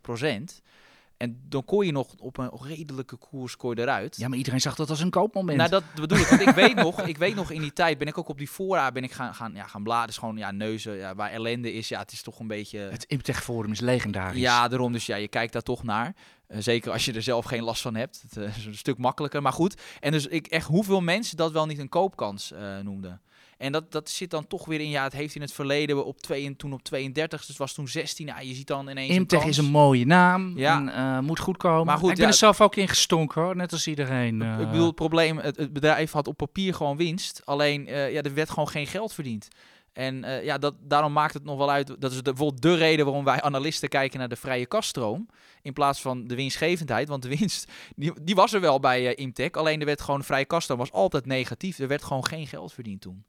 En 1.24 1.42
dan 1.50 1.66
kon 1.66 1.86
je 1.86 1.92
nog 1.92 2.14
op 2.18 2.38
een 2.38 2.52
redelijke 2.62 3.16
koers 3.16 3.56
kon 3.56 3.76
je 3.76 3.82
eruit. 3.82 4.18
Ja, 4.18 4.28
maar 4.28 4.38
iedereen 4.38 4.62
zag 4.62 4.76
dat 4.76 4.90
als 4.90 5.00
een 5.00 5.10
koopmoment. 5.10 5.58
Nou, 5.58 5.70
dat 5.70 5.84
bedoel 5.96 6.18
ik. 6.18 6.28
Want 6.28 6.42
ik 6.42 6.50
weet 6.50 6.76
nog, 6.76 7.02
ik 7.02 7.18
weet 7.18 7.36
nog 7.36 7.52
in 7.52 7.62
die 7.62 7.74
tijd 7.74 7.98
ben 7.98 8.08
ik 8.08 8.18
ook 8.18 8.28
op 8.28 8.38
die 8.38 8.48
fora 8.48 8.92
ben 8.92 9.04
ik 9.04 9.12
gaan, 9.12 9.36
gaan, 9.36 9.54
ja, 9.56 9.68
gaan 9.68 9.84
bladen. 9.84 10.08
Dus 10.08 10.18
gewoon 10.18 10.38
ja, 10.38 10.52
neuzen, 10.52 10.96
ja, 10.96 11.16
waar 11.16 11.32
ellende 11.32 11.74
is. 11.74 11.88
Ja, 11.88 12.00
het 12.00 12.12
is 12.12 12.22
toch 12.22 12.40
een 12.40 12.48
beetje... 12.48 12.80
Het 12.80 13.04
Imtech 13.04 13.44
Forum 13.44 13.72
is 13.72 13.80
legendarisch. 13.80 14.42
Ja, 14.42 14.68
daarom. 14.68 14.92
Dus 14.92 15.06
ja, 15.06 15.16
je 15.16 15.28
kijkt 15.28 15.54
daar 15.54 15.62
toch 15.62 15.84
naar. 15.84 16.16
Uh, 16.48 16.58
zeker 16.60 16.92
als 16.92 17.06
je 17.06 17.14
er 17.14 17.24
zelf 17.24 17.46
geen 17.46 17.64
last 17.64 17.82
van 17.82 17.96
hebt. 17.96 18.22
Het 18.22 18.38
uh, 18.38 18.58
is 18.58 18.66
een 18.66 18.76
stuk 18.76 18.98
makkelijker. 18.98 19.42
Maar 19.42 19.54
goed. 19.54 19.82
En 20.00 20.12
dus 20.12 20.28
ik 20.28 20.48
echt 20.48 20.68
hoeveel 20.68 21.02
mensen 21.02 21.38
dat 21.38 21.52
wel 21.52 21.66
niet 21.66 21.80
een 21.80 21.90
koopkans 21.90 22.52
uh, 22.52 22.80
noemden. 22.80 23.22
En 23.58 23.72
dat, 23.72 23.92
dat 23.92 24.10
zit 24.10 24.32
dan 24.32 24.48
toch 24.48 24.66
weer 24.66 24.80
in, 24.80 24.90
ja, 24.90 25.04
het 25.04 25.14
heeft 25.14 25.36
in 25.36 25.42
het 25.42 25.54
verleden 25.54 26.06
op 26.06 26.20
twee, 26.20 26.46
en 26.46 26.56
toen 26.56 26.74
op 26.74 26.84
32, 26.84 27.40
dus 27.40 27.48
het 27.48 27.58
was 27.58 27.74
toen 27.74 27.88
16. 27.88 28.26
Ja, 28.26 28.40
je 28.40 28.54
ziet 28.54 28.68
dan 28.68 28.90
ineens. 28.90 29.16
Imtech 29.16 29.44
een 29.44 29.50
is 29.50 29.58
een 29.58 29.66
mooie 29.66 30.06
naam. 30.06 30.58
Ja. 30.58 30.78
En, 30.78 30.88
uh, 30.88 31.20
moet 31.20 31.40
goed 31.40 31.58
komen. 31.58 31.86
Maar 31.86 31.98
goed, 31.98 32.10
ik 32.10 32.16
ben 32.16 32.26
ja, 32.26 32.32
er 32.32 32.38
zelf 32.38 32.62
ook 32.62 32.76
in 32.76 32.88
gestonken 32.88 33.42
hoor, 33.42 33.56
net 33.56 33.72
als 33.72 33.88
iedereen. 33.88 34.42
Uh. 34.42 34.60
Ik 34.60 34.70
bedoel, 34.70 34.86
het 34.86 34.96
probleem, 34.96 35.38
het, 35.38 35.58
het, 35.58 35.74
bedrijf 35.74 36.12
had 36.12 36.28
op 36.28 36.38
papier 36.38 36.74
gewoon 36.74 36.98
winst. 36.98 37.42
Alleen, 37.46 37.88
uh, 37.88 38.12
ja, 38.12 38.22
er 38.22 38.34
werd 38.34 38.50
gewoon 38.50 38.68
geen 38.68 38.88
geld 38.88 39.14
verdiend. 39.14 39.48
En 39.94 40.26
ja, 40.44 40.58
dat, 40.58 40.74
daarom 40.80 41.14
maakt 41.14 41.34
het 41.34 41.44
nog 41.44 41.58
wel 41.58 41.72
uit. 41.72 41.88
Dat 42.00 42.12
is 42.12 42.18
de, 42.18 42.24
bijvoorbeeld 42.24 42.62
de 42.62 42.76
reden 42.76 43.06
waarom 43.06 43.24
wij 43.24 43.42
analisten 43.42 43.90
kijken 43.90 44.20
naar 44.20 44.30
de 44.30 44.36
vrije 44.36 44.66
kaststroom. 44.66 45.28
In 45.62 45.74
plaats 45.74 46.02
van 46.02 46.28
de 46.28 46.36
winstgevendheid. 46.36 47.08
Want 47.08 47.22
de 47.22 47.30
winst, 47.38 47.72
die, 47.96 48.14
die 48.22 48.36
was 48.36 48.54
er 48.54 48.62
wel 48.62 48.80
bij 48.80 49.16
Imtech. 49.16 49.52
Alleen 49.52 49.80
er 49.80 49.86
werd 49.86 50.02
gewoon 50.02 50.24
vrije 50.24 50.46
kaststroom 50.46 50.80
was 50.80 50.92
altijd 50.92 51.26
negatief. 51.26 51.80
Er 51.80 51.88
werd 51.88 52.04
gewoon 52.04 52.26
geen 52.26 52.48
geld 52.48 52.74
verdiend 52.74 53.02
toen. 53.02 53.26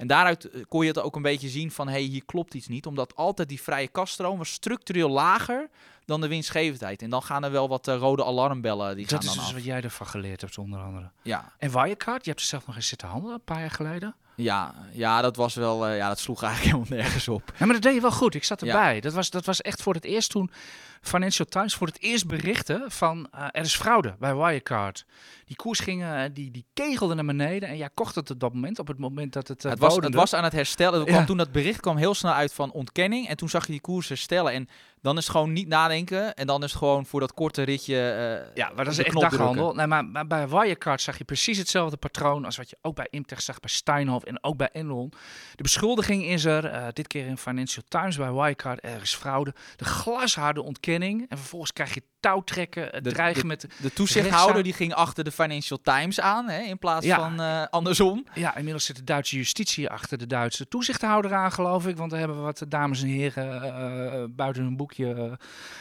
En 0.00 0.06
daaruit 0.06 0.48
kon 0.68 0.82
je 0.82 0.88
het 0.88 1.00
ook 1.00 1.16
een 1.16 1.22
beetje 1.22 1.48
zien 1.48 1.70
van, 1.70 1.86
hé, 1.86 1.92
hey, 1.92 2.02
hier 2.02 2.24
klopt 2.24 2.54
iets 2.54 2.68
niet. 2.68 2.86
Omdat 2.86 3.16
altijd 3.16 3.48
die 3.48 3.62
vrije 3.62 3.88
kaststroom 3.88 4.38
was 4.38 4.52
structureel 4.52 5.08
lager 5.08 5.68
dan 6.04 6.20
de 6.20 6.28
winstgevendheid. 6.28 7.02
En 7.02 7.10
dan 7.10 7.22
gaan 7.22 7.44
er 7.44 7.50
wel 7.50 7.68
wat 7.68 7.88
uh, 7.88 7.96
rode 7.96 8.24
alarmbellen. 8.24 8.96
Die 8.96 9.06
dat 9.06 9.12
gaan 9.12 9.20
is 9.20 9.26
dan 9.26 9.36
dus 9.36 9.46
af. 9.46 9.52
wat 9.52 9.64
jij 9.64 9.80
ervan 9.80 10.06
geleerd 10.06 10.40
hebt, 10.40 10.58
onder 10.58 10.80
andere. 10.80 11.10
Ja. 11.22 11.52
En 11.58 11.70
Wirecard, 11.70 12.24
je 12.24 12.30
hebt 12.30 12.42
er 12.42 12.48
zelf 12.48 12.66
nog 12.66 12.76
eens 12.76 12.88
zitten 12.88 13.08
handelen, 13.08 13.34
een 13.34 13.44
paar 13.44 13.60
jaar 13.60 13.70
geleden. 13.70 14.14
Ja, 14.34 14.74
ja, 14.92 15.20
dat 15.20 15.36
was 15.36 15.54
wel, 15.54 15.88
uh, 15.88 15.96
ja, 15.96 16.08
dat 16.08 16.18
sloeg 16.18 16.42
eigenlijk 16.42 16.76
helemaal 16.76 17.02
nergens 17.02 17.28
op. 17.28 17.52
Ja, 17.58 17.64
maar 17.64 17.74
dat 17.74 17.82
deed 17.82 17.94
je 17.94 18.00
wel 18.00 18.10
goed. 18.10 18.34
Ik 18.34 18.44
zat 18.44 18.62
erbij. 18.62 18.94
Ja. 18.94 19.00
Dat, 19.00 19.12
was, 19.12 19.30
dat 19.30 19.44
was 19.44 19.60
echt 19.60 19.82
voor 19.82 19.94
het 19.94 20.04
eerst 20.04 20.30
toen 20.30 20.50
Financial 21.00 21.46
Times 21.46 21.74
voor 21.74 21.86
het 21.86 22.02
eerst 22.02 22.26
berichten 22.26 22.90
van 22.90 23.28
uh, 23.34 23.46
er 23.50 23.62
is 23.62 23.76
fraude 23.76 24.16
bij 24.18 24.34
Wirecard. 24.34 25.04
Die 25.44 25.56
koers 25.56 25.78
gingen, 25.78 26.34
die, 26.34 26.50
die 26.50 26.66
kegelde 26.74 27.14
naar 27.14 27.24
beneden 27.24 27.68
en 27.68 27.76
jij 27.76 27.90
kocht 27.94 28.14
het 28.14 28.30
op 28.30 28.40
dat 28.40 28.54
moment, 28.54 28.78
op 28.78 28.88
het 28.88 28.98
moment 28.98 29.32
dat 29.32 29.48
het 29.48 29.64
uh, 29.64 29.70
het, 29.70 29.80
was, 29.80 29.96
het 29.96 30.14
was 30.14 30.34
aan 30.34 30.44
het 30.44 30.52
herstellen. 30.52 31.04
Ja. 31.04 31.24
Toen 31.24 31.36
dat 31.36 31.52
bericht 31.52 31.80
kwam 31.80 31.96
heel 31.96 32.14
snel 32.14 32.32
uit 32.32 32.52
van 32.52 32.72
ontkenning 32.72 33.28
en 33.28 33.36
toen 33.36 33.48
zag 33.48 33.66
je 33.66 33.72
die 33.72 33.80
koers 33.80 34.08
herstellen 34.08 34.52
en 34.52 34.68
dan 35.02 35.16
is 35.16 35.22
het 35.22 35.32
gewoon 35.32 35.52
niet 35.52 35.68
nadenken 35.68 36.34
en 36.34 36.46
dan 36.46 36.62
is 36.62 36.70
het 36.70 36.78
gewoon 36.78 37.06
voor 37.06 37.20
dat 37.20 37.34
korte 37.34 37.62
ritje 37.62 38.50
Ja, 38.54 38.70
maar 38.74 38.84
dat 38.84 38.92
is 38.92 39.04
echt 39.04 39.20
daghandel. 39.20 39.74
Nee, 39.74 39.86
maar, 39.86 40.04
maar 40.04 40.26
bij 40.26 40.48
Wirecard 40.48 41.00
zag 41.00 41.18
je 41.18 41.24
precies 41.24 41.58
hetzelfde 41.58 41.96
patroon 41.96 42.44
als 42.44 42.56
wat 42.56 42.70
je 42.70 42.78
ook 42.82 42.94
bij 42.94 43.06
Imtech 43.10 43.42
zag, 43.42 43.60
bij 43.60 43.70
Steinhoff 43.70 44.24
en 44.24 44.44
ook 44.44 44.56
bij 44.56 44.68
Enron. 44.72 45.12
De 45.54 45.62
beschuldiging 45.62 46.24
is 46.24 46.44
er, 46.44 46.92
dit 46.94 47.06
keer 47.06 47.26
in 47.26 47.38
Financial 47.38 47.84
Times 47.88 48.16
bij 48.16 48.32
Wirecard, 48.32 48.84
er 48.84 49.02
is 49.02 49.14
fraude. 49.14 49.54
De 49.76 49.84
glasharde 49.84 50.62
ontkenning 50.62 50.89
en 51.28 51.38
vervolgens 51.38 51.72
krijg 51.72 51.94
je 51.94 52.02
touwtrekken, 52.20 52.88
het 52.90 53.04
De- 53.04 53.12
dreigen 53.12 53.46
met... 53.46 53.60
De 53.60 53.92
toezichthouder 53.92 54.38
Rechtszaak- 54.38 54.64
die 54.64 54.72
ging 54.72 54.94
achter 54.94 55.24
de 55.24 55.32
Financial 55.32 55.78
Times 55.82 56.20
aan, 56.20 56.48
hè, 56.48 56.60
in 56.60 56.78
plaats 56.78 57.06
Ja. 57.06 57.16
van 57.16 57.40
eh, 57.40 57.62
andersom. 57.70 58.26
Ja, 58.34 58.56
inmiddels 58.56 58.84
zit 58.84 58.96
de 58.96 59.04
Duitse 59.04 59.36
justitie 59.36 59.90
achter 59.90 60.18
de 60.18 60.26
Duitse 60.26 60.68
toezichthouder 60.68 61.34
aan, 61.34 61.52
geloof 61.52 61.86
ik. 61.86 61.96
Want 61.96 62.10
daar 62.10 62.18
hebben 62.20 62.42
wat 62.42 62.64
dames 62.68 63.02
en 63.02 63.08
heren 63.08 63.62
eh, 63.62 64.24
buiten 64.30 64.62
hun 64.62 64.76
boekje 64.76 65.14
eh, 65.14 65.32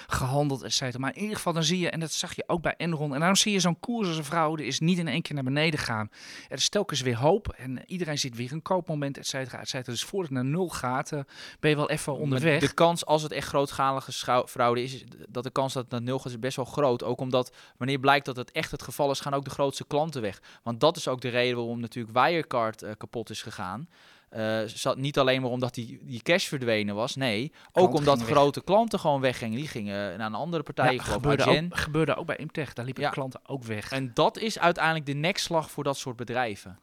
gehandeld, 0.08 0.62
et 0.64 0.74
cetera. 0.74 1.00
Maar 1.00 1.16
in 1.16 1.22
ieder 1.22 1.36
geval, 1.36 1.54
dan 1.54 1.64
zie 1.64 1.80
je, 1.80 1.90
en 1.90 2.00
dat 2.00 2.12
zag 2.12 2.36
je 2.36 2.44
ook 2.48 2.62
bij 2.62 2.74
Enron. 2.78 3.14
En 3.14 3.18
daarom 3.18 3.36
zie 3.36 3.52
je 3.52 3.60
zo'n 3.60 3.80
koers 3.80 4.08
als 4.08 4.18
een 4.18 4.24
fraude 4.24 4.66
is 4.66 4.80
niet 4.80 4.98
in 4.98 5.08
één 5.08 5.22
keer 5.22 5.36
naar 5.36 5.44
beneden 5.44 5.80
gaan. 5.80 6.10
Er 6.48 6.58
is 6.58 6.70
telkens 6.70 7.02
weer 7.02 7.18
hoop 7.18 7.48
en 7.58 7.82
iedereen 7.86 8.20
ziet 8.20 8.36
weer 8.36 8.52
een 8.52 8.62
koopmoment, 8.62 9.18
et 9.18 9.28
cetera, 9.28 9.60
et 9.60 9.70
cetera. 9.70 9.92
Dus 9.92 10.04
voordat 10.04 10.30
het 10.30 10.38
naar 10.42 10.52
nul 10.52 10.70
gaat, 10.70 11.12
eh, 11.12 11.20
ben 11.60 11.70
je 11.70 11.76
wel 11.76 11.90
even 11.90 12.18
onderweg. 12.18 12.60
De 12.60 12.74
kans, 12.74 13.06
als 13.06 13.24
het 13.24 13.32
echt 13.32 13.48
grootschalige 13.48 14.12
fraude 14.48 14.84
is, 14.84 14.94
is 14.94 15.04
dat 15.30 15.44
de 15.44 15.52
kans 15.52 15.74
dat 15.74 15.84
het 15.84 15.92
naar 15.92 16.02
nul 16.02 16.20
gaat, 16.20 16.29
is 16.30 16.40
best 16.40 16.56
wel 16.56 16.66
groot. 16.66 17.04
Ook 17.04 17.20
omdat 17.20 17.56
wanneer 17.78 18.00
blijkt 18.00 18.26
dat 18.26 18.36
het 18.36 18.52
echt 18.52 18.72
het 18.72 18.84
geval 18.84 19.12
is, 19.12 19.20
gaan 19.20 19.34
ook 19.34 19.44
de 19.44 19.50
grootste 19.50 19.86
klanten 19.88 20.22
weg. 20.22 20.42
Want 20.64 20.80
dat 20.80 20.98
is 20.98 21.08
ook 21.08 21.22
de 21.22 21.30
reden 21.30 21.58
waarom 21.58 21.80
natuurlijk 21.80 22.18
Wirecard 22.18 22.82
eh, 22.82 22.92
kapot 22.98 23.30
is 23.30 23.42
gegaan. 23.42 23.90
Eh, 24.30 24.60
zat 24.66 24.98
niet 24.98 25.20
alleen 25.20 25.42
maar 25.42 25.50
omdat 25.52 25.74
die, 25.74 26.00
die 26.04 26.22
cash 26.22 26.48
verdwenen 26.48 26.96
was, 26.96 27.16
nee. 27.16 27.52
Ook 27.72 27.94
omdat 27.94 28.18
weg. 28.20 28.28
grote 28.28 28.64
klanten 28.64 29.00
gewoon 29.00 29.22
weggingen. 29.22 29.58
Die 29.58 29.68
gingen 29.68 30.18
naar 30.18 30.28
een 30.28 30.34
andere 30.34 30.64
partij, 30.64 30.94
Ja, 30.94 31.02
gebeurde, 31.04 31.46
ook, 31.46 31.78
gebeurde 31.78 32.16
ook 32.16 32.26
bij 32.26 32.36
Imtech. 32.36 32.74
Daar 32.74 32.86
liepen 32.86 33.04
Ja. 33.04 33.10
klanten 33.10 33.40
ook 33.46 33.64
weg. 33.64 33.92
En 33.92 34.12
dat 34.14 34.38
is 34.38 34.60
uiteindelijk 34.60 35.06
de 35.06 35.14
nekslag 35.14 35.72
voor 35.72 35.84
dat 35.84 35.98
soort 35.98 36.16
bedrijven. 36.16 36.80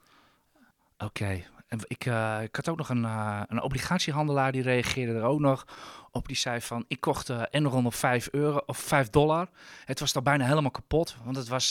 Oké. 0.99 1.45
En 1.69 1.79
ik, 1.87 2.07
eh, 2.07 2.39
ik 2.43 2.57
had 2.57 2.69
ook 2.69 2.77
nog 2.77 2.89
een, 2.89 3.05
eh, 3.05 3.41
een 3.47 3.63
obligatiehandelaar 3.63 4.53
die 4.53 4.63
reageerde 4.63 5.13
er 5.13 5.23
ook 5.23 5.41
nog 5.41 5.65
op. 6.11 6.27
Die 6.27 6.37
zei 6.37 6.61
van, 6.61 6.85
ik 6.89 7.01
kocht 7.01 7.29
eh, 7.29 7.43
Enron 7.51 7.87
op 7.87 7.95
5 7.95 8.29
euro 8.31 8.63
of 8.67 8.79
5 8.79 9.11
dollar. 9.11 9.49
Het 9.85 10.01
was 10.01 10.15
al 10.15 10.23
bijna 10.23 10.47
helemaal 10.47 10.71
kapot, 10.71 11.17
want 11.25 11.37
het 11.37 11.49
was, 11.49 11.71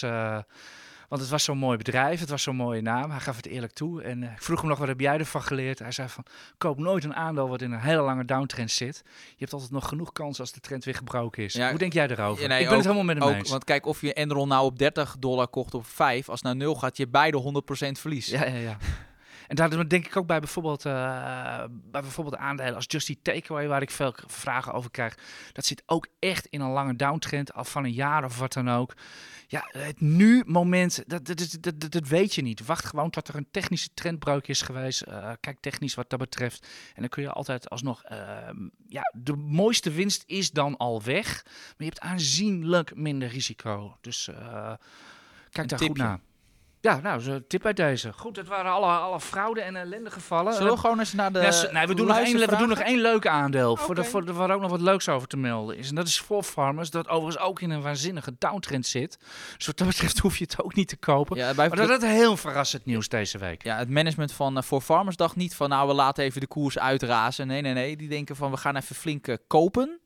want 1.09 1.21
het 1.21 1.29
was 1.29 1.43
zo'n 1.43 1.57
mooi 1.57 1.77
bedrijf. 1.77 2.19
Het 2.19 2.29
was 2.29 2.43
zo'n 2.43 2.55
mooie 2.55 2.81
naam. 2.81 3.11
Hij 3.11 3.19
gaf 3.19 3.35
het 3.35 3.45
eerlijk 3.45 3.73
toe. 3.73 4.01
En 4.01 4.23
ik 4.23 4.41
vroeg 4.41 4.59
hem 4.59 4.69
nog, 4.69 4.77
wat 4.77 4.87
heb 4.87 4.99
jij 4.99 5.17
ervan 5.17 5.41
geleerd? 5.41 5.79
Hij 5.79 5.91
zei 5.91 6.09
van, 6.09 6.25
koop 6.57 6.77
nooit 6.77 7.03
een 7.03 7.15
aandeel 7.15 7.49
wat 7.49 7.61
in 7.61 7.71
een 7.71 7.79
hele 7.79 8.01
lange 8.01 8.25
downtrend 8.25 8.71
zit. 8.71 9.01
Je 9.05 9.35
hebt 9.37 9.53
altijd 9.53 9.71
nog 9.71 9.87
genoeg 9.87 10.11
kans 10.11 10.39
als 10.39 10.51
de 10.51 10.59
trend 10.59 10.83
weer 10.83 10.95
gebroken 10.95 11.43
is. 11.43 11.53
Ja, 11.53 11.69
Hoe 11.69 11.77
denk 11.77 11.93
jij 11.93 12.07
erover? 12.07 12.41
ja, 12.41 12.47
nee, 12.47 12.61
ik 12.61 12.67
ben 12.67 12.75
het 12.75 12.83
helemaal 12.85 13.05
met 13.05 13.17
hem 13.17 13.27
Ook, 13.27 13.33
eens. 13.35 13.49
want 13.49 13.63
kijk, 13.63 13.85
of 13.85 14.01
je 14.01 14.13
Enron 14.13 14.47
nou 14.47 14.65
op 14.65 14.79
30 14.79 15.15
dollar 15.19 15.47
kocht 15.47 15.73
of 15.73 15.81
op 15.81 15.87
5, 15.87 16.29
als 16.29 16.39
het 16.39 16.47
naar 16.47 16.55
0 16.55 16.75
gaat, 16.75 16.97
je 16.97 17.07
beide 17.07 17.63
100% 17.87 17.99
verlies. 17.99 18.27
Ja, 18.27 18.45
ja, 18.45 18.55
ja. 18.55 18.77
En 19.47 19.55
daar 19.55 19.87
denk 19.87 20.05
ik 20.05 20.17
ook 20.17 20.27
bij 20.27 20.39
bijvoorbeeld, 20.39 20.85
eh, 20.85 21.63
bij 21.69 22.01
bijvoorbeeld 22.01 22.37
aandelen 22.37 22.75
als 22.75 22.85
Just 22.87 23.09
Eat 23.09 23.17
Takeaway, 23.21 23.67
waar 23.67 23.81
ik 23.81 23.91
veel 23.91 24.15
vragen 24.27 24.73
over 24.73 24.91
krijg. 24.91 25.17
Dat 25.51 25.65
zit 25.65 25.83
ook 25.85 26.07
echt 26.19 26.45
in 26.45 26.61
een 26.61 26.71
lange 26.71 26.95
downtrend, 26.95 27.53
al 27.53 27.63
van 27.63 27.83
een 27.83 27.93
jaar 27.93 28.23
of 28.23 28.39
wat 28.39 28.53
dan 28.53 28.69
ook. 28.69 28.93
Ja, 29.47 29.65
het 29.67 30.01
nu-moment, 30.01 31.03
dat, 31.07 31.25
dat, 31.25 31.57
dat, 31.61 31.81
dat, 31.81 31.91
dat 31.91 32.07
weet 32.07 32.35
je 32.35 32.41
niet. 32.41 32.65
Wacht 32.65 32.85
gewoon 32.85 33.09
tot 33.09 33.27
er 33.27 33.35
een 33.35 33.47
technische 33.51 33.89
trendbreuk 33.93 34.47
is 34.47 34.61
geweest. 34.61 35.01
Eh, 35.01 35.31
kijk 35.39 35.59
technisch 35.59 35.95
wat 35.95 36.09
dat 36.09 36.19
betreft. 36.19 36.67
En 36.93 37.01
dan 37.01 37.09
kun 37.09 37.23
je 37.23 37.31
altijd 37.31 37.69
alsnog... 37.69 38.03
ehm, 38.03 38.57
ja, 38.87 39.11
de 39.13 39.35
mooiste 39.35 39.91
winst 39.91 40.23
is 40.25 40.51
dan 40.51 40.77
al 40.77 41.03
weg. 41.03 41.43
Maar 41.43 41.73
je 41.77 41.85
hebt 41.85 41.99
aanzienlijk 41.99 42.95
minder 42.95 43.29
risico. 43.29 43.97
Dus 44.01 44.27
eh, 44.27 44.73
kijk 45.49 45.69
daar 45.69 45.79
tipje. 45.79 45.85
goed 45.87 45.97
naar. 45.97 46.19
Ja, 46.85 46.99
nou, 47.03 47.21
zo'n 47.21 47.45
tip 47.47 47.65
uit 47.65 47.75
deze. 47.75 48.13
Goed, 48.13 48.35
dat 48.35 48.47
waren 48.47 48.71
alle, 48.71 48.85
alle 48.85 49.19
fraude 49.19 49.61
en 49.61 49.75
ellende 49.75 50.09
gevallen. 50.11 50.53
Zullen 50.53 50.73
we 50.73 50.79
gewoon 50.79 50.99
eens 50.99 51.13
naar 51.13 51.31
de 51.31 51.39
Ja, 51.39 51.71
nee, 51.71 51.87
we 51.87 51.95
doen, 51.95 52.07
nog 52.07 52.17
één, 52.17 52.37
we 52.37 52.55
doen 52.57 52.69
nog 52.69 52.79
één 52.79 53.01
leuk 53.01 53.27
aandeel. 53.27 53.75
Voor 53.75 53.95
de, 53.95 54.03
voor 54.03 54.25
de, 54.25 54.33
waar 54.33 54.51
ook 54.51 54.61
nog 54.61 54.69
wat 54.69 54.81
leuks 54.81 55.09
over 55.09 55.27
te 55.27 55.37
melden 55.37 55.77
is. 55.77 55.89
En 55.89 55.95
dat 55.95 56.07
is 56.07 56.19
voor 56.19 56.43
Farmers. 56.43 56.89
Dat 56.89 57.07
overigens 57.07 57.43
ook 57.43 57.61
in 57.61 57.69
een 57.69 57.81
waanzinnige 57.81 58.35
downtrend 58.37 58.85
zit. 58.85 59.17
Dus 59.57 59.65
wat 59.65 59.77
dat 59.77 59.87
betreft 59.87 60.19
hoef 60.19 60.37
je 60.37 60.43
het 60.43 60.63
ook 60.63 60.75
niet 60.75 60.87
te 60.87 60.97
kopen. 60.97 61.37
Ja, 61.37 61.53
bij 61.53 61.67
Maar 61.67 61.87
dat 61.87 62.03
is 62.03 62.09
heel 62.09 62.37
verrassend 62.37 62.85
nieuws 62.85 63.07
deze 63.07 63.37
week. 63.37 63.63
Ja, 63.63 63.77
het 63.77 63.89
management 63.89 64.31
van 64.31 64.63
For 64.63 64.81
Farmers 64.81 65.15
dacht 65.15 65.35
niet 65.35 65.55
van 65.55 65.69
nou 65.69 65.87
we 65.87 65.93
laten 65.93 66.23
even 66.23 66.41
de 66.41 66.47
koers 66.47 66.79
uitrazen. 66.79 67.47
Nee, 67.47 67.61
nee, 67.61 67.73
nee. 67.73 67.97
Die 67.97 68.09
denken 68.09 68.35
van 68.35 68.51
we 68.51 68.57
gaan 68.57 68.75
even 68.75 68.95
flink 68.95 69.27
eh, 69.27 69.35
kopen. 69.47 69.99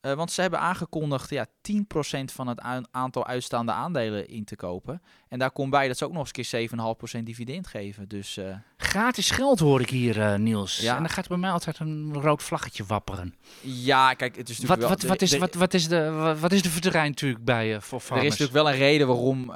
Eh, 0.00 0.12
want 0.12 0.32
ze 0.32 0.40
hebben 0.40 0.60
aangekondigd 0.60 1.30
ja, 1.30 1.46
10% 1.62 2.32
van 2.32 2.46
het 2.46 2.60
aantal 2.90 3.26
uitstaande 3.26 3.72
aandelen 3.72 4.28
in 4.28 4.44
te 4.44 4.56
kopen. 4.56 5.02
En 5.28 5.38
daar 5.38 5.50
komt 5.50 5.70
bij 5.70 5.88
dat 5.88 5.96
ze 5.98 6.04
ook 6.04 6.12
nog 6.12 6.20
eens 6.20 6.52
een 6.52 6.68
keer 6.68 7.18
7,5% 7.20 7.22
dividend 7.22 7.66
geven. 7.66 8.08
Dus 8.08 8.36
eh, 8.36 8.56
Gratis 8.76 9.30
geld 9.30 9.58
hoor 9.58 9.80
ik 9.80 9.90
hier, 9.90 10.20
eh, 10.20 10.34
Niels. 10.38 10.78
Ja. 10.78 10.94
En 10.94 11.02
dan 11.02 11.10
gaat 11.10 11.28
bij 11.28 11.36
mij 11.36 11.50
altijd 11.50 11.78
een 11.78 12.14
rood 12.14 12.42
vlaggetje 12.42 12.84
wapperen. 12.84 13.34
ja, 13.60 14.14
kijk, 14.14 14.36
het 14.36 14.48
is 14.48 14.58
natuurlijk 14.58 14.88
wat, 14.90 15.00
wel... 15.00 15.10
wat, 15.10 15.22
is, 15.22 15.32
er- 15.32 15.38
wat, 15.38 15.54
wat, 15.54 15.74
is 15.74 15.88
de, 15.88 16.10
wat, 16.10 16.38
wat 16.38 16.52
is 16.52 16.62
de 16.62 16.70
verdrein 16.70 17.08
natuurlijk 17.08 17.44
bij 17.44 17.80
voor 17.80 18.00
Er 18.10 18.16
is 18.16 18.22
natuurlijk 18.22 18.52
wel 18.52 18.68
een 18.70 18.78
reden 18.78 19.06
waarom, 19.06 19.46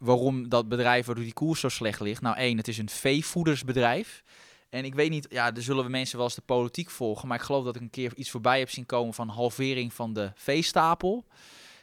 waarom 0.00 0.48
dat 0.48 0.68
bedrijf, 0.68 1.06
waardoor 1.06 1.24
die 1.24 1.32
koers 1.32 1.60
zo 1.60 1.68
slecht 1.68 2.00
ligt. 2.00 2.22
Nou, 2.22 2.36
één, 2.36 2.56
het 2.56 2.68
is 2.68 2.78
een 2.78 2.88
veevoedersbedrijf. 2.88 4.22
En 4.70 4.84
ik 4.84 4.94
weet 4.94 5.10
niet, 5.10 5.26
ja, 5.30 5.54
er 5.54 5.62
zullen 5.62 5.84
we 5.84 5.90
mensen 5.90 6.16
wel 6.16 6.26
eens 6.26 6.34
de 6.34 6.40
politiek 6.40 6.90
volgen. 6.90 7.28
Maar 7.28 7.38
ik 7.38 7.44
geloof 7.44 7.64
dat 7.64 7.76
ik 7.76 7.82
een 7.82 7.90
keer 7.90 8.12
iets 8.14 8.30
voorbij 8.30 8.58
heb 8.58 8.70
zien 8.70 8.86
komen 8.86 9.14
van 9.14 9.28
halvering 9.28 9.92
van 9.92 10.12
de 10.12 10.32
veestapel. 10.34 11.24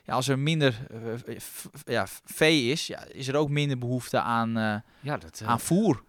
Ja, 0.06 0.14
als 0.14 0.28
er 0.28 0.40
minder 0.40 0.88
eh, 1.26 1.38
ja, 1.86 2.08
vee 2.26 2.72
is, 2.72 2.88
ja, 2.88 3.06
is 3.06 3.28
er 3.28 3.36
ook 3.36 3.50
minder 3.50 3.78
behoefte 3.78 4.20
aan, 4.20 4.58
eh, 4.58 4.76
ja, 5.00 5.18
dat, 5.18 5.40
eh, 5.42 5.48
aan 5.48 5.60
voer. 5.60 6.04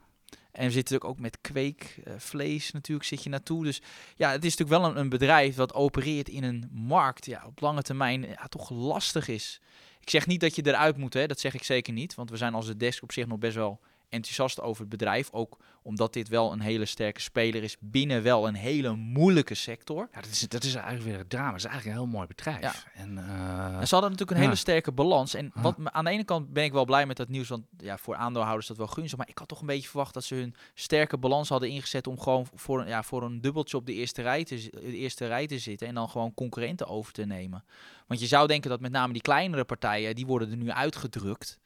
En 0.59 0.65
we 0.65 0.71
zitten 0.73 0.95
natuurlijk 0.95 1.05
ook 1.05 1.19
met 1.19 1.39
kweek, 1.41 1.99
eh, 2.05 2.13
vlees 2.17 2.71
natuurlijk 2.71 3.09
zit 3.09 3.23
je 3.23 3.29
naartoe. 3.29 3.65
Dus 3.65 3.83
ja, 4.17 4.31
het 4.31 4.45
is 4.45 4.57
natuurlijk 4.57 4.83
wel 4.83 4.91
een, 4.91 4.99
een 4.99 5.09
bedrijf 5.09 5.55
dat 5.55 5.75
opereert 5.75 6.29
in 6.29 6.45
een 6.45 6.71
markt 6.73 7.27
ja, 7.27 7.45
op 7.47 7.61
lange 7.61 7.83
termijn 7.83 8.23
ja, 8.23 8.47
toch 8.49 8.71
lastig 8.71 9.29
is. 9.29 9.61
Ik 10.01 10.11
zeg 10.11 10.27
niet 10.27 10.41
dat 10.41 10.55
je 10.55 10.67
eruit 10.67 10.97
moet, 10.97 11.15
hè, 11.15 11.27
dat 11.27 11.41
zeg 11.41 11.55
ik 11.55 11.63
zeker 11.63 11.93
niet. 11.93 12.15
Want 12.15 12.31
we 12.31 12.37
zijn 12.37 12.55
als 12.55 12.67
de 12.67 12.77
desk 12.77 13.03
op 13.03 13.13
zich 13.13 13.27
nog 13.27 13.39
best 13.39 13.55
wel 13.55 13.81
enthousiast 14.09 14.61
over 14.61 14.81
het 14.81 14.91
bedrijf. 14.91 15.29
Ook 15.33 15.59
omdat 15.83 16.13
dit 16.13 16.29
wel 16.29 16.53
een 16.53 16.61
hele 16.61 16.85
sterke 16.85 17.21
speler 17.21 17.63
is 17.63 17.77
binnen 17.81 18.23
wel 18.23 18.49
een 18.49 18.55
hele 18.55 18.95
moeilijke 18.97 19.55
sector. 19.55 20.09
ja, 20.13 20.21
dat, 20.21 20.31
is, 20.31 20.41
dat 20.49 20.65
is 20.65 20.75
eigenlijk 20.75 21.05
weer 21.05 21.19
het 21.19 21.31
drama. 21.31 21.49
Het 21.49 21.57
is 21.57 21.65
eigenlijk 21.65 21.97
een 21.97 22.03
heel 22.03 22.13
mooi 22.17 22.27
bedrijf. 22.27 22.61
Ja. 22.61 22.73
En, 22.95 23.19
eh, 23.19 23.81
En 23.81 23.87
ze 23.89 23.95
hadden 23.95 24.11
natuurlijk 24.11 24.31
een 24.31 24.37
Ja. 24.37 24.43
hele 24.43 24.55
sterke 24.55 24.93
balans. 24.93 25.35
En 25.35 25.51
wat, 25.55 25.77
aan 25.83 26.05
de 26.05 26.11
ene 26.11 26.25
kant 26.25 26.53
ben 26.53 26.65
ik 26.65 26.73
wel 26.73 26.85
blij 26.85 27.07
met 27.07 27.17
dat 27.17 27.29
nieuws, 27.29 27.49
want 27.49 27.65
ja, 27.77 27.99
voor 27.99 28.15
aandeelhouders 28.17 28.71
is 28.71 28.77
dat 28.77 28.87
wel 28.87 28.95
gunstig. 28.95 29.19
Maar 29.19 29.29
ik 29.29 29.39
had 29.39 29.49
toch 29.49 29.61
een 29.61 29.67
beetje 29.67 29.89
verwacht 29.89 30.15
dat 30.15 30.25
ze 30.25 30.35
hun 30.35 30.55
sterke 30.75 31.19
balans 31.19 31.49
hadden 31.49 31.69
ingezet 31.69 32.07
om 32.07 32.21
gewoon 32.21 32.47
voor 32.55 32.81
een, 32.81 32.89
ja, 32.89 33.03
voor 33.03 33.23
een 33.23 33.41
dubbeltje 33.41 33.77
op 33.77 33.87
de 33.87 33.93
eerste, 33.93 34.23
rij 34.23 34.45
te, 34.45 34.69
de 34.71 34.97
eerste 34.97 35.27
rij 35.27 35.47
te 35.47 35.59
zitten 35.59 35.87
en 35.89 35.95
dan 35.95 36.09
gewoon 36.09 36.35
concurrenten 36.35 36.87
over 36.87 37.13
te 37.13 37.25
nemen. 37.25 37.65
Want 38.07 38.21
je 38.21 38.27
zou 38.27 38.47
denken 38.47 38.71
dat 38.71 38.81
met 38.81 38.93
name 38.93 39.13
die 39.13 39.23
kleinere 39.23 39.65
partijen, 39.65 40.15
die 40.15 40.27
worden 40.27 40.51
er 40.51 40.57
nu 40.57 40.71
uitgedrukt. 40.71 41.59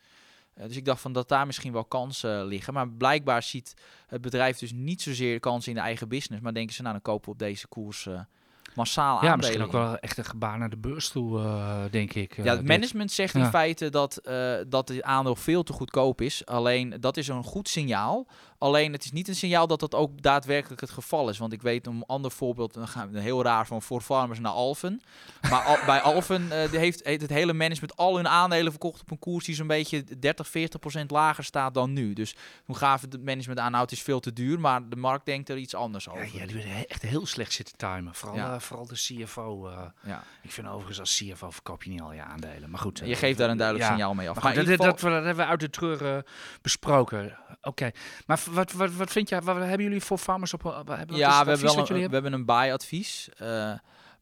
Eh, 0.55 0.67
dus 0.67 0.77
ik 0.77 0.85
dacht 0.85 1.01
van 1.01 1.13
dat 1.13 1.29
daar 1.29 1.47
misschien 1.47 1.73
wel 1.73 1.85
kansen 1.85 2.45
liggen. 2.45 2.75
Maar 2.75 2.89
blijkbaar 2.89 3.43
ziet 3.43 3.75
het 4.07 4.21
bedrijf 4.21 4.59
dus 4.59 4.73
niet 4.73 5.03
zozeer 5.03 5.41
kansen 5.41 5.71
in 5.73 5.77
de 5.77 5.85
eigen 5.85 6.09
business. 6.09 6.43
Maar 6.43 6.55
denken 6.55 6.75
ze, 6.75 6.83
nou 6.83 6.95
dan 6.95 7.03
kopen 7.03 7.25
we 7.25 7.31
op 7.31 7.39
deze 7.39 7.67
koers 7.67 8.07
eh, 8.07 8.21
massaal 8.75 9.07
ja, 9.09 9.15
aandelen 9.15 9.37
misschien 9.39 9.63
ook 9.63 9.73
wel 9.73 9.99
echt 9.99 10.19
een 10.19 10.25
gebaar 10.25 10.59
naar 10.59 10.71
de 10.71 10.77
beurs 10.77 11.09
toe, 11.09 11.39
eh, 11.41 11.77
denk 11.91 12.13
ik. 12.13 12.31
eh, 12.39 12.45
Ja, 12.45 12.51
het 12.51 12.59
dit. 12.61 12.69
management 12.69 13.13
zegt 13.13 13.35
in 13.35 13.41
Ja. 13.41 13.51
feite 13.51 13.89
dat, 13.91 14.17
eh 14.17 14.55
dat 14.69 14.89
het 14.89 15.03
aandeel 15.03 15.37
veel 15.37 15.63
te 15.63 15.73
goedkoop 15.73 16.21
is. 16.21 16.47
Alleen 16.47 16.97
dat 17.01 17.17
is 17.17 17.29
een 17.29 17.45
goed 17.45 17.69
signaal. 17.69 18.27
Alleen 18.59 18.93
het 18.93 19.05
is 19.05 19.13
niet 19.13 19.29
een 19.29 19.35
signaal 19.35 19.67
dat 19.67 19.81
dat 19.81 19.95
ook 19.95 20.23
daadwerkelijk 20.23 20.81
het 20.81 20.91
geval 20.91 21.29
is. 21.29 21.39
Want 21.39 21.53
ik 21.53 21.63
weet 21.63 21.87
een 21.87 22.05
ander 22.07 22.31
voorbeeld, 22.31 22.75
dan 22.75 22.89
gaan 22.89 23.11
we 23.11 23.21
heel 23.21 23.43
raar 23.43 23.67
van 23.67 23.83
voor 23.83 24.01
farmers 24.01 24.39
naar 24.41 24.53
Alphen. 24.53 25.03
Maar 25.51 25.63
al- 25.63 25.85
bij 25.87 26.01
Alphen 26.01 26.49
die 26.71 26.79
heeft, 26.79 27.01
heeft 27.05 27.21
het 27.21 27.31
hele 27.31 27.53
management 27.53 27.97
al 27.97 28.17
hun 28.17 28.29
aandelen 28.29 28.71
verkocht 28.73 29.01
op 29.01 29.11
een 29.11 29.19
koers 29.19 29.45
die 29.45 29.55
zo'n 29.55 29.67
beetje 29.67 30.05
30, 30.19 30.49
40 30.49 30.81
procent 30.81 31.11
lager 31.11 31.45
staat 31.45 31.75
dan 31.75 31.93
nu. 31.93 32.13
Dus 32.13 32.35
toen 32.67 32.77
gaven 32.77 33.11
het 33.11 33.25
management 33.25 33.59
aan, 33.61 33.71
nou 33.71 33.83
het 33.83 33.93
is 33.93 34.03
veel 34.03 34.21
te 34.21 34.33
duur. 34.33 34.61
Maar 34.61 34.89
de 34.89 34.97
markt 34.97 35.27
denkt 35.27 35.49
er 35.49 35.57
iets 35.57 35.75
anders 35.75 36.05
Ja, 36.05 36.11
over. 36.13 36.29
ja, 36.39 36.47
die 36.47 36.55
werden 36.57 36.89
echt 36.89 37.03
heel 37.03 37.27
slecht 37.27 37.53
zitten 37.53 37.77
timen. 37.77 38.15
Vooral, 38.15 38.37
Ja. 38.37 38.61
Eh, 38.63 38.69
vooral 38.69 38.87
de 38.87 38.95
CFO. 38.95 39.69
eh. 39.69 39.83
Ja. 40.03 40.23
ik 40.43 40.51
vind 40.53 40.67
overigens 40.67 41.01
als 41.01 41.17
CFO 41.17 41.51
verkoop 41.51 41.83
je 41.83 41.91
niet 41.91 42.01
al 42.01 42.13
je 42.13 42.23
aandelen. 42.23 42.71
Maar 42.71 42.81
goed. 42.81 43.03
Je 43.05 43.15
geeft 43.17 43.39
daar 43.39 43.51
een 43.51 43.57
duidelijk 43.57 43.89
ja. 43.89 43.95
signaal 43.95 44.15
mee 44.15 44.29
af. 44.29 44.35
Maar 44.35 44.45
Maar 44.45 44.53
goed, 44.53 44.63
in 44.63 44.77
dat, 44.77 45.01
dat, 45.01 45.01
hebben 45.01 45.37
we 45.37 45.45
uit 45.45 45.61
de 45.61 45.71
treur 45.71 46.07
eh, 46.17 46.23
besproken. 46.63 47.39
Oké. 47.63 47.91
Maar 48.27 48.41
wat, 48.51 48.73
wat, 48.73 48.93
wat 48.93 49.11
vind 49.11 49.29
jij, 49.29 49.43
wat 49.43 49.57
hebben 49.57 49.83
jullie 49.83 50.01
voor 50.03 50.19
farmers 50.19 50.55
op? 50.55 50.63
Hebben, 50.63 51.17
Ja, 51.17 51.45
we 51.45 51.51
hebben, 51.51 51.75
wel 51.75 51.91
een, 51.91 52.09
we 52.09 52.15
hebben 52.15 52.33
een 52.33 52.45
buy-advies. 52.45 53.29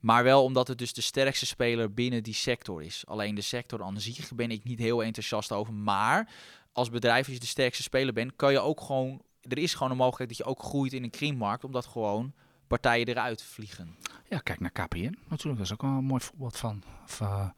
maar 0.00 0.24
wel 0.24 0.44
omdat 0.44 0.68
het 0.68 0.78
dus 0.78 0.92
de 0.92 1.00
sterkste 1.00 1.46
speler 1.46 1.94
binnen 1.94 2.22
die 2.22 2.34
sector 2.34 2.82
is. 2.82 3.02
Alleen 3.06 3.34
de 3.34 3.40
sector 3.40 3.82
aan 3.82 4.00
zich 4.00 4.34
ben 4.34 4.50
ik 4.50 4.64
niet 4.64 4.78
heel 4.78 5.02
enthousiast 5.02 5.52
over. 5.52 5.72
Maar 5.74 6.28
als 6.72 6.90
bedrijf, 6.90 7.24
als 7.24 7.34
je 7.34 7.40
de 7.40 7.46
sterkste 7.46 7.82
speler 7.82 8.12
bent, 8.12 8.36
kan 8.36 8.52
je 8.52 8.60
ook 8.60 8.80
gewoon... 8.80 9.22
Er 9.42 9.58
is 9.58 9.74
gewoon 9.74 9.90
een 9.90 9.96
mogelijkheid 9.96 10.28
dat 10.28 10.38
je 10.38 10.52
ook 10.52 10.62
groeit 10.62 10.92
in 10.92 11.02
een 11.02 11.10
kringmarkt. 11.10 11.64
Omdat 11.64 11.86
gewoon 11.86 12.32
partijen 12.70 13.06
eruit 13.06 13.42
vliegen. 13.42 13.96
Ja, 14.28 14.38
kijk 14.38 14.60
naar 14.60 14.70
KPN 14.70 15.18
natuurlijk. 15.28 15.56
Dat 15.58 15.66
is 15.66 15.72
ook 15.72 15.82
wel 15.82 15.90
een 15.90 16.04
mooi 16.04 16.20
voorbeeld 16.22 16.56
van. 16.56 16.82
Of, 17.04 17.20
eh, 17.20 17.48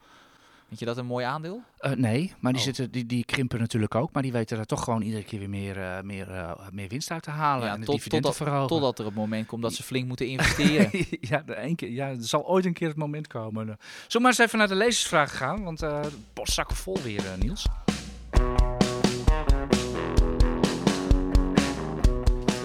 Vind 0.69 0.85
je 0.85 0.91
dat 0.91 1.03
een 1.03 1.07
mooi 1.11 1.25
aandeel? 1.25 1.63
Eh, 1.79 1.93
nee, 1.93 2.35
maar 2.41 2.53
die, 2.53 2.61
Oh. 2.61 2.67
zitten, 2.67 2.91
die, 2.91 3.07
die 3.07 3.25
krimpen 3.25 3.59
natuurlijk 3.59 3.95
ook. 3.95 4.13
Maar 4.13 4.23
die 4.23 4.33
weten 4.33 4.59
er 4.59 4.67
toch 4.67 4.85
gewoon 4.85 5.03
iedere 5.03 5.25
keer 5.25 5.39
weer 5.39 5.49
meer, 5.49 5.79
eh, 5.83 6.01
meer, 6.03 6.57
meer 6.71 6.89
winst 6.89 7.11
uit 7.11 7.23
te 7.23 7.31
halen. 7.31 7.67
Ja, 7.67 7.73
en 7.75 7.81
de 7.81 7.87
tot- 7.87 7.95
dividenden 7.95 8.33
totdat-. 8.33 8.69
Totdat 8.69 8.99
er 8.99 9.05
het 9.05 9.15
moment 9.15 9.47
komt 9.47 9.63
dat 9.63 9.73
ze 9.75 9.83
flink 9.83 10.07
moeten 10.09 10.27
investeren. 10.35 10.91
ja, 11.21 11.43
de 11.47 11.73
keer, 11.77 11.91
ja, 11.91 12.09
er 12.09 12.17
zal 12.25 12.47
ooit 12.47 12.65
een 12.65 12.73
keer 12.73 12.89
het 12.89 12.97
moment 12.97 13.27
komen. 13.27 13.65
Zullen 13.65 13.79
we 14.09 14.19
maar 14.19 14.31
eens 14.31 14.39
even 14.39 14.59
naar 14.59 14.69
de 14.69 14.75
lezersvragen 14.75 15.37
gaan? 15.37 15.63
Want 15.65 15.85
postzakken 16.33 16.77
vol 16.77 16.99
weer, 17.03 17.23
Niels. 17.39 17.67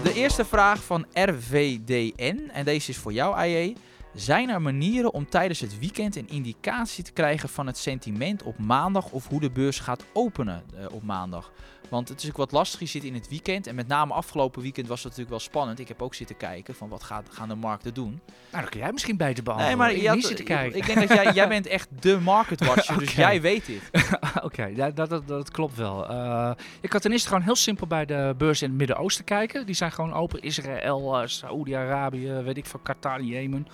De 0.07 0.13
eerste 0.13 0.45
vraag 0.45 0.83
van 0.83 1.05
RVDN, 1.13 2.49
en 2.53 2.65
deze 2.65 2.89
is 2.89 2.97
voor 2.97 3.13
jou, 3.13 3.35
AJ. 3.35 3.75
Zijn 4.13 4.49
er 4.49 4.61
manieren 4.61 5.13
om 5.13 5.29
tijdens 5.29 5.59
het 5.59 5.79
weekend 5.79 6.15
een 6.15 6.29
indicatie 6.29 7.03
te 7.03 7.11
krijgen 7.11 7.49
van 7.49 7.67
het 7.67 7.77
sentiment 7.77 8.43
op 8.43 8.57
maandag 8.59 9.11
of 9.11 9.27
hoe 9.27 9.39
de 9.39 9.51
beurs 9.51 9.79
gaat 9.79 10.05
openen 10.13 10.63
eh, 10.75 10.85
op 10.91 11.03
maandag? 11.03 11.51
Want 11.89 12.09
het 12.09 12.23
is 12.23 12.29
ook 12.29 12.37
wat 12.37 12.51
lastig, 12.51 12.79
je 12.79 12.85
zit 12.85 13.03
in 13.03 13.13
het 13.13 13.29
weekend 13.29 13.67
en 13.67 13.75
met 13.75 13.87
name 13.87 14.13
afgelopen 14.13 14.61
weekend 14.61 14.87
was 14.87 14.97
het 14.97 15.05
natuurlijk 15.05 15.29
wel 15.29 15.39
spannend. 15.39 15.79
Ik 15.79 15.87
heb 15.87 16.01
ook 16.01 16.15
zitten 16.15 16.37
kijken 16.37 16.75
van 16.75 16.89
wat 16.89 17.03
gaat, 17.03 17.27
gaan 17.31 17.47
de 17.47 17.55
markten 17.55 17.93
doen. 17.93 18.21
Nou, 18.51 18.61
dan 18.61 18.69
kun 18.69 18.79
jij 18.79 18.91
misschien 18.91 19.17
beter 19.17 19.43
beantwoorden. 19.43 19.77
Nee, 19.77 19.87
maar 19.87 19.95
ik 19.95 20.01
je 20.01 20.09
had- 20.09 20.23
zitten 20.23 20.45
kijken. 20.45 20.77
ik 20.79 20.85
denk 20.85 20.99
dat 21.07 21.23
jij, 21.23 21.33
jij 21.33 21.47
bent 21.47 21.67
echt 21.67 21.87
de 21.99 22.19
market 22.19 22.65
watcher, 22.67 22.97
dus 22.99 23.15
jij 23.15 23.41
weet 23.41 23.65
dit. 23.65 23.81
Oké, 24.43 24.65
ja, 24.65 24.89
dat, 24.91 25.09
dat, 25.09 25.27
dat 25.27 25.51
klopt 25.51 25.75
wel. 25.75 26.07
Eh, 26.09 26.51
ik 26.81 26.89
kan 26.89 26.99
ten 26.99 27.11
eerste 27.11 27.27
gewoon 27.27 27.43
heel 27.43 27.55
simpel 27.55 27.87
bij 27.87 28.05
de 28.05 28.33
beurs 28.37 28.61
in 28.61 28.67
het 28.69 28.77
Midden-Oosten 28.77 29.23
kijken. 29.25 29.65
Die 29.65 29.75
zijn 29.75 29.91
gewoon 29.91 30.13
open. 30.13 30.41
Israël, 30.41 31.21
uh, 31.21 31.27
Saoedi-Arabië, 31.27 32.31
weet 32.31 32.57
ik 32.57 32.65
van 32.65 32.81
Qatar, 32.81 33.21
Jemen. 33.21 33.67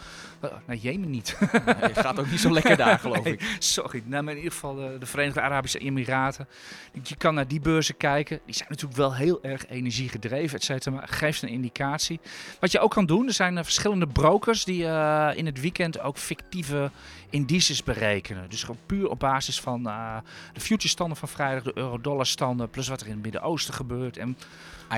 Uh, 0.43 0.51
nee, 0.68 0.78
Jemen 0.80 1.09
niet. 1.09 1.38
Je 1.39 1.91
gaat 1.93 2.20
ook 2.20 2.30
niet 2.32 2.39
zo 2.39 2.51
lekker 2.51 2.78
daar, 2.78 2.99
geloof 3.05 3.24
Nee, 3.24 3.34
ik. 3.34 3.55
Sorry, 3.59 4.03
nou, 4.05 4.24
maar 4.24 4.32
in 4.34 4.38
ieder 4.39 4.53
geval 4.53 4.76
de, 4.76 4.95
de 4.99 5.05
Verenigde 5.05 5.41
Arabische 5.41 5.78
Emiraten. 5.80 6.47
Je 7.03 7.16
kan 7.16 7.34
naar 7.34 7.47
die 7.47 7.59
beurzen 7.59 7.97
kijken. 8.04 8.39
Die 8.45 8.56
zijn 8.56 8.70
natuurlijk 8.70 8.97
wel 8.97 9.16
heel 9.16 9.43
erg 9.43 9.68
energiegedreven, 9.68 10.58
et 10.58 10.64
cetera. 10.64 10.95
Maar 10.95 11.08
geeft 11.08 11.41
een 11.41 11.49
indicatie. 11.49 12.20
Wat 12.60 12.72
je 12.72 12.80
ook 12.80 12.91
kan 12.91 13.06
doen, 13.06 13.28
er 13.28 13.34
zijn 13.34 13.58
uh, 13.58 13.64
verschillende 13.64 14.08
brokers 14.08 14.64
die 14.66 14.84
uh, 14.84 15.32
in 15.36 15.45
het 15.45 15.60
weekend 15.62 15.99
ook 15.99 16.18
fictieve 16.18 16.91
indices 17.34 17.84
berekenen. 17.84 18.50
Dus 18.50 18.62
gewoon 18.62 18.80
puur 18.86 19.10
op 19.10 19.20
basis 19.20 19.60
van 19.60 19.88
uh, 19.88 20.18
de 20.54 20.60
future-standen 20.60 21.18
van 21.18 21.28
vrijdag, 21.28 21.64
de 21.64 21.72
euro-dollar-standen, 21.76 22.70
plus 22.70 22.88
wat 22.88 23.02
er 23.02 23.08
in 23.08 23.14
het 23.14 23.24
Midden-Oosten 23.24 23.74
gebeurt. 23.74 24.18
En 24.18 24.38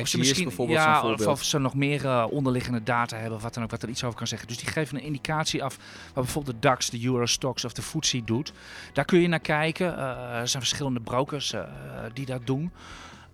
of 0.02 0.08
ze 0.08 0.18
misschien 0.18 0.44
bijvoorbeeld 0.44 0.80
ja, 0.80 1.02
voorbeeld. 1.02 1.30
of 1.30 1.44
ze 1.44 1.60
nog 1.60 1.76
meer 1.76 2.06
uh, 2.06 2.26
onderliggende 2.30 2.84
data 2.84 3.18
hebben, 3.18 3.36
of 3.36 3.44
wat 3.44 3.54
dan 3.54 3.64
ook, 3.64 3.72
wat 3.72 3.84
er 3.84 3.90
iets 3.90 4.04
over 4.04 4.18
kan 4.18 4.28
zeggen. 4.28 4.48
Dus 4.48 4.58
die 4.58 4.68
geven 4.68 4.98
een 4.98 5.04
indicatie 5.04 5.64
af 5.64 5.78
wat 6.14 6.24
bijvoorbeeld 6.24 6.56
de 6.56 6.68
DAX, 6.68 6.90
de 6.90 7.06
Eurostox 7.06 7.66
of 7.66 7.74
de 7.74 7.82
FTSE 7.82 8.24
doet. 8.24 8.54
Daar 8.94 9.06
kun 9.06 9.20
je 9.20 9.28
naar 9.28 9.40
kijken. 9.40 9.94
Uh, 9.94 10.40
er 10.40 10.48
zijn 10.48 10.64
verschillende 10.64 11.00
brokers 11.00 11.54
die 12.14 12.26
dat 12.26 12.46
doen. 12.46 12.72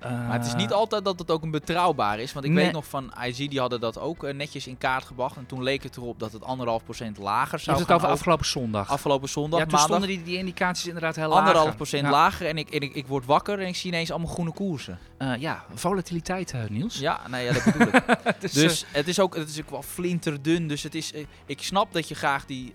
Maar 0.09 0.33
het 0.33 0.45
is 0.45 0.55
niet 0.55 0.73
altijd 0.73 1.05
dat 1.05 1.19
het 1.19 1.31
ook 1.31 1.43
een 1.43 1.51
betrouwbaar 1.51 2.19
is. 2.19 2.33
Want 2.33 2.45
ik 2.45 2.51
nee. 2.51 2.63
weet 2.63 2.73
nog 2.73 2.85
van 2.85 3.13
IG, 3.23 3.35
die 3.35 3.59
hadden 3.59 3.79
dat 3.79 3.99
ook 3.99 4.23
uh, 4.23 4.33
netjes 4.33 4.67
in 4.67 4.77
kaart 4.77 5.05
gebracht. 5.05 5.37
En 5.37 5.45
toen 5.45 5.63
leek 5.63 5.83
het 5.83 5.97
erop 5.97 6.19
dat 6.19 6.31
het 6.31 6.43
anderhalf 6.43 6.83
procent 6.83 7.17
lager 7.17 7.59
zou 7.59 7.77
gaan. 7.77 7.85
het 7.85 7.95
over 7.95 8.07
afgelopen 8.07 8.45
zondag? 8.45 8.89
Afgelopen 8.89 9.29
zondag, 9.29 9.59
Ja, 9.59 9.65
toen 9.65 9.73
maandag. 9.73 9.97
stonden 9.97 10.17
die, 10.17 10.23
die 10.23 10.37
indicaties 10.37 10.87
inderdaad 10.87 11.15
heel 11.15 11.29
laag. 11.29 11.37
Anderhalf 11.37 11.75
procent 11.75 12.07
lager. 12.07 12.47
En, 12.47 12.57
ik, 12.57 12.69
en 12.69 12.81
ik, 12.81 12.93
ik 12.95 13.07
word 13.07 13.25
wakker 13.25 13.59
en 13.59 13.67
ik 13.67 13.75
zie 13.75 13.91
ineens 13.91 14.11
allemaal 14.11 14.31
groene 14.33 14.51
koersen. 14.51 14.99
Uh, 15.19 15.35
ja, 15.37 15.65
volatiliteit, 15.73 16.53
Niels. 16.69 16.99
Ja, 16.99 17.27
nee, 17.27 17.45
ja, 17.45 17.53
dat 17.53 17.63
bedoel 17.63 17.87
ik. 17.87 18.03
dus 18.41 18.51
dus 18.51 18.85
het, 18.91 19.07
is 19.07 19.19
ook, 19.19 19.35
het 19.35 19.49
is 19.49 19.61
ook 19.61 19.69
wel 19.69 19.81
flinterdun. 19.81 20.67
Dus 20.67 20.83
het 20.83 20.95
is, 20.95 21.13
ik 21.45 21.63
snap 21.63 21.93
dat 21.93 22.07
je 22.07 22.15
graag 22.15 22.45
die, 22.45 22.73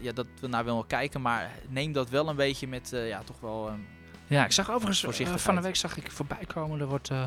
ja, 0.00 0.12
dat 0.12 0.26
we 0.40 0.48
naar 0.48 0.64
willen 0.64 0.86
kijken. 0.86 1.20
Maar 1.20 1.50
neem 1.68 1.92
dat 1.92 2.10
wel 2.10 2.28
een 2.28 2.36
beetje 2.36 2.68
met, 2.68 2.90
ja, 2.92 3.22
toch 3.24 3.40
wel... 3.40 3.70
Ja, 4.28 4.44
ik 4.44 4.52
zag 4.52 4.70
overigens 4.70 5.20
uh, 5.20 5.36
van 5.36 5.54
de 5.54 5.60
week 5.60 5.76
zag 5.76 5.96
ik 5.96 6.10
voorbij 6.10 6.44
komen. 6.46 6.80
Er 6.80 6.86
wordt 6.86 7.10
uh, 7.10 7.24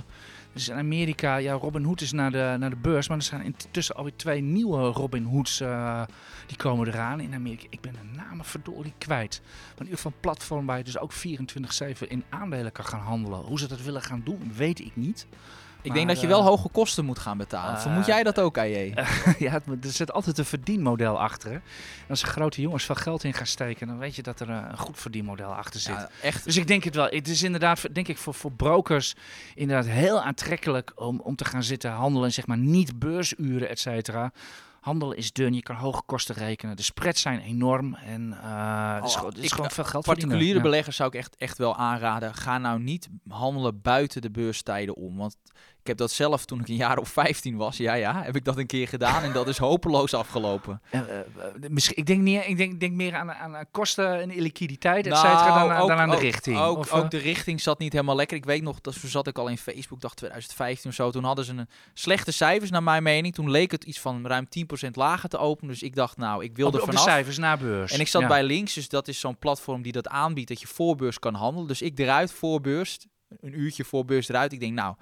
dus 0.53 0.69
in 0.69 0.75
Amerika, 0.75 1.35
ja, 1.35 1.53
Robin 1.53 1.83
Hood 1.83 2.01
is 2.01 2.11
naar 2.11 2.31
de, 2.31 2.55
naar 2.59 2.69
de 2.69 2.75
beurs, 2.75 3.07
maar 3.07 3.17
er 3.17 3.23
zijn 3.23 3.43
intussen 3.43 3.95
alweer 3.95 4.15
twee 4.15 4.41
nieuwe 4.41 4.81
Robin 4.81 5.23
Hoods 5.23 5.61
uh, 5.61 6.01
die 6.47 6.57
komen 6.57 6.87
eraan 6.87 7.19
in 7.19 7.33
Amerika. 7.33 7.65
Ik 7.69 7.81
ben 7.81 7.93
de 7.93 8.17
namen 8.17 8.45
verdorie 8.45 8.93
kwijt. 8.97 9.41
Maar 9.43 9.77
in 9.77 9.83
ieder 9.83 9.95
geval 9.95 10.11
een 10.11 10.19
platform 10.19 10.65
waar 10.65 10.77
je 10.77 10.83
dus 10.83 10.97
ook 10.97 11.13
24/7 11.13 12.07
in 12.07 12.23
aandelen 12.29 12.71
kan 12.71 12.85
gaan 12.85 12.99
handelen. 12.99 13.39
Hoe 13.39 13.59
ze 13.59 13.67
dat 13.67 13.81
willen 13.81 14.01
gaan 14.01 14.21
doen, 14.23 14.51
weet 14.55 14.79
ik 14.79 14.95
niet. 14.95 15.27
Ik 15.81 15.87
maar, 15.87 15.95
denk 15.97 16.07
dat 16.09 16.21
je 16.21 16.27
wel 16.27 16.39
uh, 16.39 16.45
hoge 16.45 16.69
kosten 16.69 17.05
moet 17.05 17.19
gaan 17.19 17.37
betalen. 17.37 17.73
Uh, 17.73 17.79
Vermoed 17.81 18.05
jij 18.05 18.23
dat 18.23 18.39
ook, 18.39 18.57
AJ? 18.57 18.93
ja, 19.39 19.53
er 19.53 19.77
zit 19.81 20.11
altijd 20.11 20.37
een 20.37 20.45
verdienmodel 20.45 21.19
achter. 21.19 21.49
Hè? 21.49 21.55
En 21.55 21.61
als 22.09 22.23
grote 22.23 22.61
jongens 22.61 22.83
veel 22.83 22.95
geld 22.95 23.23
in 23.23 23.33
gaan 23.33 23.45
steken, 23.45 23.87
dan 23.87 23.97
weet 23.97 24.15
je 24.15 24.21
dat 24.23 24.39
er 24.39 24.49
uh, 24.49 24.61
een 24.71 24.77
goed 24.77 24.99
verdienmodel 24.99 25.53
achter 25.53 25.79
zit. 25.79 25.95
Ja, 25.95 26.09
echt. 26.21 26.43
Dus 26.43 26.57
ik 26.57 26.67
denk 26.67 26.83
het 26.83 26.95
wel. 26.95 27.05
Het 27.09 27.27
is 27.27 27.43
inderdaad, 27.43 27.93
denk 27.93 28.07
ik, 28.07 28.17
voor, 28.17 28.33
voor 28.33 28.51
brokers 28.51 29.15
inderdaad 29.55 29.85
heel 29.85 30.21
aantrekkelijk 30.21 30.91
om, 30.95 31.19
om 31.19 31.35
te 31.35 31.45
gaan 31.45 31.63
zitten 31.63 31.91
handelen. 31.91 32.31
Zeg 32.33 32.47
maar 32.47 32.57
niet 32.57 32.99
beursuren, 32.99 33.69
et 33.69 33.79
cetera. 33.79 34.31
Handelen 34.81 35.17
is 35.17 35.31
dun, 35.31 35.53
je 35.53 35.61
kan 35.61 35.75
hoge 35.75 36.01
kosten 36.05 36.35
rekenen. 36.35 36.75
De 36.75 36.81
spreads 36.83 37.21
zijn 37.21 37.39
enorm 37.39 37.95
en 37.95 38.27
uh, 38.43 38.95
het 38.95 39.03
is, 39.03 39.11
Oh, 39.13 39.17
gewoon, 39.17 39.33
is 39.35 39.43
ik- 39.43 39.51
gewoon 39.51 39.71
veel 39.71 39.83
geld 39.83 40.05
Particuliere 40.05 40.37
verdienen. 40.37 40.63
Ja. 40.63 40.69
beleggers 40.69 40.95
zou 40.95 41.09
ik 41.09 41.15
echt, 41.15 41.35
echt 41.35 41.57
wel 41.57 41.75
aanraden. 41.75 42.33
Ga 42.35 42.57
nou 42.57 42.79
niet 42.79 43.07
handelen 43.27 43.81
buiten 43.81 44.21
de 44.21 44.31
beurstijden 44.31 44.95
om. 44.95 45.17
Want 45.17 45.37
ik 45.81 45.87
heb 45.87 45.97
dat 45.97 46.11
zelf 46.11 46.45
toen 46.45 46.59
ik 46.59 46.67
een 46.67 46.75
jaar 46.75 46.97
of 46.97 47.09
15 47.09 47.55
was. 47.57 47.77
Ja, 47.77 47.93
ja, 47.93 48.23
heb 48.23 48.35
ik 48.35 48.45
dat 48.45 48.57
een 48.57 48.65
keer 48.65 48.87
gedaan. 48.87 49.23
En 49.23 49.31
dat 49.33 49.47
is 49.47 49.57
hopeloos 49.57 50.13
afgelopen. 50.13 50.81
Eh, 50.91 50.99
eh, 51.19 51.25
misschien, 51.69 51.97
ik 51.97 52.05
denk, 52.05 52.21
niet, 52.21 52.45
ik 52.47 52.57
denk, 52.57 52.79
denk 52.79 52.93
meer 52.93 53.15
aan, 53.15 53.31
aan 53.31 53.65
kosten 53.71 54.21
en 54.21 54.41
liquiditeit, 54.41 55.05
et 55.05 55.11
Nou, 55.11 55.25
cetera, 55.27 55.59
dan, 55.59 55.71
aan- 55.71 55.81
ook- 55.81 55.87
dan 55.87 55.97
aan 55.97 56.09
de 56.09 56.15
ook- 56.15 56.21
richting. 56.21 56.57
Ook, 56.59 56.77
Of, 56.77 56.91
ook 56.91 57.03
eh, 57.03 57.09
de 57.09 57.17
richting 57.17 57.61
zat 57.61 57.79
niet 57.79 57.93
helemaal 57.93 58.15
lekker. 58.15 58.37
Ik 58.37 58.45
weet 58.45 58.61
nog, 58.61 58.81
dat 58.81 58.93
zat 59.03 59.27
ik 59.27 59.37
al 59.37 59.47
in 59.47 59.57
Facebook, 59.57 60.01
dacht 60.01 60.17
2015 60.17 60.89
of 60.89 60.95
zo. 60.95 61.11
Toen 61.11 61.23
hadden 61.23 61.45
ze 61.45 61.53
een 61.53 61.67
slechte 61.93 62.31
cijfers, 62.31 62.71
naar 62.71 62.83
mijn 62.83 63.03
mening. 63.03 63.33
Toen 63.33 63.51
leek 63.51 63.71
het 63.71 63.83
iets 63.83 63.99
van 63.99 64.27
ruim 64.27 64.47
10% 64.49 64.95
lager 64.95 65.29
te 65.29 65.37
openen. 65.37 65.69
Dus 65.71 65.83
ik 65.83 65.95
dacht, 65.95 66.17
nou, 66.17 66.43
ik 66.43 66.55
wilde 66.55 66.77
op, 66.77 66.83
op 66.83 66.89
de 66.89 66.95
vanaf. 66.97 67.09
cijfers 67.13 67.37
na 67.37 67.57
beurs. 67.57 67.91
En 67.91 67.99
ik 67.99 68.07
zat 68.07 68.21
Ja. 68.21 68.27
bij 68.27 68.43
links, 68.43 68.73
dus 68.73 68.89
dat 68.89 69.07
is 69.07 69.19
zo'n 69.19 69.37
platform 69.37 69.81
die 69.81 69.91
dat 69.91 70.07
aanbiedt 70.07 70.47
dat 70.47 70.61
je 70.61 70.67
voorbeurs 70.67 71.19
kan 71.19 71.33
handelen. 71.33 71.67
Dus 71.67 71.81
ik 71.81 71.99
eruit 71.99 72.31
voorbeurs, 72.31 72.99
een 73.39 73.59
uurtje 73.59 73.83
voorbeurs 73.83 74.29
eruit. 74.29 74.51
Ik 74.53 74.59
denk, 74.59 74.73
nou, 74.73 74.95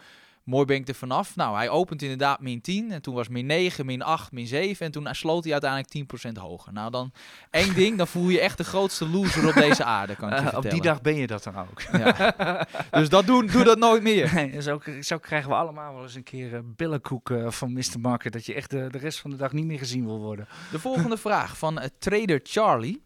mooi 0.43 0.65
ben 0.65 0.75
ik 0.75 0.87
er 0.87 0.95
vanaf. 0.95 1.35
Nou, 1.35 1.55
hij 1.55 1.69
opent 1.69 2.01
inderdaad 2.01 2.39
min 2.39 2.61
10 2.61 2.91
en 2.91 3.01
toen 3.01 3.15
was 3.15 3.27
min 3.27 3.45
9, 3.45 3.85
min 3.85 4.01
8, 4.01 4.31
min 4.31 4.47
7 4.47 4.85
en 4.85 4.91
toen 4.91 5.07
sloot 5.11 5.43
hij 5.43 5.53
uiteindelijk 5.53 6.27
10% 6.29 6.31
hoger. 6.41 6.73
Nou, 6.73 6.91
dan 6.91 7.11
één 7.49 7.73
ding, 7.73 7.97
dan 7.97 8.07
voel 8.07 8.29
je 8.29 8.39
echt 8.39 8.57
de 8.57 8.63
grootste 8.63 9.07
loser 9.09 9.47
op 9.47 9.53
deze 9.53 9.83
aarde, 9.83 10.15
kan 10.15 10.29
ik 10.29 10.39
je 10.39 10.49
Eh, 10.49 10.57
op 10.57 10.69
die 10.69 10.81
dag 10.81 11.01
ben 11.01 11.15
je 11.15 11.27
dat 11.27 11.43
dan 11.43 11.55
ook. 11.55 11.81
Ja. 11.81 12.35
Dus 12.91 13.09
dat 13.09 13.25
doen, 13.25 13.47
doe 13.47 13.63
dat 13.63 13.77
nooit 13.77 14.03
meer. 14.03 14.33
Nee, 14.33 14.61
zo, 14.61 14.81
zo 15.01 15.17
krijgen 15.17 15.49
we 15.49 15.55
allemaal 15.55 15.93
wel 15.93 16.03
eens 16.03 16.15
een 16.15 16.23
keer 16.23 16.55
eh, 16.55 16.59
billenkoek 16.63 17.29
eh, 17.29 17.51
van 17.51 17.73
Mr. 17.73 17.99
Market. 17.99 18.33
Dat 18.33 18.45
je 18.45 18.53
echt 18.53 18.69
de, 18.69 18.87
de 18.91 18.97
rest 18.97 19.19
van 19.19 19.29
de 19.29 19.37
dag 19.37 19.51
niet 19.51 19.65
meer 19.65 19.77
gezien 19.77 20.05
wil 20.05 20.19
worden. 20.19 20.47
De 20.71 20.79
volgende 20.79 21.17
vraag 21.17 21.57
van 21.57 21.81
trader 21.99 22.39
Charlie. 22.43 23.01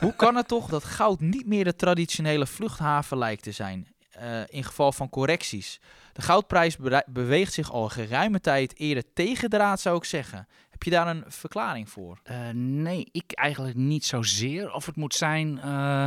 Hoe 0.00 0.16
kan 0.16 0.36
het 0.36 0.48
toch 0.48 0.68
dat 0.68 0.84
goud 0.84 1.20
niet 1.20 1.46
meer 1.46 1.64
de 1.64 1.76
traditionele 1.76 2.46
vluchthaven 2.46 3.18
lijkt 3.18 3.42
te 3.42 3.52
zijn? 3.52 3.93
Eh, 4.14 4.40
in 4.46 4.64
geval 4.64 4.92
van 4.92 5.10
correcties. 5.10 5.80
De 6.12 6.22
goudprijs 6.22 6.76
beweegt 7.06 7.52
zich 7.52 7.72
al 7.72 7.88
geruime 7.88 8.40
tijd 8.40 8.78
eerder 8.78 9.04
tegendraad, 9.14 9.80
zou 9.80 9.96
ik 9.96 10.04
zeggen. 10.04 10.48
Heb 10.70 10.82
je 10.82 10.90
daar 10.90 11.06
een 11.06 11.24
verklaring 11.26 11.90
voor? 11.90 12.18
Eh, 12.22 12.36
nee, 12.54 13.08
ik 13.12 13.32
eigenlijk 13.32 13.76
niet 13.76 14.04
zozeer. 14.04 14.72
Of 14.72 14.86
het 14.86 14.96
moet 14.96 15.14
zijn, 15.14 15.60
eh, 15.60 16.06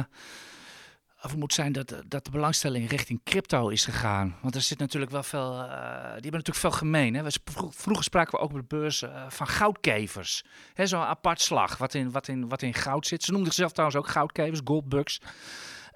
of 1.22 1.32
het 1.32 1.40
moet 1.40 1.54
zijn 1.54 1.72
dat, 1.72 1.96
dat 2.06 2.26
de 2.26 2.32
belangstelling 2.32 2.90
richting 2.90 3.22
crypto 3.24 3.70
is 3.70 3.86
gegaan. 3.86 4.36
Want 4.42 4.56
er 4.56 4.62
zit 4.62 4.80
natuurlijk 4.80 5.12
wel 5.12 5.24
veel. 5.24 5.52
die 5.52 5.68
hebben 5.68 6.32
natuurlijk 6.32 6.58
veel 6.58 6.72
gemeen. 6.72 7.14
Hè? 7.14 7.24
Vroeger 7.70 8.04
spraken 8.04 8.32
we 8.32 8.40
ook 8.40 8.50
op 8.50 8.56
de 8.56 8.76
beurs 8.76 9.04
van 9.28 9.48
goudkevers. 9.48 10.44
Zo'n 10.76 11.02
apart 11.02 11.42
slag 11.42 11.78
wat 11.78 11.94
in, 11.94 12.12
wat, 12.12 12.28
in, 12.28 12.50
wat 12.50 12.62
in 12.62 12.74
goud 12.74 13.08
zit. 13.08 13.24
Ze 13.24 13.32
noemden 13.32 13.54
zichzelf 13.54 13.72
trouwens 13.72 14.00
ook 14.00 14.08
goudkevers, 14.08 14.62
goldbugs. 14.64 15.20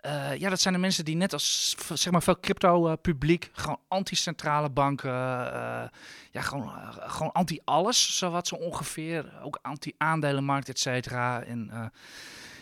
Eh, 0.02 0.36
ja, 0.36 0.50
dat 0.50 0.62
zijn 0.62 0.74
de 0.74 0.80
mensen 0.80 1.06
die 1.06 1.16
net 1.16 1.34
als 1.34 1.76
zeg 1.94 2.12
maar 2.12 2.24
veel 2.24 2.40
crypto-publiek 2.40 3.50
gewoon 3.54 3.80
anti-centrale 3.88 4.70
banken, 4.70 5.12
eh, 5.12 5.84
ja, 6.32 6.42
gewoon, 6.42 6.68
eh, 6.68 6.90
gewoon 6.98 7.32
anti-alles, 7.32 8.18
zo 8.18 8.30
wat 8.30 8.48
zo 8.48 8.56
ongeveer. 8.56 9.42
Ook 9.44 9.60
anti-aandelenmarkt, 9.62 10.70
et 10.70 10.80
cetera. 10.80 11.44
En 11.44 11.70
eh, 11.72 11.86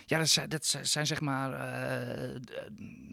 ja, 0.10 0.18
dat 0.18 0.28
zijn, 0.30 0.50
dat 0.50 0.78
zijn, 0.82 1.08
zeg 1.08 1.22
maar, 1.22 1.54
eh, 1.54 2.36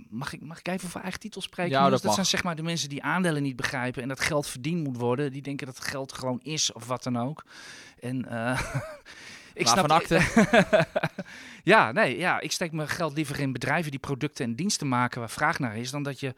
mag, 0.08 0.32
ik, 0.32 0.42
mag 0.42 0.58
ik 0.58 0.68
even 0.68 0.88
voor 0.88 1.00
eigen 1.00 1.20
titel 1.20 1.40
spreken? 1.40 1.72
Ja, 1.72 1.88
dat 1.88 2.02
dat 2.02 2.14
zijn 2.14 2.26
zeg 2.26 2.42
maar 2.42 2.56
de 2.56 2.62
mensen 2.62 2.88
die 2.88 3.02
aandelen 3.02 3.42
niet 3.42 3.56
begrijpen 3.56 4.02
en 4.02 4.08
dat 4.08 4.20
geld 4.20 4.46
verdiend 4.46 4.84
moet 4.84 4.96
worden. 4.96 5.32
Die 5.32 5.42
denken 5.42 5.66
dat 5.66 5.80
geld 5.80 6.12
gewoon 6.12 6.40
is 6.42 6.72
of 6.72 6.86
wat 6.86 7.02
dan 7.02 7.18
ook. 7.18 7.44
En 8.00 8.28
eh, 8.28 8.60
Ik 9.56 9.64
Maar 9.66 9.76
van 9.76 9.90
akte. 9.90 10.20
ja, 11.72 11.92
nee, 11.92 12.18
ja, 12.18 12.40
ik 12.40 12.52
steek 12.52 12.72
mijn 12.72 12.88
geld 12.88 13.14
liever 13.14 13.40
in 13.40 13.52
bedrijven 13.52 13.90
die 13.90 14.00
producten 14.00 14.44
en 14.44 14.54
diensten 14.54 14.88
maken 14.88 15.20
waar 15.20 15.30
vraag 15.30 15.58
naar 15.58 15.76
is, 15.76 15.90
dan 15.90 16.02
dat 16.02 16.20
je, 16.20 16.34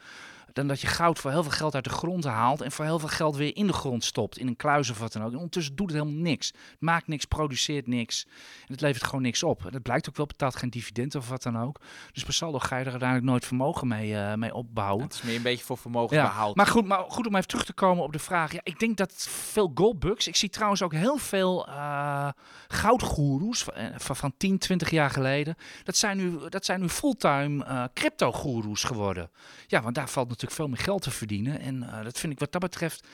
dan 0.52 0.66
dat 0.66 0.80
je 0.80 0.86
goud 0.86 1.18
voor 1.18 1.30
heel 1.30 1.42
veel 1.42 1.52
geld 1.52 1.74
uit 1.74 1.84
de 1.84 1.90
grond 1.90 2.24
haalt 2.24 2.60
en 2.60 2.72
voor 2.72 2.84
heel 2.84 2.98
veel 2.98 3.08
geld 3.08 3.36
weer 3.36 3.56
in 3.56 3.66
de 3.66 3.72
grond 3.72 4.04
stopt, 4.04 4.38
in 4.38 4.46
een 4.46 4.56
kluis 4.56 4.90
of 4.90 4.98
wat 4.98 5.12
dan 5.12 5.22
ook. 5.22 5.30
En 5.30 5.36
ondertussen 5.36 5.76
doet 5.76 5.90
het 5.90 5.98
helemaal 6.00 6.22
niks. 6.22 6.46
Het 6.46 6.80
maakt 6.80 7.06
niks, 7.06 7.24
produceert 7.24 7.86
niks. 7.86 8.24
En 8.66 8.72
het 8.72 8.80
levert 8.80 9.04
gewoon 9.04 9.22
niks 9.22 9.42
op. 9.42 9.64
En 9.64 9.72
dat 9.72 9.82
blijkt 9.82 10.08
ook 10.08 10.16
wel, 10.16 10.26
betaalt 10.26 10.56
geen 10.56 10.70
dividend 10.70 11.14
of 11.14 11.28
wat 11.28 11.42
dan 11.42 11.58
ook. 11.58 11.80
Dus 12.12 12.24
per 12.24 12.32
saldo 12.34 12.58
ga 12.58 12.76
je 12.76 12.84
er 12.84 12.90
uiteindelijk 12.90 13.30
nooit 13.30 13.44
vermogen 13.44 13.88
mee, 13.88 14.16
eh, 14.16 14.34
mee 14.34 14.54
opbouwen. 14.54 15.04
Het 15.04 15.14
is 15.14 15.22
meer 15.22 15.36
een 15.36 15.42
beetje 15.42 15.64
voor 15.64 15.78
vermogen 15.78 16.16
Ja, 16.16 16.22
behoud. 16.22 16.56
maar 16.56 16.66
goed, 16.66 16.86
maar 16.86 17.04
goed 17.08 17.26
om 17.26 17.34
even 17.34 17.48
terug 17.48 17.64
te 17.64 17.72
komen 17.72 18.04
op 18.04 18.12
de 18.12 18.18
vraag. 18.18 18.52
Ja, 18.52 18.60
ik 18.62 18.78
denk 18.78 18.96
dat 18.96 19.12
veel 19.30 19.70
goldbugs. 19.74 20.26
Ik 20.28 20.36
zie 20.36 20.48
trouwens 20.48 20.82
ook 20.82 20.92
heel 20.92 21.16
veel 21.18 21.66
eh 21.68 22.28
goudgoeroes 22.68 23.62
van, 23.62 23.74
eh, 23.74 23.86
van, 23.96 24.16
van 24.16 24.34
10, 24.36 24.58
20 24.58 24.90
jaar 24.90 25.10
geleden. 25.10 25.56
Dat 25.84 25.96
zijn 25.96 26.16
nu, 26.16 26.38
dat 26.48 26.64
zijn 26.64 26.80
nu 26.80 26.88
fulltime 26.88 27.64
eh 27.64 27.84
crypto-goeroes 27.94 28.84
geworden. 28.84 29.30
Ja, 29.66 29.82
want 29.82 29.94
daar 29.94 30.08
valt 30.08 30.28
natuurlijk 30.28 30.37
veel 30.46 30.68
meer 30.68 30.78
geld 30.78 31.02
te 31.02 31.10
verdienen. 31.10 31.60
En 31.60 31.82
eh, 31.82 32.04
dat 32.04 32.18
vind 32.18 32.32
ik 32.32 32.38
wat 32.38 32.52
dat 32.52 32.60
betreft. 32.60 33.06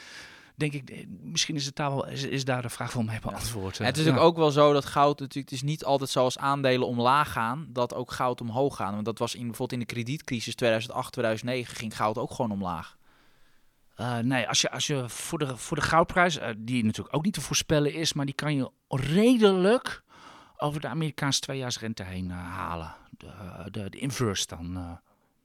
Denk 0.56 0.72
ik, 0.72 0.90
eh, 0.90 1.06
misschien 1.20 1.54
is, 1.54 1.66
het 1.66 1.76
daar 1.76 1.90
wel, 1.90 2.06
is, 2.08 2.22
is 2.22 2.44
daar 2.44 2.62
de 2.62 2.68
vraag 2.68 2.92
wel 2.92 3.02
mee 3.02 3.20
beantwoord. 3.20 3.78
En 3.78 3.84
het 3.84 3.96
is 3.96 4.02
Ja. 4.04 4.08
natuurlijk 4.10 4.32
ook 4.36 4.42
wel 4.42 4.50
zo 4.50 4.72
dat 4.72 4.84
goud 4.84 5.18
natuurlijk, 5.20 5.50
het 5.50 5.58
is 5.60 5.66
niet 5.68 5.84
altijd 5.84 6.10
zoals 6.10 6.38
aandelen 6.38 6.86
omlaag 6.86 7.32
gaan, 7.32 7.66
dat 7.68 7.94
ook 7.94 8.12
goud 8.12 8.40
omhoog 8.40 8.76
gaan. 8.76 8.92
Want 8.92 9.04
dat 9.04 9.18
was 9.18 9.34
in, 9.34 9.40
bijvoorbeeld 9.46 9.72
in 9.72 9.86
de 9.86 9.94
kredietcrisis 9.94 10.54
2008, 10.54 11.12
2009 11.12 11.76
ging 11.76 11.96
goud 11.96 12.18
ook 12.18 12.30
gewoon 12.30 12.50
omlaag. 12.50 12.96
Eh, 13.94 14.18
nee, 14.18 14.48
als 14.48 14.60
je, 14.60 14.70
als 14.70 14.86
je 14.86 15.08
voor, 15.08 15.38
de, 15.38 15.56
voor 15.56 15.76
de 15.76 15.82
goudprijs, 15.82 16.38
eh, 16.38 16.48
die 16.58 16.84
natuurlijk 16.84 17.16
ook 17.16 17.24
niet 17.24 17.34
te 17.34 17.40
voorspellen 17.40 17.92
is, 17.94 18.12
maar 18.12 18.24
die 18.26 18.34
kan 18.34 18.54
je 18.54 18.70
redelijk 18.88 20.02
over 20.56 20.80
de 20.80 20.88
Amerikaanse 20.88 21.40
tweejaarsrente 21.40 22.02
heen 22.02 22.30
eh, 22.30 22.36
halen. 22.36 22.94
De, 23.10 23.30
de, 23.70 23.90
de 23.90 23.98
inverse 23.98 24.46
dan. 24.46 24.98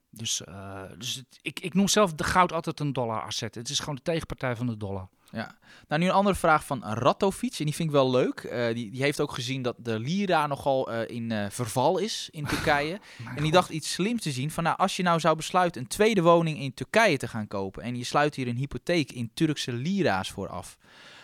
Dus, 0.10 0.44
eh, 0.44 0.82
dus 0.98 1.16
het- 1.16 1.40
ik, 1.42 1.60
ik 1.60 1.74
noem 1.74 1.88
zelf 1.88 2.14
de 2.14 2.24
goud 2.24 2.54
altijd 2.54 2.80
een 2.80 2.94
dollar 2.94 3.22
asset. 3.22 3.56
Het 3.56 3.70
is 3.70 3.80
gewoon 3.80 3.96
de 3.96 4.02
tegenpartij 4.02 4.56
van 4.56 4.68
de 4.68 4.78
dollar. 4.78 5.08
Ja. 5.32 5.58
Nou, 5.88 6.02
nu 6.02 6.08
een 6.08 6.14
andere 6.14 6.36
vraag 6.36 6.66
van 6.66 6.84
Ratovic. 6.84 7.56
En 7.60 7.66
die 7.66 7.74
vind 7.76 7.90
ik 7.90 7.96
wel 7.96 8.12
leuk. 8.12 8.40
Eh, 8.40 8.74
die, 8.74 8.92
die 8.92 9.02
heeft 9.02 9.20
ook 9.22 9.32
gezien 9.32 9.62
dat 9.62 9.76
de 9.78 10.00
lira 10.00 10.48
nogal 10.48 10.92
eh, 10.92 11.16
in 11.16 11.52
verval 11.52 11.98
is 11.98 12.30
in 12.32 12.46
Turkije. 12.46 13.00
en 13.36 13.44
die 13.44 13.52
dacht 13.52 13.70
iets 13.70 13.92
slims 13.94 14.22
te 14.22 14.32
zien. 14.32 14.52
Van 14.52 14.64
nou, 14.64 14.78
als 14.78 14.96
je 14.96 15.04
nou 15.04 15.20
zou 15.20 15.36
besluiten 15.36 15.82
een 15.82 15.88
tweede 15.88 16.22
woning 16.22 16.60
in 16.60 16.74
Turkije 16.74 17.18
te 17.18 17.28
gaan 17.28 17.48
kopen. 17.48 17.84
En 17.84 17.96
je 17.98 18.04
sluit 18.04 18.36
hier 18.36 18.48
een 18.48 18.56
hypotheek 18.58 19.12
in 19.12 19.32
Turkse 19.34 19.72
lira's 19.74 20.30
voor 20.32 20.48
af. 20.48 20.78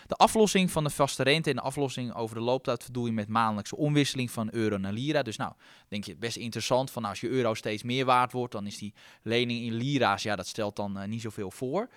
De 0.06 0.14
aflossing 0.14 0.70
van 0.70 0.84
de 0.84 0.90
vaste 0.90 1.22
rente 1.22 1.50
en 1.50 1.56
de 1.56 1.62
aflossing 1.62 2.14
over 2.14 2.36
de 2.36 2.42
looptijd 2.42 2.82
verdoe 2.82 3.06
je 3.06 3.12
met 3.12 3.28
maandelijkse 3.28 3.76
omwisseling 3.76 4.30
van 4.30 4.48
euro 4.52 4.76
naar 4.76 4.92
lira. 4.92 5.22
Dus 5.22 5.36
nou, 5.36 5.52
denk 5.88 6.04
je 6.04 6.16
best 6.16 6.36
interessant 6.36 6.90
van 6.90 7.02
nou, 7.02 7.14
als 7.14 7.22
je 7.22 7.28
euro 7.36 7.54
steeds 7.54 7.82
meer 7.82 8.04
waard 8.04 8.32
wordt, 8.32 8.52
dan 8.52 8.66
is 8.66 8.78
die 8.78 8.94
lening 9.22 9.64
in 9.64 9.72
lira's, 9.74 10.22
ja, 10.22 10.36
dat 10.36 10.46
stelt 10.46 10.76
dan 10.76 10.98
eh, 10.98 11.08
niet 11.08 11.20
zoveel 11.20 11.50
voor. 11.50 11.88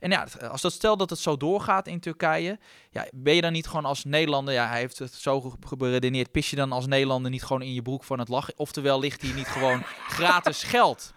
En 0.00 0.10
ja, 0.10 0.20
het- 0.24 0.48
als 0.48 0.60
dat 0.60 0.72
stelt 0.72 0.98
dat 0.98 1.10
het 1.10 1.18
zo 1.18 1.36
doorgaat 1.36 1.86
in 1.86 2.00
Turkije, 2.00 2.58
ja, 2.90 3.06
ben 3.12 3.34
je 3.34 3.40
dan 3.40 3.52
niet 3.52 3.66
gewoon 3.66 3.84
als 3.84 4.04
Nederlander, 4.04 4.54
ja, 4.54 4.68
hij 4.68 4.78
heeft 4.78 4.98
het 4.98 5.12
zo 5.14 5.40
ge- 5.40 5.56
ge- 5.66 5.76
beredeneerd, 5.76 6.30
pis 6.30 6.50
je 6.50 6.56
dan 6.56 6.72
als 6.72 6.86
Nederlander 6.86 7.30
niet 7.30 7.42
gewoon 7.44 7.62
in 7.62 7.74
je 7.74 7.82
broek 7.82 8.04
van 8.04 8.18
het 8.18 8.28
lachen? 8.28 8.54
Oftewel 8.56 9.00
ligt 9.00 9.22
hier 9.22 9.34
niet 9.34 9.46
gewoon 9.48 9.82
gratis 10.18 10.62
geld? 10.62 11.12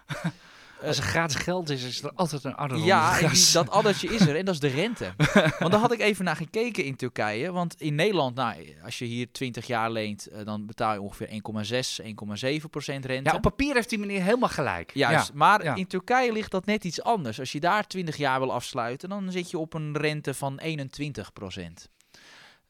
Als 0.86 0.96
er 0.96 1.02
gratis 1.02 1.36
geld 1.36 1.70
is, 1.70 1.82
is 1.84 2.02
er 2.02 2.10
altijd 2.14 2.44
een 2.44 2.54
adder 2.54 2.78
Ja, 2.78 3.18
die- 3.18 3.52
dat 3.52 3.70
addertje 3.70 4.14
is 4.14 4.20
er 4.20 4.36
en 4.36 4.44
dat 4.44 4.54
is 4.54 4.60
de 4.60 4.68
rente. 4.68 5.14
want 5.58 5.70
daar 5.72 5.80
had 5.80 5.92
ik 5.92 6.00
even 6.00 6.24
naar 6.24 6.36
gekeken 6.36 6.84
in 6.84 6.96
Turkije. 6.96 7.52
Want 7.52 7.80
in 7.80 7.94
Nederland, 7.94 8.34
nou, 8.34 8.74
als 8.84 8.98
je 8.98 9.04
hier 9.04 9.32
20 9.32 9.66
jaar 9.66 9.90
leent, 9.90 10.26
eh, 10.26 10.44
dan 10.44 10.66
betaal 10.66 10.92
je 10.92 11.00
ongeveer 11.00 11.28
1,6, 11.28 12.00
1,7 12.02 12.70
procent 12.70 13.04
rente. 13.04 13.30
Ja, 13.30 13.36
op 13.36 13.42
papier 13.42 13.74
heeft 13.74 13.88
die 13.88 13.98
meneer 13.98 14.22
helemaal 14.22 14.48
gelijk. 14.48 14.90
Juist, 14.94 15.26
Ja. 15.28 15.32
maar 15.34 15.64
ja. 15.64 15.74
in 15.74 15.86
Turkije 15.86 16.32
ligt 16.32 16.50
dat 16.50 16.66
net 16.66 16.84
iets 16.84 17.02
anders. 17.02 17.38
Als 17.40 17.52
je 17.52 17.60
daar 17.60 17.86
20 17.86 18.16
jaar 18.16 18.40
wil 18.40 18.52
afsluiten, 18.52 19.08
dan 19.08 19.32
zit 19.32 19.50
je 19.50 19.58
op 19.58 19.74
een 19.74 19.96
rente 19.96 20.34
van 20.34 20.58
21 20.58 21.32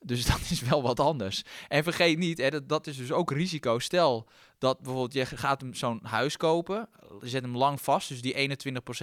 Dus 0.04 0.26
dat 0.32 0.40
is 0.50 0.60
wel 0.60 0.82
wat 0.82 1.00
anders. 1.00 1.42
En 1.68 1.82
vergeet 1.82 2.18
niet, 2.18 2.38
hè, 2.38 2.50
dat, 2.50 2.68
dat 2.68 2.86
is 2.86 2.96
dus 2.96 3.12
ook 3.12 3.30
risico. 3.30 3.78
Stel 3.78 4.28
dat 4.58 4.78
bijvoorbeeld 4.78 5.12
je 5.12 5.26
gaat 5.26 5.64
zo'n 5.70 6.00
huis 6.02 6.36
kopen, 6.36 6.88
je 7.20 7.28
zet 7.28 7.42
hem 7.42 7.56
lang 7.56 7.80
vast, 7.80 8.08
dus 8.08 8.22
die 8.22 8.56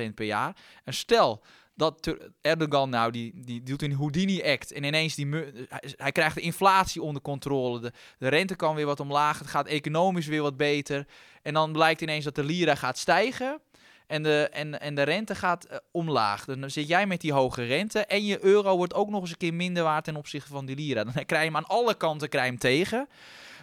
21% 0.09 0.13
per 0.13 0.25
jaar. 0.25 0.55
En 0.83 0.93
stel 0.93 1.43
dat 1.75 2.15
Erdogan 2.41 2.89
nou, 2.89 3.11
die, 3.11 3.33
die 3.35 3.63
doet 3.63 3.81
een 3.81 3.93
Houdini-act 3.95 4.71
en 4.71 4.83
ineens 4.83 5.15
die, 5.15 5.27
hij, 5.95 6.11
krijgt 6.11 6.35
de 6.35 6.41
inflatie 6.41 7.01
onder 7.01 7.21
controle, 7.21 7.93
de 8.17 8.27
rente 8.27 8.55
kan 8.55 8.75
weer 8.75 8.85
wat 8.85 8.99
omlaag, 8.99 9.39
het 9.39 9.47
gaat 9.47 9.67
economisch 9.67 10.27
weer 10.27 10.41
wat 10.41 10.57
beter. 10.57 11.07
En 11.41 11.53
dan 11.53 11.71
blijkt 11.71 12.01
ineens 12.01 12.23
dat 12.23 12.35
de 12.35 12.43
lira 12.43 12.75
gaat 12.75 12.97
stijgen. 12.97 13.61
En 14.11 14.23
de, 14.23 14.49
en, 14.51 14.79
en 14.81 14.95
de 14.95 15.01
rente 15.01 15.35
gaat 15.35 15.63
eh, 15.63 15.77
omlaag. 15.91 16.45
Dan 16.45 16.69
zit 16.69 16.87
jij 16.87 17.07
met 17.07 17.21
die 17.21 17.33
hoge 17.33 17.63
rente. 17.63 17.99
En 18.05 18.25
je 18.25 18.43
euro 18.43 18.77
wordt 18.77 18.93
ook 18.93 19.09
nog 19.09 19.21
eens 19.21 19.29
een 19.29 19.37
keer 19.37 19.53
minder 19.53 19.83
waard 19.83 20.03
ten 20.03 20.15
opzichte 20.15 20.49
van 20.49 20.65
die 20.65 20.75
lira. 20.75 21.03
Dan 21.13 21.13
krijg 21.13 21.43
je 21.43 21.47
hem 21.47 21.55
aan 21.55 21.65
alle 21.65 21.93
kanten 21.93 22.29
krijg 22.29 22.45
je 22.45 22.51
hem 22.51 22.59
tegen. 22.59 23.07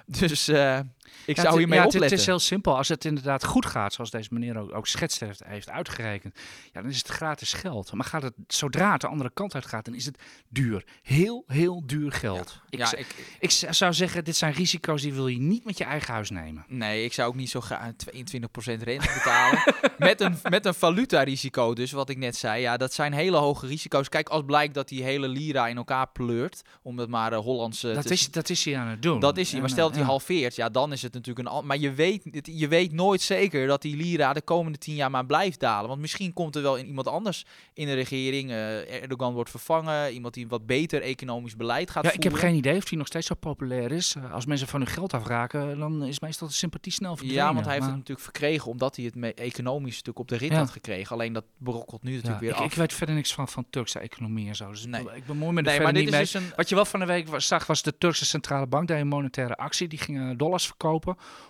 Dus 0.07 0.49
eh, 0.49 0.79
ik 1.25 1.37
Ja, 1.37 1.43
zou 1.43 1.47
het- 1.49 1.59
hiermee 1.59 1.79
ja, 1.79 1.85
opletten. 1.85 2.11
Het 2.11 2.21
is 2.21 2.27
heel 2.27 2.39
simpel. 2.39 2.77
Als 2.77 2.89
het 2.89 3.05
inderdaad 3.05 3.45
goed 3.45 3.67
gaat, 3.67 3.93
zoals 3.93 4.11
deze 4.11 4.29
meneer 4.33 4.59
ook, 4.59 4.75
ook 4.75 4.87
schetst 4.87 5.21
heeft, 5.21 5.43
heeft 5.45 5.71
uitgerekend, 5.71 6.39
ja, 6.73 6.81
dan 6.83 6.91
is 6.91 6.99
het 6.99 7.09
gratis 7.09 7.53
geld. 7.53 7.93
Maar 7.93 8.05
gaat 8.07 8.23
het, 8.23 8.33
zodra 8.47 8.93
het 8.93 9.01
de 9.01 9.07
andere 9.07 9.31
kant 9.35 9.55
uit 9.55 9.67
gaat, 9.67 9.85
dan 9.85 9.95
is 9.95 10.05
het 10.05 10.19
duur. 10.49 10.85
Heel, 11.03 11.45
heel 11.47 11.83
duur 11.87 12.13
geld. 12.13 12.61
Ik, 12.71 12.79
ja, 12.79 12.93
ik, 13.39 13.51
zou 13.51 13.93
zeggen, 13.93 14.25
dit 14.25 14.37
zijn 14.37 14.53
risico's 14.53 15.03
die 15.03 15.15
wil 15.15 15.27
je 15.29 15.39
niet 15.39 15.65
met 15.65 15.79
je 15.79 15.85
eigen 15.85 16.13
huis 16.15 16.31
nemen. 16.31 16.65
nee, 16.69 17.05
ik 17.05 17.13
zou 17.13 17.29
ook 17.29 17.35
niet 17.35 17.51
zo 17.51 17.61
graag 17.61 17.93
22% 17.93 18.83
rente 18.83 19.11
betalen. 19.15 19.63
met, 19.99 20.21
een, 20.21 20.39
met 20.43 20.67
een 20.67 20.75
valutarisico 20.75 21.75
dus, 21.75 21.93
wat 21.93 22.09
ik 22.09 22.17
net 22.17 22.37
zei. 22.37 22.61
Ja, 22.61 22.77
dat 22.77 22.93
zijn 22.93 23.13
hele 23.13 23.37
hoge 23.37 23.67
risico's. 23.67 24.09
Kijk, 24.09 24.29
als 24.29 24.43
blijkt 24.47 24.75
dat 24.75 24.89
die 24.89 25.03
hele 25.03 25.29
lira 25.29 25.69
in 25.69 25.77
elkaar 25.77 26.09
pleurt, 26.13 26.63
om 26.83 26.99
het 26.99 27.09
maar 27.09 27.33
uh, 27.33 27.39
Hollandse... 27.39 27.93
Dat 27.93 28.07
te- 28.07 28.13
is, 28.13 28.31
dat 28.31 28.49
is 28.49 28.65
hij 28.65 28.77
aan 28.79 28.87
het 28.87 29.03
doen. 29.03 29.21
Dat 29.21 29.37
is 29.37 29.51
hij. 29.53 29.61
Maar 29.61 29.71
stel 29.71 29.87
dat 29.87 29.97
hij 29.97 30.05
halveert, 30.05 30.57
ja, 30.57 30.69
dan 30.69 30.93
is 30.93 30.98
het 31.03 31.13
natuurlijk 31.13 31.47
een. 31.49 31.55
al- 31.55 31.63
Maar 31.63 31.79
je 31.79 31.93
weet, 31.93 32.25
het- 32.31 32.49
je 32.53 32.69
weet 32.69 32.93
nooit 32.93 33.21
zeker 33.21 33.67
dat 33.67 33.83
die 33.83 33.97
lira 33.97 34.33
de 34.33 34.43
komende 34.43 34.79
tien 34.79 34.95
jaar 34.95 35.11
maar 35.11 35.27
blijft 35.27 35.61
dalen. 35.61 35.89
Want 35.89 36.01
misschien 36.01 36.33
komt 36.33 36.57
er 36.57 36.63
wel 36.63 36.77
in 36.77 36.87
iemand 36.87 37.07
anders 37.07 37.45
in 37.75 37.87
de 37.87 37.95
regering. 37.95 38.51
eh, 38.51 39.03
Erdogan 39.03 39.33
wordt 39.35 39.51
vervangen. 39.51 40.13
Iemand 40.13 40.35
die 40.35 40.49
wat 40.49 40.67
beter 40.67 41.03
economisch 41.03 41.57
beleid 41.57 41.91
gaat 41.91 42.05
Ja, 42.05 42.13
ik 42.13 42.23
heb 42.23 42.33
voeren. 42.33 42.49
geen 42.49 42.59
idee 42.59 42.77
of 42.77 42.89
hij 42.89 42.99
nog 42.99 43.07
steeds 43.07 43.27
zo 43.27 43.35
populair 43.35 43.93
is. 43.93 44.15
Eh, 44.15 44.33
Als 44.33 44.47
mensen 44.47 44.69
van 44.69 44.81
hun 44.81 44.89
geld 44.89 45.13
afraken, 45.15 45.79
dan 45.79 46.05
is 46.05 46.21
meestal 46.21 46.49
de 46.49 46.55
sympathie 46.55 46.93
snel 46.93 47.17
verdwenen. 47.17 47.45
Ja, 47.45 47.53
want 47.53 47.65
hij 47.65 47.75
heeft 47.75 47.87
Maar- 47.87 47.97
het 47.97 47.99
natuurlijk 48.09 48.37
verkregen 48.37 48.71
omdat 48.71 48.97
hij 48.97 49.05
het 49.15 49.35
economisch 49.39 49.91
natuurlijk 49.91 50.19
op 50.19 50.29
de 50.29 50.37
rit 50.37 50.51
Ja. 50.51 50.57
had 50.59 50.71
gekregen. 50.71 51.13
Alleen 51.13 51.33
dat 51.33 51.45
brokkelt 51.59 52.03
nu 52.03 52.11
natuurlijk 52.11 52.35
Ja, 52.41 52.47
weer 52.47 52.55
ik, 52.57 52.61
af. 52.65 52.65
ik 52.73 52.75
weet 52.79 52.93
verder 52.93 53.15
niks 53.15 53.35
van, 53.35 53.49
van 53.49 53.67
Turkse 53.71 53.99
economie 53.99 54.49
en 54.49 54.57
zo. 54.57 54.71
Dus 54.71 54.87
Nee. 54.87 55.01
ik, 55.01 55.11
ik 55.15 55.27
bemoei 55.27 55.53
me 55.53 55.59
er 55.59 55.65
nee, 55.67 55.81
maar 55.81 55.93
dit 55.93 56.05
niet 56.05 56.13
is 56.13 56.33
mee. 56.33 56.43
dus 56.43 56.51
een. 56.51 56.57
Wat 56.57 56.69
je 56.69 56.75
wel 56.75 56.85
van 56.85 57.01
de 57.01 57.07
week 57.07 57.27
zag, 57.37 57.67
was 57.67 57.83
de 57.83 57.99
Turkse 57.99 58.25
centrale 58.25 58.67
bank 58.67 58.89
deed 58.89 59.01
een 59.01 59.09
monetaire 59.09 59.57
actie. 59.57 59.89
Die 59.89 59.99
gingen 59.99 60.37
dollars 60.37 60.67
verkopen 60.67 60.88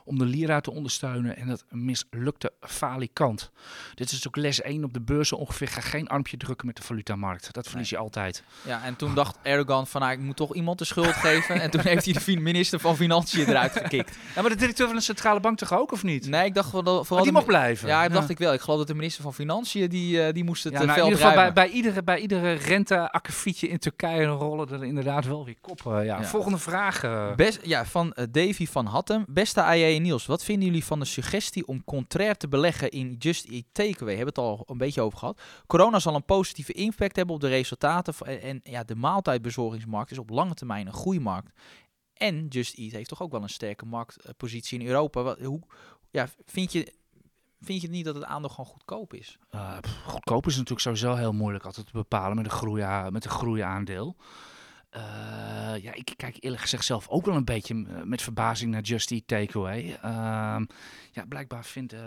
om 0.04 0.18
de 0.18 0.24
lira 0.24 0.60
te 0.60 0.70
ondersteunen. 0.70 1.36
En 1.36 1.46
dat 1.46 1.64
mislukte 1.70 2.52
falikant. 2.60 3.50
Dit 3.94 4.10
is 4.12 4.26
ook 4.26 4.36
les 4.36 4.62
1 4.62 4.84
op 4.84 4.92
de 4.92 5.00
beurzen 5.00 5.38
ongeveer. 5.38 5.68
Ga 5.68 5.80
geen 5.80 6.08
armpje 6.08 6.36
drukken 6.36 6.66
met 6.66 6.76
de 6.76 6.82
valutamarkt. 6.82 7.52
Dat 7.52 7.68
verlies 7.68 7.90
je 7.90 7.96
altijd. 7.96 8.42
Ja, 8.62 8.82
en 8.84 8.96
toen 8.96 9.14
dacht 9.14 9.36
Erdogan 9.42 9.86
van, 9.86 10.00
nou, 10.00 10.12
ik 10.12 10.18
moet 10.18 10.36
toch 10.36 10.54
iemand 10.54 10.78
de 10.78 10.84
schuld 10.84 11.12
geven. 11.12 11.60
En 11.60 11.70
toen 11.70 11.80
heeft 11.80 12.04
hij 12.04 12.14
de 12.34 12.40
minister 12.40 12.80
van 12.80 12.96
Financiën 12.96 13.46
eruit 13.48 13.72
gekikt. 13.72 14.16
Ja, 14.34 14.40
maar 14.40 14.50
de 14.50 14.56
directeur 14.56 14.86
van 14.86 14.96
de 14.96 15.02
centrale 15.02 15.40
bank 15.40 15.58
toch 15.58 15.72
ook, 15.72 15.92
of 15.92 16.02
niet? 16.02 16.28
Nee, 16.28 16.44
ik 16.44 16.54
dacht 16.54 16.72
wel 16.72 16.82
dat- 16.82 16.94
Maar 16.94 17.04
vooral 17.04 17.24
die 17.24 17.32
de- 17.32 17.38
mag 17.38 17.46
blijven. 17.48 17.88
Ja, 17.88 18.02
dat 18.02 18.12
dacht 18.12 18.28
ik 18.28 18.38
wel. 18.38 18.52
Ik 18.52 18.60
geloof 18.60 18.78
dat 18.78 18.86
de 18.86 18.94
minister 18.94 19.22
van 19.22 19.34
Financiën, 19.34 19.88
die, 19.88 20.22
eh, 20.22 20.32
die 20.32 20.44
moest 20.44 20.64
het 20.64 20.72
Ja, 20.72 20.78
eh, 20.80 20.86
nou, 20.86 20.98
in 20.98 21.04
veld 21.04 21.14
ieder 21.18 21.30
geval 21.30 21.44
bij, 21.44 21.52
bij 21.64 21.74
iedere, 21.74 22.02
bij 22.02 22.18
iedere 22.18 22.52
renteakkefietje 22.52 23.68
in 23.68 23.78
Turkije 23.78 24.24
rollen 24.26 24.68
er 24.68 24.84
inderdaad 24.84 25.24
wel 25.26 25.44
weer 25.44 25.56
koppen. 25.60 26.04
Ja, 26.04 26.18
Ja. 26.20 26.24
Volgende 26.24 26.58
vraag. 26.58 27.02
eh. 27.02 27.34
Best, 27.34 27.58
ja, 27.62 27.84
van 27.84 28.16
Davy 28.30 28.66
van 28.66 28.86
Hattem. 28.86 29.24
Beste 29.30 29.62
AJ 29.62 29.96
en 29.96 30.02
Niels, 30.02 30.26
wat 30.26 30.44
vinden 30.44 30.66
jullie 30.66 30.84
van 30.84 30.98
de 30.98 31.04
suggestie 31.04 31.66
om 31.66 31.84
contrair 31.84 32.36
te 32.36 32.48
beleggen 32.48 32.90
in 32.90 33.16
Just 33.18 33.44
Eat 33.44 33.64
Takeaway? 33.72 34.16
Hebben 34.16 34.34
het 34.34 34.38
al 34.38 34.62
een 34.66 34.78
beetje 34.78 35.00
over 35.00 35.18
gehad. 35.18 35.40
Corona 35.66 35.98
zal 35.98 36.14
een 36.14 36.24
positieve 36.24 36.72
impact 36.72 37.16
hebben 37.16 37.34
op 37.34 37.40
de 37.40 37.48
resultaten. 37.48 38.14
En, 38.42 38.60
ja, 38.62 38.84
de 38.84 38.94
maaltijdbezorgingsmarkt 38.94 40.10
is 40.10 40.18
op 40.18 40.30
lange 40.30 40.54
termijn 40.54 40.86
een 40.86 40.92
groeimarkt. 40.92 41.52
En 42.14 42.46
Just 42.46 42.78
Eat 42.78 42.92
heeft 42.92 43.08
toch 43.08 43.22
ook 43.22 43.30
wel 43.32 43.42
een 43.42 43.48
sterke 43.48 43.86
marktpositie 43.86 44.80
in 44.80 44.86
Europa. 44.86 45.22
Wat, 45.22 45.40
hoe, 45.40 45.60
ja, 46.10 46.28
vind, 46.46 46.72
je, 46.72 46.92
vind 47.60 47.82
je 47.82 47.88
niet 47.88 48.04
dat 48.04 48.14
het 48.14 48.24
aandeel 48.24 48.50
gewoon 48.50 48.70
goedkoop 48.70 49.14
is? 49.14 49.38
Pff, 49.80 50.02
goedkoop 50.06 50.46
is 50.46 50.52
natuurlijk 50.52 50.80
sowieso 50.80 51.14
heel 51.14 51.32
moeilijk 51.32 51.64
altijd 51.64 51.86
te 51.86 51.92
bepalen 51.92 52.36
met 52.36 52.44
een, 52.44 52.50
groeia, 52.50 53.10
met 53.10 53.24
een 53.24 53.30
groeiaandeel. 53.30 54.16
Eh, 54.90 55.02
ja, 55.82 55.92
ik 55.94 56.12
kijk 56.16 56.36
eerlijk 56.40 56.62
gezegd 56.62 56.84
zelf 56.84 57.08
ook 57.08 57.26
wel 57.26 57.34
een 57.36 57.44
beetje 57.44 57.74
eh, 57.88 58.02
met 58.02 58.22
verbazing 58.22 58.70
naar 58.70 58.80
Just 58.82 59.10
Eat 59.10 59.22
Takeaway. 59.26 59.98
Ehm, 60.02 60.64
ja, 61.12 61.24
blijkbaar 61.28 61.64
vindt... 61.64 61.92
eh, 61.92 62.00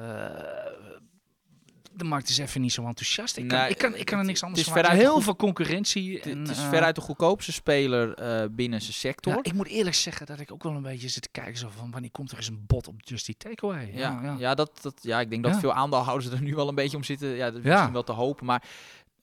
de 1.94 2.04
markt 2.04 2.30
is 2.30 2.38
even 2.38 2.62
niet 2.62 2.72
zo 2.74 2.86
enthousiast. 2.86 3.38
Ik 3.38 3.48
kan, 3.48 3.68
ik 3.68 3.78
kan, 3.78 3.96
ik 3.96 4.06
kan 4.06 4.20
er 4.20 4.26
niks 4.26 4.44
anders 4.44 4.62
is 4.62 4.68
van 4.68 4.76
maken. 4.76 4.90
veruit 4.92 5.10
Heel 5.12 5.22
veel 5.22 5.36
concurrentie. 5.36 6.16
Het- 6.16 6.26
en, 6.26 6.40
het 6.40 6.50
is 6.50 6.60
veruit 6.60 6.96
de 6.96 7.02
goedkoopste 7.02 7.52
speler 7.52 8.14
binnen 8.52 8.82
zijn 8.82 8.94
sector. 8.94 9.34
ja, 9.34 9.40
ik 9.42 9.54
moet 9.54 9.68
eerlijk 9.68 9.96
zeggen 9.96 10.26
dat 10.26 10.40
ik 10.40 10.52
ook 10.52 10.64
wel 10.64 10.72
een 10.76 10.82
beetje 10.82 11.08
zit 11.10 11.22
te 11.24 11.30
kijken 11.32 11.58
zo 11.58 11.70
van 11.78 11.92
wanneer 11.92 12.12
komt 12.12 12.32
er 12.32 12.38
eens 12.38 12.48
een 12.48 12.64
bot 12.68 12.88
op 12.88 12.96
Just 12.98 13.28
Eat 13.28 13.40
Takeaway. 13.40 13.92
Ja, 13.94 14.20
ja. 14.24 14.36
ja. 14.40 14.56
dat, 14.56 14.80
dat, 14.82 15.00
ja, 15.02 15.20
ik 15.20 15.30
denk 15.30 15.44
dat 15.44 15.60
veel 15.60 15.74
aandeelhouders 15.74 16.32
er 16.34 16.42
nu 16.42 16.56
wel 16.56 16.68
een 16.68 16.76
beetje 16.76 16.98
om 16.98 17.04
zitten. 17.04 17.28
Ja, 17.30 17.52
dat 17.52 17.60
is 17.60 17.64
Ja. 17.66 17.70
misschien 17.72 17.94
wel 17.94 18.04
te 18.04 18.12
hopen. 18.12 18.46
Maar 18.46 18.64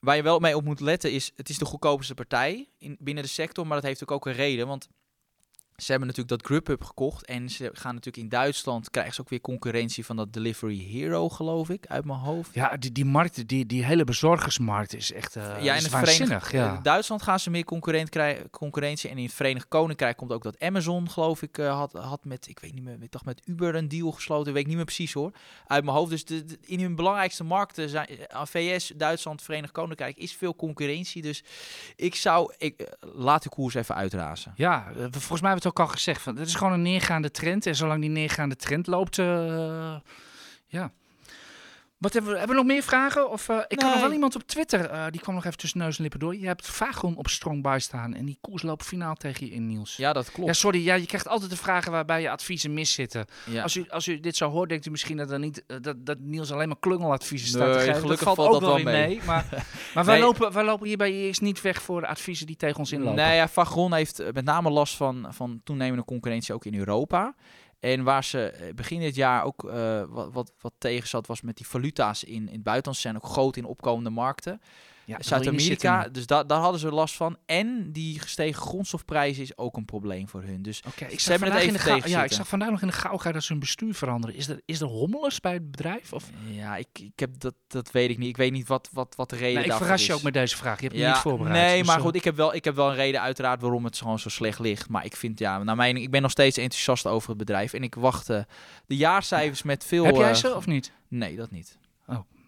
waar 0.01 0.17
je 0.17 0.23
wel 0.23 0.39
mee 0.39 0.57
op 0.57 0.65
moet 0.65 0.81
letten 0.81 1.13
is, 1.13 1.33
het 1.37 1.49
is 1.49 1.59
de 1.59 1.65
goedkoopste 1.65 2.15
partij 2.15 2.69
in, 2.79 2.97
binnen 3.01 3.25
de 3.25 3.31
sector. 3.31 3.67
Maar 3.67 3.77
dat 3.77 3.87
heeft 3.87 4.03
ook, 4.03 4.11
ook 4.11 4.27
een 4.27 4.33
reden. 4.33 4.67
Want 4.67 4.89
ze 5.83 5.91
hebben 5.91 6.09
natuurlijk 6.09 6.43
dat 6.43 6.47
Grubhub 6.51 6.85
gekocht. 6.85 7.25
En 7.25 7.49
ze 7.51 7.71
gaan 7.73 7.95
natuurlijk 7.95 8.23
in 8.25 8.29
Duitsland, 8.29 8.91
krijgen 8.91 9.15
ze 9.15 9.21
ook 9.21 9.29
weer 9.29 9.41
concurrentie 9.41 10.05
van 10.05 10.17
dat 10.17 10.33
Delivery 10.33 10.79
Hero, 10.79 11.29
geloof 11.29 11.69
ik, 11.69 11.87
uit 11.87 12.05
mijn 12.05 12.19
hoofd. 12.19 12.55
Ja, 12.55 12.77
die, 12.77 12.93
die 12.93 13.05
markt, 13.05 13.49
die, 13.49 13.67
die 13.67 13.85
hele 13.85 14.05
bezorgersmarkt 14.05 14.95
is 14.95 15.13
echt 15.13 15.37
uh, 15.37 15.43
ja, 15.63 15.75
is 15.75 15.79
in 15.79 15.83
het 15.85 15.93
waanzinnig. 15.93 16.47
Verenigd, 16.47 16.53
Ja. 16.53 16.77
in 16.77 16.83
Duitsland 16.83 17.23
gaan 17.23 17.41
ze 17.41 17.51
meer 17.51 17.65
concurrent 17.65 18.09
krijgen, 18.09 18.51
concurrentie. 18.51 19.11
En 19.11 19.17
in 19.19 19.25
het 19.25 19.33
Verenigd 19.35 19.69
Koninkrijk 19.69 20.17
komt 20.17 20.33
ook 20.33 20.43
dat 20.43 20.61
Amazon, 20.61 21.11
geloof 21.11 21.43
ik, 21.43 21.59
eh, 21.59 21.77
had, 21.77 21.93
had 21.93 22.25
met, 22.25 22.49
ik 22.49 22.59
weet 22.59 22.75
niet 22.75 22.85
meer, 22.85 22.97
ik 23.03 23.13
dacht 23.13 23.25
met 23.25 23.43
Uber 23.45 23.75
een 23.75 23.89
deal 23.89 24.11
gesloten. 24.13 24.53
Weet 24.53 24.63
ik 24.63 24.69
niet 24.69 24.77
meer 24.77 24.85
precies 24.85 25.13
hoor, 25.13 25.33
uit 25.67 25.85
mijn 25.85 25.97
hoofd. 25.97 26.11
Dus 26.11 26.25
de, 26.25 26.45
de- 26.45 26.59
in 26.67 26.81
hun 26.81 26.95
belangrijkste 26.95 27.45
markten, 27.45 27.89
zijn, 27.89 28.07
eh, 28.09 28.43
VS, 28.45 28.93
Duitsland, 28.97 29.43
Verenigd 29.43 29.73
Koninkrijk, 29.73 30.17
is 30.17 30.33
veel 30.33 30.57
concurrentie. 30.57 31.23
Dus 31.23 31.43
ik 31.97 32.15
zou, 32.15 32.55
ik, 32.59 32.97
laat 33.01 33.43
de 33.43 33.49
koers 33.49 33.75
even 33.75 33.95
uitrazen. 33.95 34.53
Ja, 34.57 34.83
volgens 34.95 35.11
mij 35.13 35.21
hebben 35.29 35.49
we 35.49 35.55
het 35.55 35.67
ook 35.69 35.81
al 35.81 35.87
gezegd. 35.87 36.23
Van, 36.23 36.37
het 36.37 36.49
is 36.49 36.55
gewoon 36.55 36.73
een 36.73 36.83
neergaande 36.83 37.31
trend. 37.31 37.67
En 37.67 37.77
zolang 37.77 38.01
die 38.01 38.11
neergaande 38.11 38.57
trend 38.57 38.87
loopt, 38.87 39.19
eh, 39.19 39.97
ja. 40.67 40.93
Wat 41.99 42.13
hebben 42.13 42.33
we, 42.33 42.39
hebben 42.39 42.57
we 42.57 42.63
nog 42.63 42.73
meer 42.73 42.83
vragen? 42.83 43.31
Of, 43.31 43.49
eh, 43.49 43.57
ik 43.69 43.77
kan 43.77 43.87
nog 43.87 43.95
Nee. 43.95 44.05
wel 44.05 44.13
iemand 44.13 44.35
op 44.35 44.43
Twitter, 44.43 44.91
eh, 44.91 45.05
die 45.11 45.21
kwam 45.21 45.35
nog 45.35 45.45
even 45.45 45.59
tussen 45.59 45.79
neus 45.79 45.97
en 45.97 46.03
lippen 46.03 46.21
door. 46.21 46.37
Je 46.37 46.47
hebt 46.47 46.67
Vagon 46.67 47.17
op 47.17 47.29
strong 47.29 47.63
by 47.63 47.77
staan 47.81 48.15
en 48.15 48.25
die 48.25 48.39
koers 48.41 48.63
loopt 48.63 48.85
finaal 48.85 49.15
tegen 49.15 49.47
je 49.47 49.53
in, 49.53 49.67
Niels. 49.67 49.97
Ja, 49.97 50.13
dat 50.13 50.27
Ja, 50.27 50.33
klopt. 50.33 50.57
sorry, 50.57 50.85
ja, 50.85 50.95
je 50.95 51.07
krijgt 51.07 51.29
altijd 51.29 51.51
de 51.51 51.57
vragen 51.57 51.93
waarbij 51.93 52.21
je 52.21 52.31
adviezen 52.31 52.75
miszitten. 52.75 53.27
Ja. 53.47 53.63
Als, 53.63 53.77
u, 53.77 53.85
als 53.89 54.07
u 54.09 54.21
dit 54.21 54.37
zo 54.37 54.49
hoort, 54.51 54.69
denkt 54.69 54.87
u 54.87 54.91
misschien 54.91 55.17
dat, 55.17 55.31
er 55.31 55.39
niet, 55.39 55.65
eh, 55.67 55.77
dat, 55.81 56.07
dat 56.07 56.19
Niels 56.21 56.53
alleen 56.53 56.69
maar 56.69 56.79
klungeladviezen 56.81 57.49
staat 57.49 57.61
Nee, 57.69 57.73
te 57.73 57.79
geven. 57.81 58.01
gelukkig 58.01 58.27
dat 58.27 58.35
valt, 58.37 58.49
valt 58.49 58.55
ook 58.55 58.61
dat 58.61 58.85
wel 58.85 58.93
weer 58.93 59.01
mee. 59.01 59.17
mee. 59.17 59.27
Maar, 59.27 59.47
maar 59.95 60.05
wij, 60.05 60.15
Nee. 60.19 60.25
lopen, 60.25 60.53
wij 60.53 60.65
lopen 60.65 60.87
hier 60.87 60.97
bij 60.97 61.13
eerst 61.13 61.41
niet 61.41 61.61
weg 61.61 61.83
voor 61.83 62.07
adviezen 62.07 62.47
die 62.47 62.57
tegen 62.57 62.79
ons 62.79 62.93
inlopen. 62.93 63.15
Nee, 63.17 63.37
ja, 63.37 63.49
Vagron 63.49 63.93
heeft 63.95 64.23
met 64.33 64.45
name 64.45 64.71
last 64.71 64.97
van, 64.97 65.27
van 65.31 65.61
toenemende 65.65 66.05
concurrentie 66.05 66.55
ook 66.55 66.65
in 66.65 66.75
Europa. 66.75 67.35
En 67.81 68.03
waar 68.03 68.25
ze 68.25 68.51
eh, 68.51 68.75
begin 68.75 69.01
dit 69.01 69.15
jaar 69.15 69.45
ook 69.45 69.65
eh, 69.65 70.03
wat, 70.09 70.33
wat, 70.33 70.53
wat 70.61 70.73
tegen 70.79 71.09
zat, 71.09 71.27
was 71.27 71.41
met 71.41 71.57
die 71.57 71.67
valuta's 71.67 72.25
in, 72.25 72.49
in 72.49 72.55
het 72.55 72.63
buitenland. 72.63 72.97
Ze 72.97 73.03
zijn 73.03 73.17
ook 73.17 73.31
groot 73.31 73.57
in 73.57 73.65
opkomende 73.65 74.11
markten. 74.11 74.61
Ja, 75.09 75.17
Zuid-Amerika, 75.21 76.09
dus 76.09 76.27
da 76.27 76.45
daar 76.45 76.61
hadden 76.61 76.81
ze 76.81 76.91
last 76.91 77.15
van. 77.15 77.37
En 77.47 77.93
die 77.93 78.21
gestegen 78.21 78.63
grondstofprijs 78.63 79.39
is 79.39 79.59
ook 79.59 79.77
een 79.77 79.85
probleem 79.85 80.29
voor 80.29 80.43
hun. 80.43 80.63
Dus 80.63 80.81
ik 80.81 80.85
Ze 80.85 80.95
zag 80.99 81.09
hebben 81.09 81.19
het 81.19 81.39
vandaag 81.41 81.63
in 81.63 81.73
de 81.73 81.79
even 81.79 81.95
tegen 81.95 82.11
Ja, 82.11 82.25
ik 82.25 82.33
zag 82.33 82.49
vandaag 82.49 82.71
nog 82.71 82.81
in 82.81 82.87
de 82.87 82.93
gauwga 82.93 83.33
dat 83.33 83.43
ze 83.43 83.53
hun 83.53 83.61
bestuur 83.61 83.95
veranderen. 83.95 84.37
Is 84.37 84.49
er, 84.49 84.61
is 84.65 84.81
er 84.81 84.87
hommeles 84.87 85.41
bij 85.41 85.53
het 85.53 85.71
bedrijf? 85.71 86.13
Of? 86.13 86.31
ja, 86.51 86.77
ik, 86.77 86.89
ik 86.93 87.19
heb 87.19 87.31
dat, 87.39 87.55
dat 87.67 87.91
weet 87.91 88.11
ik 88.11 88.19
niet. 88.19 88.29
Ik 88.29 88.37
weet 88.37 88.53
niet 88.53 88.69
wat, 88.69 88.89
wat, 88.93 89.15
wat 89.17 89.31
de 89.31 89.37
reden 89.37 89.55
Nee, 89.55 89.63
ik 89.63 89.69
daarvoor 89.69 89.87
verras 89.87 90.03
is. 90.03 90.07
je 90.07 90.15
ook 90.15 90.23
met 90.23 90.33
deze 90.33 90.57
vraag. 90.57 90.81
Je 90.81 90.87
hebt 90.87 90.99
me 90.99 91.07
niet 91.07 91.17
voorbereid. 91.17 91.57
Nee, 91.57 91.79
dus, 91.79 91.87
maar 91.87 91.97
eh, 91.97 92.03
goed, 92.03 92.15
ik 92.15 92.25
heb, 92.25 92.37
wel, 92.37 92.55
ik 92.55 92.65
heb 92.65 92.75
wel 92.75 92.89
een 92.89 92.95
reden 92.95 93.21
uiteraard 93.21 93.61
waarom 93.61 93.85
het 93.85 93.99
gewoon 93.99 94.19
zo 94.19 94.29
slecht 94.29 94.59
ligt. 94.59 94.89
Maar 94.89 95.05
ik 95.05 95.17
vind, 95.17 95.39
ja, 95.39 95.63
naar 95.63 95.77
mijn, 95.77 95.97
ik 95.97 96.11
ben 96.11 96.23
nog 96.23 96.31
steeds 96.31 96.57
enthousiast 96.57 97.07
over 97.07 97.29
het 97.29 97.39
bedrijf. 97.39 97.73
En 97.73 97.83
ik 97.83 97.95
wacht 97.95 98.31
eh, 98.31 98.41
de 98.87 98.97
jaarcijfers 98.97 99.63
met 99.63 99.85
veel... 99.85 100.05
Heb 100.05 100.17
jij 100.17 100.29
eh, 100.29 100.35
ze 100.35 100.57
of 100.57 100.67
niet? 100.67 100.93
Nee, 101.09 101.37
dat 101.37 101.51
niet. 101.51 101.79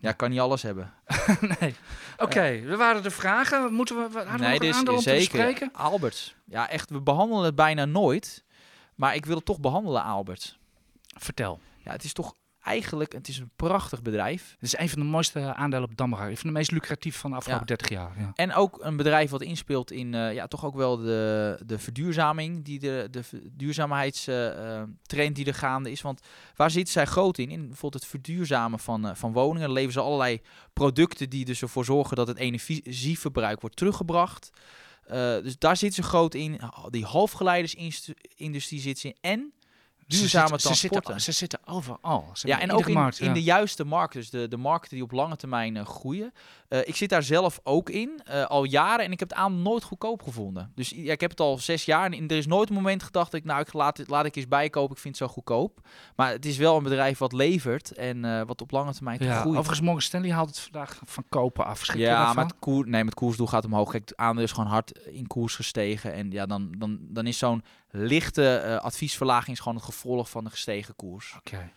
Ja, 0.00 0.12
kan 0.12 0.30
niet 0.30 0.40
alles 0.40 0.62
hebben. 0.62 0.92
nee. 1.60 1.74
Oké, 2.18 2.60
we 2.60 2.76
waren 2.76 3.02
de 3.02 3.10
vragen. 3.10 3.72
Moeten 3.72 3.96
we, 3.96 4.02
hadden 4.02 4.32
we 4.32 4.38
nee, 4.38 4.58
nog 4.58 4.68
een 4.68 4.74
aandeel 4.74 4.94
om 4.94 5.00
te 5.00 5.14
bespreken? 5.14 5.70
Alberts. 5.72 6.34
Ja, 6.44 6.68
echt, 6.68 6.90
we 6.90 7.00
behandelen 7.00 7.44
het 7.44 7.54
bijna 7.54 7.84
nooit. 7.84 8.44
Maar 8.94 9.14
ik 9.14 9.26
wil 9.26 9.36
het 9.36 9.44
toch 9.44 9.60
behandelen, 9.60 10.02
Alberts. 10.02 10.58
Vertel. 11.18 11.60
Ja, 11.84 11.92
het 11.92 12.04
is 12.04 12.12
toch 12.12 12.34
eigenlijk, 12.62 13.12
het 13.12 13.28
is 13.28 13.38
een 13.38 13.50
prachtig 13.56 14.02
bedrijf. 14.02 14.56
Het 14.58 14.62
is 14.72 14.78
een 14.78 14.88
van 14.88 15.00
de 15.00 15.06
mooiste 15.06 15.54
aandelen 15.54 15.88
op 15.88 15.96
Dammerga. 15.96 16.28
Een 16.28 16.36
van 16.36 16.48
de 16.48 16.56
meest 16.56 16.70
lucratief 16.70 17.16
van 17.16 17.30
de 17.30 17.36
afgelopen 17.36 17.66
Ja. 17.68 17.76
30 17.76 17.88
jaar. 17.88 18.18
Ja. 18.18 18.32
En 18.34 18.54
ook 18.54 18.78
een 18.80 18.96
bedrijf 18.96 19.30
wat 19.30 19.42
inspeelt 19.42 19.90
in 19.90 20.14
eh, 20.14 20.34
ja, 20.34 20.46
toch 20.46 20.64
ook 20.64 20.74
wel 20.74 20.96
de, 20.96 21.60
de 21.66 21.78
verduurzaming, 21.78 22.64
die 22.64 22.78
de, 22.78 23.08
de 23.10 23.22
duurzaamheidstrend 23.52 25.34
die 25.34 25.46
er 25.46 25.54
gaande 25.54 25.90
is. 25.90 26.02
Want 26.02 26.20
waar 26.56 26.70
zitten 26.70 26.92
zij 26.92 27.06
groot 27.06 27.38
in? 27.38 27.50
In 27.50 27.66
bijvoorbeeld 27.66 28.02
het 28.02 28.10
verduurzamen 28.10 28.78
van, 28.78 29.06
eh, 29.06 29.14
van 29.14 29.32
woningen. 29.32 29.66
Dan 29.66 29.72
leveren 29.72 29.92
ze 29.92 30.00
allerlei 30.00 30.40
producten 30.72 31.30
die 31.30 31.44
dus 31.44 31.62
ervoor 31.62 31.84
zorgen 31.84 32.16
dat 32.16 32.28
het 32.28 32.38
energieverbruik 32.38 33.60
wordt 33.60 33.76
teruggebracht. 33.76 34.50
Eh, 35.04 35.16
dus 35.16 35.58
daar 35.58 35.76
zitten 35.76 36.02
ze 36.02 36.08
groot 36.08 36.34
in. 36.34 36.60
Die 36.90 37.04
halfgeleidersindustrie 37.04 38.80
zit 38.80 38.98
ze 38.98 39.08
in. 39.08 39.16
En 39.20 39.52
duurzame 40.18 40.60
ze, 40.60 40.74
zitten, 40.74 40.74
ze, 40.74 40.88
zitten, 40.88 41.20
ze 41.20 41.32
zitten 41.32 41.58
overal. 41.64 42.30
Ze 42.32 42.46
Ja, 42.46 42.60
en 42.60 42.72
ook 42.72 42.88
in, 42.88 42.94
markt, 42.94 43.20
in 43.20 43.32
de 43.32 43.42
juiste 43.42 43.84
markten. 43.84 44.20
Dus 44.20 44.30
de, 44.30 44.48
de 44.48 44.56
markten 44.56 44.90
die 44.94 45.02
op 45.02 45.12
lange 45.12 45.36
termijn 45.36 45.76
eh, 45.76 45.86
groeien. 45.86 46.32
Eh, 46.70 46.78
ik 46.84 46.96
zit 46.96 47.08
daar 47.08 47.22
zelf 47.22 47.60
ook 47.62 47.90
in, 47.90 48.20
eh, 48.24 48.44
al 48.44 48.64
jaren. 48.64 49.04
En 49.04 49.12
ik 49.12 49.18
heb 49.18 49.28
het 49.28 49.38
aan 49.38 49.62
nooit 49.62 49.82
goedkoop 49.82 50.22
gevonden. 50.22 50.72
Dus 50.74 50.88
ja, 50.88 51.12
ik 51.12 51.20
heb 51.20 51.30
het 51.30 51.40
al 51.40 51.58
zes 51.58 51.84
jaar. 51.84 52.12
En 52.12 52.28
er 52.28 52.36
is 52.36 52.46
nooit 52.46 52.68
een 52.68 52.74
moment 52.74 53.02
gedacht, 53.02 53.34
ik, 53.34 53.44
nou, 53.44 53.60
ik 53.60 53.72
laat, 53.72 54.08
laat 54.08 54.24
ik 54.24 54.36
eens 54.36 54.48
bijkopen. 54.48 54.96
Ik 54.96 55.02
vind 55.02 55.18
het 55.18 55.28
zo 55.28 55.32
goedkoop. 55.34 55.80
Maar 56.16 56.30
het 56.30 56.46
is 56.46 56.56
wel 56.56 56.76
een 56.76 56.82
bedrijf 56.82 57.18
wat 57.18 57.32
levert. 57.32 57.92
En 57.92 58.24
eh, 58.24 58.42
wat 58.46 58.60
op 58.60 58.70
lange 58.70 58.92
termijn 58.92 59.24
Ja, 59.24 59.40
groeit. 59.40 59.56
overigens, 59.56 59.80
Morgan 59.80 60.02
Stanley 60.02 60.32
haalt 60.32 60.48
het 60.48 60.58
vandaag 60.58 61.00
van 61.04 61.24
kopen 61.28 61.64
af. 61.64 61.84
Schrik 61.84 62.00
Ja, 62.00 62.32
maar 62.32 62.44
het, 62.44 62.58
koer, 62.58 62.88
nee, 62.88 63.04
met 63.04 63.14
koersdoel 63.14 63.46
gaat 63.46 63.64
omhoog. 63.64 63.90
Kijk, 63.90 64.08
het 64.08 64.16
aandeel 64.16 64.44
is 64.44 64.52
gewoon 64.52 64.70
hard 64.70 64.98
in 64.98 65.26
koers 65.26 65.54
gestegen. 65.54 66.12
En 66.12 66.30
ja, 66.30 66.46
dan, 66.46 66.74
dan, 66.78 66.98
dan 67.00 67.26
is 67.26 67.38
zo'n 67.38 67.64
lichte 67.90 68.78
adviesverlaging 68.82 69.56
is 69.56 69.62
gewoon 69.62 69.76
het 69.76 69.84
gevolg 69.84 70.30
van 70.30 70.44
de 70.44 70.50
gestegen 70.50 70.96
koers. 70.96 71.34
Oké. 71.38 71.70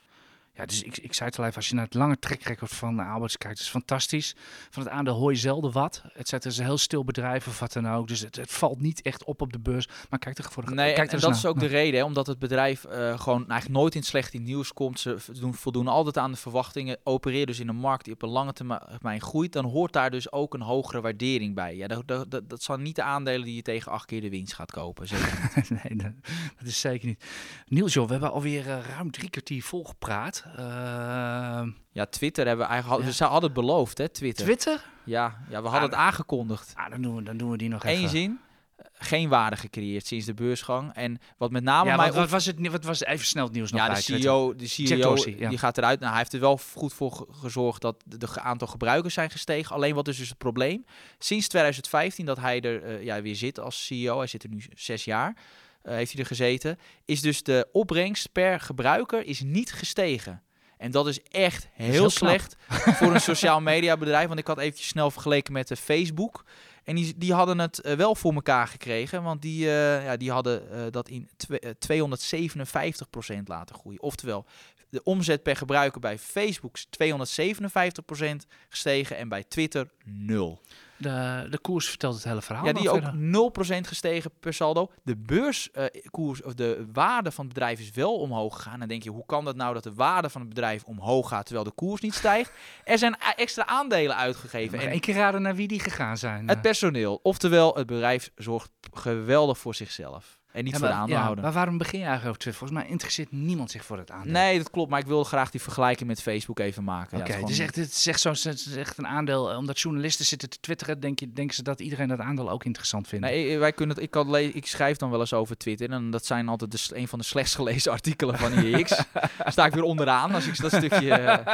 Ja, 0.56 0.66
dus 0.66 0.84
ik, 0.84 0.98
ik 0.98 1.14
zei 1.14 1.30
het 1.30 1.40
al 1.40 1.46
even, 1.46 1.56
als 1.56 1.70
je 1.70 1.76
naar 1.76 1.86
het 1.86 1.94
lange 1.94 2.20
trackrecord 2.20 2.72
van 2.72 3.00
uh, 3.00 3.14
Alberts 3.14 3.38
kijkt, 3.38 3.60
is 3.60 3.68
fantastisch. 3.68 4.36
Van 4.70 4.84
het 4.84 4.92
aandeel 4.92 5.14
hoor 5.14 5.32
je 5.32 5.38
zelden 5.38 5.72
wat. 5.72 6.04
Het 6.14 6.32
Het 6.32 6.46
is 6.46 6.58
een 6.58 6.66
heel 6.66 6.78
stil 6.78 7.04
bedrijf 7.04 7.48
of 7.48 7.60
wat 7.60 7.74
dan 7.74 7.90
ook. 7.90 8.08
Dus 8.08 8.20
het, 8.20 8.36
het 8.36 8.52
valt 8.52 8.82
niet 8.82 9.02
echt 9.02 9.24
op 9.24 9.42
op 9.42 9.54
de 9.54 9.60
beurs. 9.60 9.88
Maar 10.10 10.20
kijk 10.20 10.38
er 10.38 10.52
voor 10.52 10.66
de 10.66 10.74
Nee, 10.74 10.94
kijk 10.94 11.08
en, 11.08 11.14
en 11.14 11.20
dat 11.20 11.30
naar. 11.30 11.40
is 11.40 11.46
ook 11.46 11.60
de 11.60 11.66
reden, 11.66 12.00
hè, 12.00 12.06
omdat 12.06 12.28
het 12.28 12.40
bedrijf 12.40 12.84
eh, 12.84 13.20
gewoon 13.20 13.50
eigenlijk 13.50 13.80
nooit 13.80 13.94
in 13.94 14.00
het 14.00 14.10
slechte 14.10 14.38
nieuws 14.38 14.74
komt. 14.74 15.00
Ze 15.00 15.18
doen, 15.40 15.54
voldoen 15.54 15.88
altijd 15.88 16.18
aan 16.18 16.32
de 16.32 16.38
verwachtingen, 16.38 16.98
opereren 17.04 17.48
dus 17.48 17.60
in 17.60 17.68
een 17.68 17.76
markt 17.76 18.04
die 18.04 18.14
op 18.14 18.22
een 18.22 18.30
lange 18.30 18.54
termijn 18.54 19.22
groeit. 19.22 19.54
Dan 19.54 19.66
hoort 19.66 19.94
daar 19.94 20.12
dus 20.12 20.32
ook 20.32 20.54
een 20.54 20.62
hogere 20.62 21.02
waardering 21.02 21.56
bij. 21.56 21.76
Ja, 21.76 21.88
dat, 21.88 22.08
dat, 22.08 22.32
dat, 22.32 22.50
dat 22.50 22.64
zijn 22.64 22.82
niet 22.82 22.96
de 22.96 23.04
aandelen 23.04 23.46
die 23.46 23.56
je 23.56 23.62
tegen 23.62 23.92
acht 23.92 24.06
keer 24.06 24.22
de 24.22 24.30
winst 24.30 24.54
gaat 24.54 24.72
kopen. 24.72 25.08
Zeker. 25.08 25.52
nee, 25.84 25.98
dat, 25.98 26.12
dat 26.58 26.68
is 26.68 26.80
zeker 26.80 27.08
niet. 27.08 27.24
Niels, 27.68 27.94
joh, 27.94 28.06
we 28.06 28.12
hebben 28.12 28.32
alweer 28.32 28.70
eh, 28.70 28.86
ruim 28.86 29.12
drie 29.12 29.30
kwartier 29.30 29.64
volgepraat. 29.64 30.43
Eh, 30.58 31.62
ja, 31.92 32.06
Twitter 32.06 32.48
hebben 32.48 32.66
we 32.66 32.72
eigenlijk, 32.72 33.02
Ja. 33.02 33.08
we 33.08 33.14
ze 33.14 33.24
hadden 33.24 33.44
het 33.44 33.54
beloofd, 33.54 33.98
hè, 33.98 34.10
Twitter. 34.10 34.46
Twitter? 34.46 34.84
ja, 35.04 35.38
ja, 35.50 35.62
we 35.62 35.68
hadden 35.68 35.74
Ah, 35.74 35.82
het 35.82 35.94
aangekondigd. 35.94 36.74
Ah, 36.76 36.90
dan 36.90 37.02
doen 37.02 37.16
we, 37.16 37.24
dan 37.24 37.38
doen 37.38 37.52
we 37.52 37.58
die 37.58 37.70
nog 37.70 37.84
even. 37.84 38.04
Eén 38.04 38.10
zin, 38.10 38.40
eh, 38.76 38.86
geen 38.94 39.30
waarde 39.30 39.56
gecreëerd 39.56 40.08
sinds 40.08 40.26
de 40.26 40.34
beursgang. 40.34 40.94
En 40.94 41.20
wat 41.38 41.52
met 41.52 41.64
name 41.64 41.90
Ja, 41.90 41.96
mij 41.96 42.12
wat, 42.12 42.30
was 42.30 42.46
het? 42.46 42.68
Wat 42.68 42.84
was 42.84 43.04
even 43.04 43.26
snel 43.26 43.44
het 43.44 43.54
nieuws 43.54 43.72
nog 43.72 43.80
Ja, 43.82 43.86
bij 43.88 43.96
de? 43.96 44.02
CEO, 44.02 44.56
de 44.56 44.68
CEO 44.68 44.98
Dorsey, 45.02 45.36
ja. 45.38 45.50
die 45.50 45.58
gaat 45.58 45.78
eruit. 45.78 46.00
Nou, 46.00 46.10
hij 46.12 46.20
heeft 46.20 46.34
er 46.34 46.40
wel 46.40 46.60
goed 46.76 46.94
voor 46.94 47.12
ge- 47.12 47.26
gezorgd 47.32 47.82
dat 47.82 48.04
de 48.06 48.40
aantal 48.40 48.68
gebruikers 48.68 49.14
zijn 49.14 49.30
gestegen. 49.30 49.76
Alleen 49.76 49.96
wat 49.96 50.08
is 50.08 50.18
dus 50.18 50.30
het 50.30 50.38
probleem? 50.38 50.86
Sinds 51.18 51.48
2015 51.48 52.26
dat 52.26 52.40
hij 52.40 52.62
er 52.62 52.84
eh, 52.84 53.04
ja, 53.04 53.22
weer 53.22 53.36
zit 53.36 53.60
als 53.60 53.86
CEO, 53.86 54.18
hij 54.18 54.28
zit 54.28 54.44
er 54.44 54.50
nu 54.50 54.64
zes 54.76 55.04
jaar, 55.06 55.36
heeft 55.84 56.12
hij 56.12 56.22
er 56.22 56.28
gezeten, 56.28 56.80
is 57.06 57.22
dus 57.22 57.44
de 57.44 57.68
opbrengst 57.72 58.32
per 58.32 58.60
gebruiker 58.60 59.26
is 59.26 59.42
niet 59.42 59.74
gestegen. 59.74 60.42
En 60.78 60.92
dat 60.92 61.08
is 61.08 61.22
echt 61.24 61.68
heel, 61.74 62.10
slecht 62.10 62.56
voor 62.70 63.14
een 63.14 63.22
sociaal 63.22 63.62
media 63.62 63.98
bedrijf. 63.98 64.28
Want 64.28 64.40
ik 64.40 64.48
had 64.48 64.60
eventjes 64.60 64.88
snel 64.88 65.12
vergeleken 65.12 65.54
met 65.54 65.68
de 65.68 65.76
Facebook. 65.76 66.46
En 66.84 66.96
die, 66.96 67.18
die 67.18 67.34
hadden 67.34 67.60
het 67.60 67.82
eh, 67.82 67.96
wel 67.96 68.16
voor 68.16 68.34
elkaar 68.34 68.68
gekregen. 68.68 69.24
Want 69.24 69.42
die, 69.42 69.66
eh, 69.66 70.04
ja, 70.04 70.18
die 70.18 70.32
hadden 70.32 70.72
eh, 70.72 70.82
dat 70.92 71.10
in 71.10 71.30
twe- 71.38 71.60
eh, 71.60 71.72
257% 71.80 73.48
laten 73.48 73.76
groeien. 73.76 74.02
Oftewel, 74.02 74.46
de 74.90 75.04
omzet 75.04 75.44
per 75.44 75.56
gebruiker 75.56 76.00
bij 76.00 76.18
Facebook 76.20 76.76
is 76.76 76.86
257% 76.90 78.48
gestegen. 78.70 79.18
En 79.18 79.30
bij 79.30 79.44
Twitter 79.44 79.90
0. 80.06 80.62
De, 81.04 81.48
de 81.50 81.60
koers 81.60 81.90
vertelt 81.90 82.16
het 82.16 82.24
hele 82.24 82.42
verhaal. 82.42 82.66
Ja, 82.66 82.74
die 82.74 82.90
ook 82.90 83.02
verder. 83.02 83.82
0% 83.84 83.88
gestegen 83.88 84.32
per 84.40 84.54
saldo. 84.54 84.92
De 85.04 85.18
beurskoers, 85.18 86.44
of 86.44 86.54
de 86.54 86.86
waarde 86.94 87.32
van 87.32 87.46
het 87.46 87.54
bedrijf 87.54 87.80
is 87.80 87.92
wel 87.92 88.16
omhoog 88.20 88.56
gegaan. 88.56 88.80
Dan 88.80 88.88
denk 88.88 89.04
je, 89.04 89.10
hoe 89.10 89.26
kan 89.26 89.46
dat 89.46 89.56
nou 89.56 89.74
dat 89.74 89.84
de 89.84 89.94
waarde 89.94 90.30
van 90.30 90.42
het 90.42 90.50
bedrijf 90.50 90.84
omhoog 90.84 91.28
gaat 91.28 91.46
terwijl 91.46 91.66
de 91.66 91.76
koers 91.76 92.02
niet 92.02 92.14
stijgt? 92.14 92.52
Er 92.84 92.98
zijn 92.98 93.16
extra 93.36 93.66
aandelen 93.66 94.16
uitgegeven. 94.16 94.80
En 94.80 95.00
keer 95.00 95.16
raden 95.16 95.42
naar 95.42 95.56
wie 95.56 95.68
die 95.68 95.80
gegaan 95.80 96.18
zijn. 96.18 96.48
het 96.48 96.62
personeel, 96.62 97.20
oftewel 97.24 97.76
het 97.76 97.88
bedrijf, 97.88 98.32
zorgt 98.36 98.72
geweldig 98.92 99.58
voor 99.58 99.76
zichzelf. 99.76 100.42
En 100.54 100.64
niet 100.64 100.74
Ja, 100.74 100.80
voor 100.80 100.88
de 100.88 100.94
ja, 100.94 101.00
aandeelhouder. 101.00 101.44
maar 101.44 101.54
waarom 101.54 101.78
begin 101.78 102.00
je 102.00 102.06
eigenlijk 102.06 102.28
over 102.30 102.40
Twitter? 102.42 102.62
Volgens 102.68 102.80
mij 102.82 102.90
interesseert 102.92 103.32
niemand 103.32 103.72
zich 103.72 103.86
voor 103.86 103.98
het 103.98 104.12
aandeel. 104.12 104.32
Nee, 104.32 104.58
dat 104.58 104.70
klopt. 104.70 104.90
Maar 104.90 105.00
ik 105.00 105.06
wilde 105.06 105.24
graag 105.26 105.50
die 105.52 105.62
vergelijking 105.62 106.08
met 106.10 106.22
Facebook 106.22 106.60
even 106.60 106.84
maken. 106.84 107.18
Oké, 107.20 107.32
ja, 107.34 107.38
het 107.38 107.48
dus 107.48 107.58
het 107.58 107.78
is 107.78 108.08
echt, 108.08 108.20
zo, 108.20 108.30
het 108.30 108.46
is 108.46 108.76
echt 108.76 108.98
een 108.98 109.08
aandeel. 109.08 109.52
eh, 109.52 109.58
Omdat 109.58 109.80
journalisten 109.80 110.26
zitten 110.26 110.50
te 110.50 110.58
twitteren, 110.60 111.00
denk 111.00 111.20
je, 111.20 111.34
denken 111.34 111.56
ze 111.56 111.64
dat 111.64 111.80
iedereen 111.80 112.08
dat 112.08 112.20
aandeel 112.20 112.50
ook 112.50 112.64
interessant 112.66 113.08
vindt. 113.08 113.26
Nee, 113.26 113.54
eh, 113.54 113.60
wij 113.60 113.72
kunnen 113.74 113.96
het, 113.96 114.04
ik, 114.06 114.12
kan 114.12 114.36
ik 114.36 114.66
schrijf 114.68 114.98
dan 114.98 115.10
wel 115.10 115.20
eens 115.20 115.34
over 115.34 115.58
Twitter. 115.58 115.92
En 115.92 116.10
dat 116.10 116.26
zijn 116.26 116.48
altijd 116.48 116.72
de, 116.72 116.78
s- 116.78 116.94
een 116.94 117.08
van 117.08 117.20
de 117.20 117.26
slechtst 117.26 117.56
gelezen 117.56 117.92
artikelen 117.92 118.38
van 118.38 118.54
IEX. 118.64 119.02
Sta 119.46 119.66
ik 119.66 119.74
weer 119.74 119.84
onderaan 119.84 120.34
als 120.34 120.48
ik 120.48 120.62
dat 120.62 120.72
stukje 120.74 121.12
eh, 121.14 121.54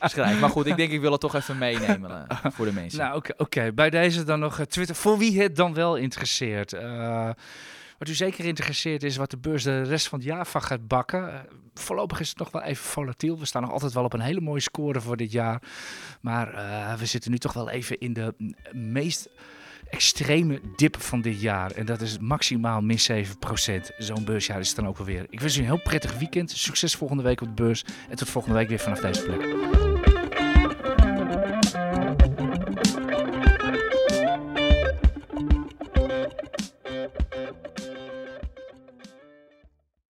schrijf. 0.00 0.40
Maar 0.40 0.50
goed, 0.50 0.66
ik 0.66 0.76
denk 0.76 0.92
ik 0.92 1.00
wil 1.00 1.12
het 1.12 1.20
toch 1.20 1.34
even 1.34 1.58
meenemen 1.58 2.26
voor 2.52 2.64
de 2.66 2.72
mensen. 2.72 2.98
Nou, 2.98 3.16
oké, 3.16 3.32
oké. 3.36 3.72
bij 3.72 3.90
deze 3.90 4.24
dan 4.24 4.38
nog 4.40 4.60
Twitter. 4.68 4.94
Voor 4.96 5.18
wie 5.18 5.40
het 5.42 5.56
dan 5.56 5.74
wel 5.74 5.96
interesseert. 5.96 6.72
Wat 8.04 8.12
u 8.12 8.16
zeker 8.16 8.44
interesseert 8.44 9.02
is 9.02 9.16
wat 9.16 9.30
de 9.30 9.36
beurs 9.36 9.62
de 9.62 9.82
rest 9.82 10.08
van 10.08 10.18
het 10.18 10.28
jaar 10.28 10.46
van 10.46 10.62
gaat 10.62 10.88
bakken. 10.88 11.32
Eh, 11.32 11.40
voorlopig 11.74 12.20
is 12.20 12.28
het 12.28 12.38
nog 12.38 12.50
wel 12.50 12.62
even 12.62 12.84
volatiel. 12.84 13.38
We 13.38 13.44
staan 13.44 13.62
nog 13.62 13.70
altijd 13.70 13.92
wel 13.92 14.04
op 14.04 14.12
een 14.12 14.20
hele 14.20 14.40
mooie 14.40 14.60
score 14.60 15.00
voor 15.00 15.16
dit 15.16 15.32
jaar. 15.32 15.62
Maar 16.20 16.54
eh, 16.54 16.94
we 16.94 17.06
zitten 17.06 17.30
nu 17.30 17.38
toch 17.38 17.52
wel 17.52 17.70
even 17.70 18.00
in 18.00 18.12
de 18.12 18.54
meest 18.72 19.28
extreme 19.90 20.60
dip 20.76 21.00
van 21.00 21.20
dit 21.20 21.40
jaar. 21.40 21.70
En 21.70 21.86
dat 21.86 22.00
is 22.00 22.18
maximaal 22.18 22.80
min 22.80 22.98
7%. 22.98 23.94
Zo'n 23.98 24.24
beursjaar 24.24 24.60
is 24.60 24.66
het 24.66 24.76
dan 24.76 24.86
ook 24.86 24.98
alweer. 24.98 25.26
Ik 25.30 25.40
wens 25.40 25.56
u 25.56 25.58
een 25.58 25.66
heel 25.66 25.82
prettig 25.82 26.18
weekend. 26.18 26.50
Succes 26.50 26.94
volgende 26.94 27.22
week 27.22 27.40
op 27.40 27.56
de 27.56 27.62
beurs. 27.62 27.84
En 28.08 28.16
tot 28.16 28.28
volgende 28.28 28.58
week 28.58 28.68
weer 28.68 28.78
vanaf 28.78 29.00
deze 29.00 29.22
plek. 29.22 29.83